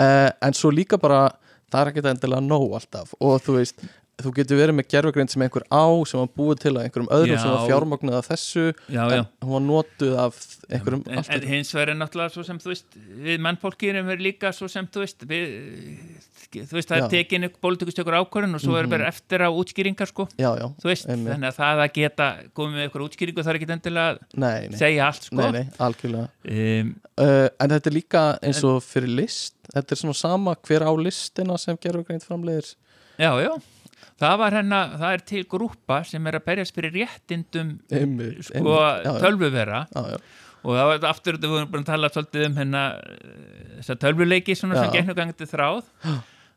[0.00, 1.26] Uh, en svo líka bara,
[1.72, 3.12] það er ekki endilega nóg alltaf.
[3.20, 3.84] Og þú veist
[4.24, 7.36] þú getur verið með gerfugrind sem einhver á sem var búið til að einhverjum öðrum
[7.36, 7.42] Já.
[7.42, 10.40] sem var fjármögnuð af þessu já, en hún var notuð af
[10.70, 14.68] einhverjum en, en hins er náttúrulega svo sem þú veist við mannfólkirum er líka svo
[14.70, 15.54] sem þú veist við,
[16.56, 17.04] þú veist það Já.
[17.04, 20.26] er tekin pólitíkustökur ákvörðun og svo er bara eftir á útskýringar sko.
[20.40, 24.48] Já, já, veist, þannig að það að geta komið með ykkur útskýringu er ekki endilega
[24.50, 25.50] að segja allt sko.
[25.50, 30.16] Nei, nei Um, uh, en þetta er líka eins og fyrir list þetta er svona
[30.16, 32.72] sama hver á listina sem gerfugrind framleiðir.
[33.20, 33.52] Já, já
[34.20, 38.74] það var hennar, það er til grúpa sem er að berjast fyrir réttindum einmitt, sko
[38.76, 39.12] já, já.
[39.24, 40.18] tölvuvera já, já.
[40.60, 42.98] og það var aftur, við vorum búin að tala svolítið um hennar
[43.80, 44.98] þessar tölvuleiki svona sem Já.
[44.98, 45.88] gegnugangandi þráð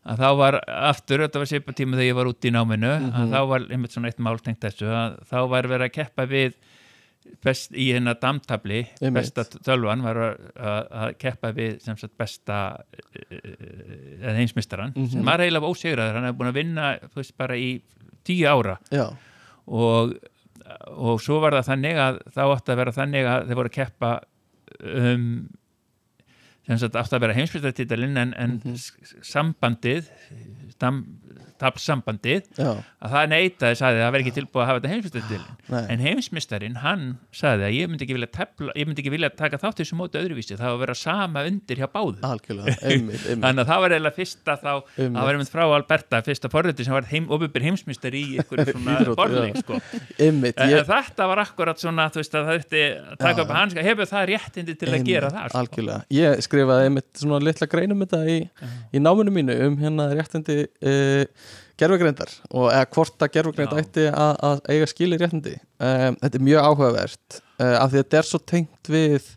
[0.03, 3.14] að þá var aftur, þetta var svipa tíma þegar ég var út í náminu Mhm.
[3.22, 6.26] að þá var einmitt svona eitt mál tengt þessu að þá var verið að keppa
[6.27, 6.57] við
[7.43, 9.13] best í hérna damtabli Einmitt.
[9.33, 15.09] besta tölvan var að, keppa við sem sagt besta uh, heimsmystaran Mhm.
[15.11, 17.81] sem var eiginlega ósigraður, hann hefði búin að vinna veist, bara í
[18.23, 19.07] tíu ára já,
[19.67, 20.13] og,
[20.91, 23.77] og svo var það þannig að þá átti að vera þannig að þeir voru að
[23.79, 24.13] keppa
[24.83, 25.27] um
[26.63, 28.75] sem sagt átti að vera heimsmyndartitalinn en, en Mhm.
[28.79, 30.07] s- sambandið
[30.79, 31.01] dam,
[31.64, 32.69] tapsambandið já,
[33.03, 36.03] að það neitaði, sagði að það verði ekki tilbúið að hafa þetta heimsmyndartitalinn nei, en
[36.07, 39.84] heimsmyndarinn, hann sagði að ég myndi ekki vilja, tefla, ég myndi ekki vilja taka þátt
[39.84, 42.19] þessu móti öðruvísi, það var að vera sama undir hjá báðu
[43.44, 46.95] þannig að það var eiginlega fyrsta þá það var einmitt frá Alberta, fyrsta forriti sem
[46.95, 49.61] var heim, opinbyr heimsmyndar í ykkur svona já.
[49.61, 49.80] sko.
[50.90, 53.85] þetta var akkurat svona veist að það þurfti að taka upp hanska.
[53.85, 55.98] Hefur það réttindi til að gera það sko.
[56.14, 58.38] ég skrifaði einmitt svona litla greinum þetta í,
[58.94, 61.23] í náminu mínu um hérna réttindi uh,
[61.79, 63.83] gerfugreindar og eða hvort að gerfugreind Já.
[63.83, 68.19] ætti að, eiga skili réttindi um, þetta er mjög áhugavert uh, af því að þetta
[68.19, 69.31] er svo tengt við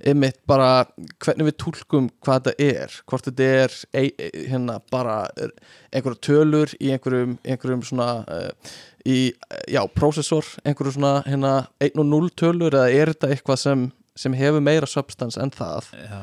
[0.00, 0.86] einmitt bara
[1.20, 5.52] hvernig við túlkum hvað þetta er hvort þetta er e, e, hérna bara er
[5.92, 8.72] einhverja tölur í einhverjum, einhverjum svona uh,
[9.04, 9.32] í,
[9.70, 13.86] já, prósessor einhverjum svona hérna 1 og 0 tölur eða er þetta eitthvað sem,
[14.18, 16.22] sem hefur meira substans en það Já.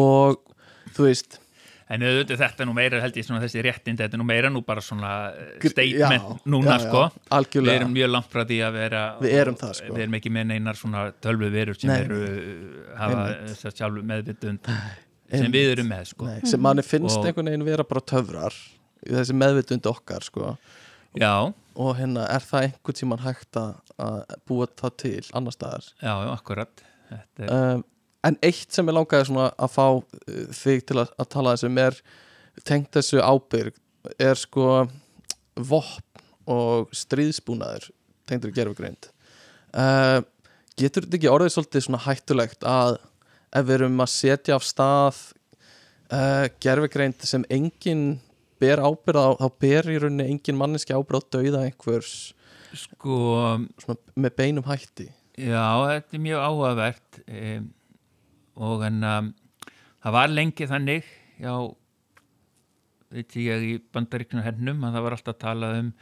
[0.00, 0.40] og
[0.96, 1.40] þú veist
[1.90, 4.82] en auðvitað þetta nú meira held ég svona þessi réttindi þetta nú meira nú bara
[4.84, 7.02] svona eh, statement já, núna já, sko.
[7.08, 9.94] já, við algjörlega erum mjög langt frá því að vera Við erum það, sko.
[9.96, 12.20] við erum ekki með neinar svona tölvu verur sem Nei, eru
[13.00, 14.70] hafa þess að sjálfu meðvitund
[15.30, 16.26] sem við erum með sko.
[16.30, 18.54] Nei, sem manni finnst Og- einhvern veginn vera bara töfrar
[19.06, 20.56] þessi meðvitund okkar sko.
[21.18, 21.34] já,
[21.74, 23.74] og hérna er það einhvern tímann hægt að,
[24.46, 25.86] búa það til annar staðar?
[26.02, 26.82] Já, já, akkurat.
[27.10, 27.84] Þetta er, um,
[28.26, 30.02] en eitt sem ég langaði svona að fá uh,
[30.56, 32.00] þig til að, að tala þessum er
[32.66, 33.78] tengt þessu ábyrg
[34.20, 34.66] er sko
[35.70, 37.90] vopn og stríðsbúnaður
[38.28, 39.10] tengdur gerfugreind
[39.76, 40.20] uh,
[40.78, 42.98] getur þetta ekki orðið svolítið svona hættulegt að
[43.50, 45.20] ef við erum að setja af stað
[46.14, 48.20] uh, gerfugreind sem enginn
[48.60, 52.14] ber ábyrð á, þá ber í rauninni enginn manneski ábyrð á dauða einhvers
[52.76, 53.16] sko
[53.80, 55.08] svona, með beinum hætti?
[55.40, 57.68] Já, þetta er mjög áhugavert um,
[58.60, 59.30] og en um,
[60.04, 61.06] það var lengi þannig
[61.40, 61.54] já
[63.10, 65.94] veit ég í bandaríknu hennum að það var alltaf að tala um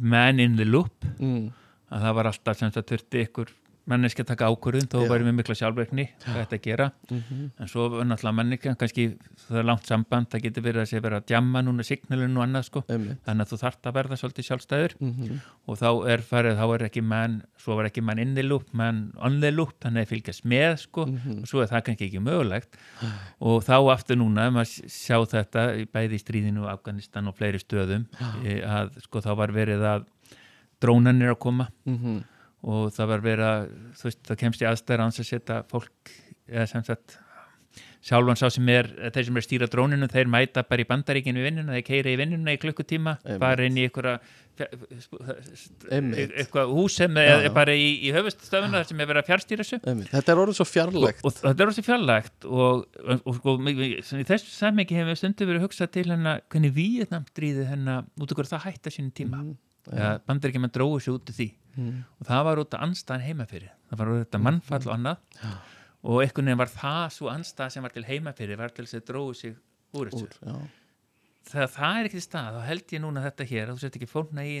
[0.00, 1.50] man in the loop mm.
[1.92, 3.52] að það var alltaf sem það þurfti ykkur
[3.90, 6.90] manneski að taka ákvörðun þó væri með mikla sjálfverkni hvað þetta gera.
[7.10, 9.04] Mm en svo náttúrulega manneski kannski
[9.46, 12.44] það er langt samband, það getur verið að sé verið að djamma núna signalinu og
[12.46, 12.84] annað sko.
[12.88, 13.20] Einmitt.
[13.26, 14.96] Þannig að þú þarft að verða svolítið sjálfstæður.
[15.00, 18.42] Mm og þá er farið, þá er ekki mann svo var ekki mann in the
[18.44, 21.06] loop, mann on the loop þannig að fylgjast með sko.
[21.06, 21.38] Mhm.
[21.42, 22.76] og svo er það kannski ekki mögulegt.
[23.40, 28.06] Og þá aftur núna, maður sjá þetta bæði í stríðinu, Afganistan og fleiri stöðum
[28.44, 30.04] e, að sko var verið að
[31.40, 31.68] koma.
[31.86, 32.24] -hmm.
[32.64, 33.66] Og það var verið að
[33.98, 36.14] þú veist, það kemst í aðstæður ans að setja fólk
[36.48, 37.18] eða sem sagt
[38.04, 41.40] sjálfan sá sem er, þeir sem er að stýra dróninu þeir mæta bara í bandaríkinu
[41.40, 44.18] í vinnuna þeir keira í vinnuna í klukkutíma fara inn í einhverja
[45.90, 46.34] Einmitt.
[46.36, 47.52] eitthvað hús sem Já, er já.
[47.56, 50.12] bara í, í höfustöfuna þar sem er verið að fjárstýra þessu Einmitt.
[50.12, 53.56] Þetta er orðið svo fjarlægt og, og þetta er også fjarlægt og, og, og sko,
[53.72, 58.52] í þessu sammengi hefur stundu verið hugsað til hennar hvernig Víetnam stríði hennar út okkur
[58.52, 59.58] það hætta sínum tíma mm.
[59.90, 62.04] ja, bandir ekki með dróðu sig út af því Mm.
[62.20, 63.72] og það var út af anstæðan heima fyrir.
[63.90, 65.42] Það var út af þetta mannfall og annað.
[66.04, 69.00] Og einhvern veginn var það svo anstæð sem var til heima fyrir var til þess
[69.00, 69.54] að dróðu sig
[69.96, 70.28] úr þessu.
[70.44, 70.64] Úr,
[71.50, 74.10] þegar það er til stað þá held ég núna þetta hér að þú sett ekki
[74.10, 74.56] fórna í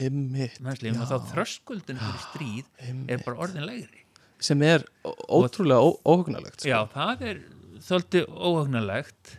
[0.00, 3.10] mannslífum og þá þröskuldin fyrir stríð Einmitt.
[3.12, 4.04] er bara orðin legri
[4.40, 6.70] sem er ótrúlega óhugnalegt sko.
[6.70, 7.40] Já, það er
[7.84, 9.34] svolítið óhugnalegt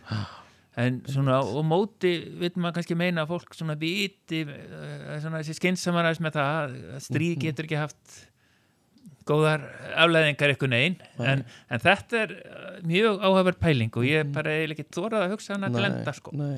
[0.80, 5.58] en svona á móti vil maður kannski meina að fólk svona viti uh, svona þessi
[5.58, 6.76] skynsamaræðis með það að
[7.06, 8.20] stríð getur ekki haft
[9.28, 9.66] góðar
[10.02, 14.54] afleðingar ykkur negin en, en þetta er uh, mjög áhafur pæling og ég er bara
[14.56, 16.34] eiginlega ekki þórað að hugsa hana til enda sko.
[16.38, 16.56] nei,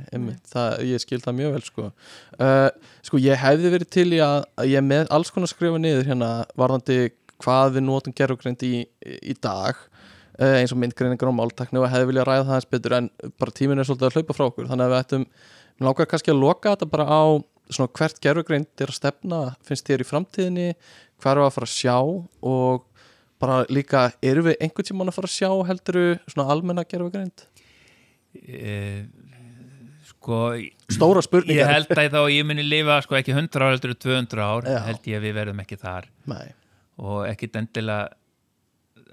[0.53, 1.89] það, ég skil það mjög vel sko.
[2.39, 2.69] Uh,
[3.05, 6.31] sko ég hefði verið til í að, að ég með alls konar skrifa niður hérna
[6.61, 7.01] varðandi
[7.43, 9.81] hvað við notum gerfugreind í, í dag
[10.39, 13.79] eins og myndgreiningar og máltakni og hefði viljað ræða það eins betur en bara tíminn
[13.79, 15.27] er svolítið að hlaupa frá okkur þannig að við ættum,
[15.79, 17.23] mér langar kannski að loka þetta bara á
[17.71, 20.69] svona hvert gerfugreind er að stefna, finnst þér í framtíðinni
[21.23, 21.97] hvað er að fara að sjá
[22.51, 22.85] og
[23.45, 27.47] bara líka, erum við einhvern tímann að fara að sjá helduru svona almenna gerfugreind?
[28.35, 29.05] e,
[30.11, 30.41] sko
[30.93, 34.03] Stóra ég spurningar held að þá ég muni lifa sko ekki 100 ár heldur en
[34.05, 34.79] 200 ár Já.
[34.89, 36.47] held ég að við verðum ekki þar Nei,
[37.01, 38.11] og ekkit endilega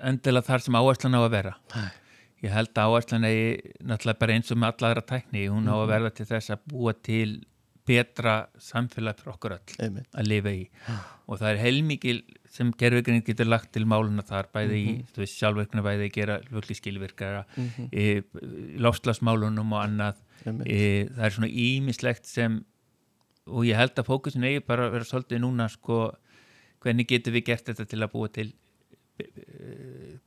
[0.10, 1.54] endilega þar sem áherslan á að vera.
[1.76, 1.90] Nei.
[2.42, 5.44] ég held að áherslan eigi náttúrulega bara eins og með alla aðra tækni.
[5.52, 7.30] Hún á að verða til þess að búa til
[7.86, 10.64] betra samfélag fyrir okkur öll einmitt, að lifa í.
[11.28, 12.18] Og það er heilmikil
[12.52, 16.40] sem gerfugrind getur lagt til máluna þar bæði í þú veist, sjálfverkna bæði að gera
[16.52, 17.90] vögli skilvirkara Mhm.
[17.92, 18.22] e,
[18.82, 20.22] lofslagsmálunum og annað.
[20.66, 22.64] E, það er svona ímislegt sem
[23.48, 26.00] og ég held að fókusin eigi bara að vera svolítið núna sko
[26.82, 28.52] hvernig getum við gert þetta til að búa til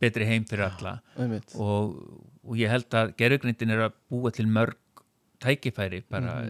[0.01, 0.97] betri heim fyrir alla.
[1.55, 1.95] og,
[2.45, 4.77] og ég held að gerfugrindin er að búa til mörg
[5.45, 6.45] tækifæri bara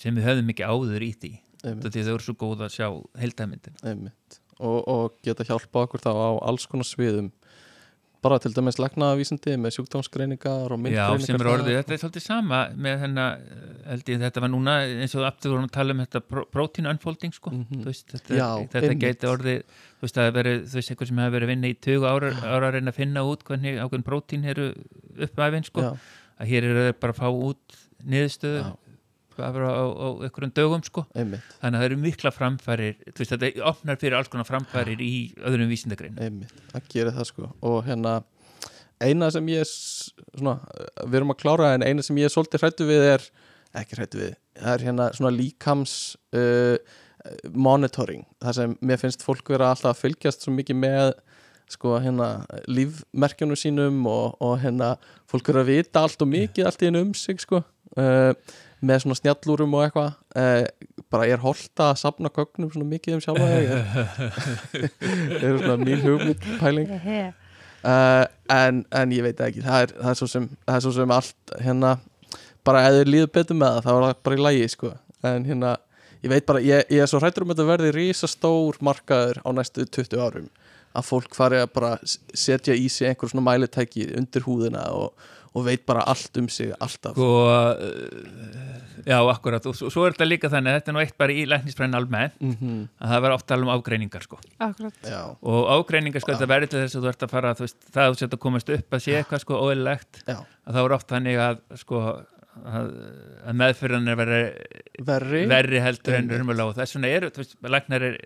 [0.00, 1.32] sem við höfðum ekki áður í því.
[1.60, 1.90] Einmitt.
[1.92, 2.86] því þau eru svo góð að sjá
[3.20, 4.38] heildæmyndin einmitt.
[4.60, 7.30] Og, og geta hjálpa okkur þá á alls konar sviðum.
[8.20, 12.24] Bara til dæmis lagnavísindi með sjúkdómsgreiningar og Já, myndgreiningar sem er orðið, þetta er svolítið
[12.26, 13.38] sama með hennar,
[13.88, 16.88] held ég, þetta var núna eins og aftur vorum að tala um þetta pró- protein
[16.92, 17.80] unfolding, sko, Mhm.
[17.80, 19.62] þú veist þetta, Já, þetta geti orðið,
[20.00, 22.70] þú veist, verið, þú veist, einhver sem hefur verið að vinna í 20 ára, ára
[22.70, 24.70] að reyna að finna út hvernig ákveðin prótín eru
[25.26, 25.90] uppæfin, sko,
[26.40, 27.76] að hér eru þeir bara að fá út
[28.14, 28.70] niðurstöðu Já.
[29.36, 31.04] bara á, á einhverjum dögum, sko.
[31.12, 35.04] Einmitt, þannig að það eru mikla framfærir þú veist, þetta opnar fyrir alls konar framfærir
[35.04, 35.12] í
[35.44, 37.52] öðrum vísindagrein einmitt, það gerir það sko.
[37.68, 38.22] Og hérna
[39.00, 40.58] eina sem ég svona,
[41.04, 43.28] við erum að klára en eina sem ég er svolítið hrættu við er
[43.80, 45.94] ekki hrættu við, það er hérna svona líkams
[46.36, 46.76] uh,
[47.52, 51.12] monitoring, það sem mér finnst fólk vera alltaf að fylgjast svo mikið með
[51.70, 52.30] sko hérna
[52.70, 54.94] lífmerkjunum sínum og, og hérna
[55.30, 58.32] fólk eru að vita allt og mikið allt í einu um sig sko uh,
[58.80, 60.14] með svona snjallúrum og eitthvað.
[60.34, 63.68] Uh, bara ég er holta að safna gögnum svona mikið um sjálfa þig?
[65.40, 66.90] Er svona mín hugmynd pæling.
[67.80, 70.82] Uh, en, en ég veit það ekki það er, það, er svo sem, það er
[70.84, 71.94] svo sem allt hérna
[72.66, 74.92] bara þið líður betur með það þá er það bara í lægi sko.
[75.30, 75.76] En hérna
[76.24, 79.48] ég veit bara, ég, ég er svo hrættur um að þetta verði rísastór markaður á
[79.56, 80.48] næstu 20 árum.
[80.90, 85.12] Að fólk fari að bara setja í sig einhver svona mælitæki undir húðina og,
[85.54, 87.14] og veit bara allt um sig alltaf.
[87.14, 91.02] Sko uh, já, akkurat, og svo, svo er þetta líka þannig að þetta er nú
[91.04, 94.40] eitt bara í læknisfræðin almenn mm að það verður oft tala um ágreiningar sko.
[95.46, 98.02] Og ágreiningar sko, þetta verður til þess að þú ert að fara þú veist, það
[98.02, 100.96] að þú sett að komast upp að sé eitthvað sko óeilegt, já, að það er
[100.98, 102.02] oft þannig að sko
[102.60, 102.88] að,
[103.50, 104.46] að meðfyrðan er verið
[105.06, 105.42] verri.
[105.50, 108.16] verri heldur en raunverulega og þess vegna eru, þú veist, læknar er,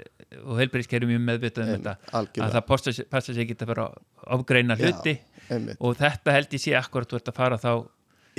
[0.44, 2.55] og heilbærisk eru mjög meðvitað um þetta að algjörlega.
[2.56, 3.86] það passa, sig- passa sig ekki að vera
[4.38, 4.84] ágreina Já.
[4.88, 5.14] hluti
[5.51, 5.76] einmitt.
[5.80, 7.70] og þetta held ég sé akkurat þú ert að fara þá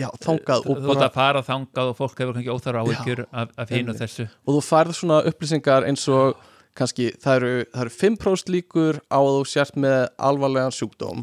[0.02, 3.90] já, þangað þú ert að fara þangað og fólk hefur kannski óþára áhyggjur af, hinn
[3.94, 4.28] og þessu.
[4.48, 6.36] Og þú færð svona upplýsingar eins og
[6.76, 11.22] kannski það eru, það eru 5% líkur á að þú sért með alvarlegan sjúkdóm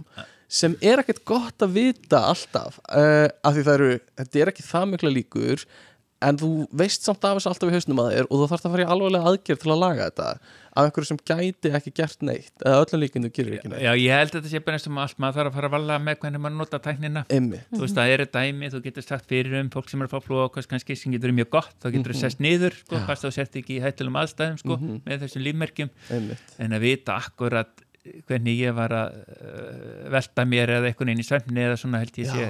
[0.52, 4.66] sem er ekkert gott að vita alltaf uh, af því það eru, þetta er ekki
[4.68, 5.64] það mikla líkur
[6.22, 6.48] en þú
[6.78, 8.90] veist samt af þessu alltaf í hausnum að þér og þú þarfst að fara í
[8.94, 10.26] alvarlega aðgerð til að laga þetta
[10.72, 13.82] af einhverju sem gæti ekki gert neitt eða öllum líkinu gerir ekki neitt.
[13.82, 15.74] Já, ég held að þetta sé bara eins og allt maður þarf að fara að
[15.74, 17.24] vala með hvernig maður nota tæknina.
[17.28, 20.14] Einmitt, þú veist, það eru dæmi, þú getur sagt fyrir um fólk sem er að
[20.14, 22.22] fá flóa kannski sem getur mjög gott, þá getur þú Mhm.
[22.22, 25.02] sest niður sko, fast þú sért ekki í hættulegum aðstæðum sko, Mhm.
[25.10, 25.90] með þessum lífmerkjum.
[26.62, 27.81] En að vita akkurat
[28.26, 32.16] hvernig ég var að uh, velta mér eða einhvern veginn í svefni eða svona held
[32.18, 32.48] ég sé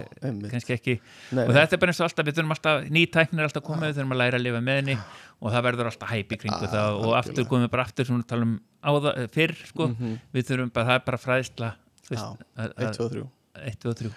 [0.49, 0.95] kannski ekki,
[1.37, 3.67] Nei, og þetta er bara eins og alltaf við þurfum alltaf, ný tæknir er alltaf
[3.67, 4.97] komið við þurfum að læra að lifa með henni
[5.43, 6.89] og það verður alltaf hæp í kringu Ah, það.
[6.89, 7.19] Og algjörlega.
[7.23, 10.15] aftur komum við bara aftur svona tala um áða, fyrr sko, Mhm.
[10.33, 13.27] við þurfum bara, það er bara að- 1, að- 2, 3
[13.67, 14.13] eitt, tvö og þrjú.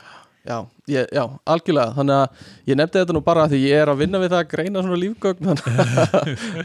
[0.46, 0.58] Já,
[0.94, 1.94] ég, já, algjörlega.
[1.98, 4.52] Þannig að ég nefndi þetta nú bara því ég er að vinna við það að
[4.52, 5.48] greina svona lífgögn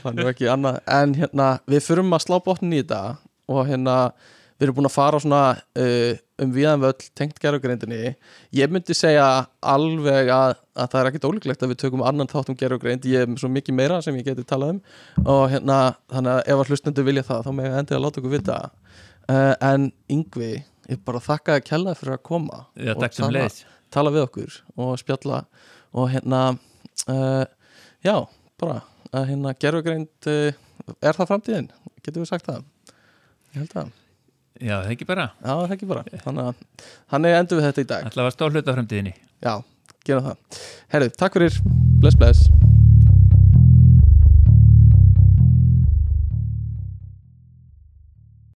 [0.05, 0.81] þannig er ekki annað.
[0.87, 3.17] En hérna, við fyrum að slá botnin í þetta
[3.49, 3.95] og hérna,
[4.61, 5.41] við erum búin að fara svona
[5.81, 6.13] uh,
[6.45, 8.13] um viðan völl tengt gerðugreindinni
[8.57, 9.25] ég myndi segja
[9.65, 13.25] alveg að, að það er ekkit ólíklegt að við tökum annan þátt um gerðugreind ég
[13.27, 14.81] er svo mikið meira sem ég geti talað um.
[15.25, 15.79] Og hérna,
[16.13, 18.59] þannig að ef að hlustendur vilja það þá með endið að láta okkur vita.
[19.31, 20.51] Uh, en Yngvi,
[20.91, 23.47] ég bara þakka að kella fyrir að koma Já, og tala-
[23.95, 25.43] tala við okkur og spjalla.
[25.97, 26.43] Og hérna
[27.09, 27.45] uh,
[28.07, 28.17] já,
[28.61, 28.81] bara
[29.17, 30.53] að hérna gerfugreind uh,
[31.01, 31.71] er það framtíðin,
[32.05, 32.65] getur við sagt það?
[33.51, 33.89] Ég held það,
[34.61, 36.23] Já, það er ekki bara, já það er ekki bara.
[36.25, 38.09] Þannig að þannig endur við þetta í dag.
[38.11, 39.15] Alltaf að stóð hluta framtíðinni.
[39.41, 39.55] Já,
[40.05, 40.65] gerum það.
[40.93, 41.63] Herru, takk fyrir,
[42.03, 42.70] bless bless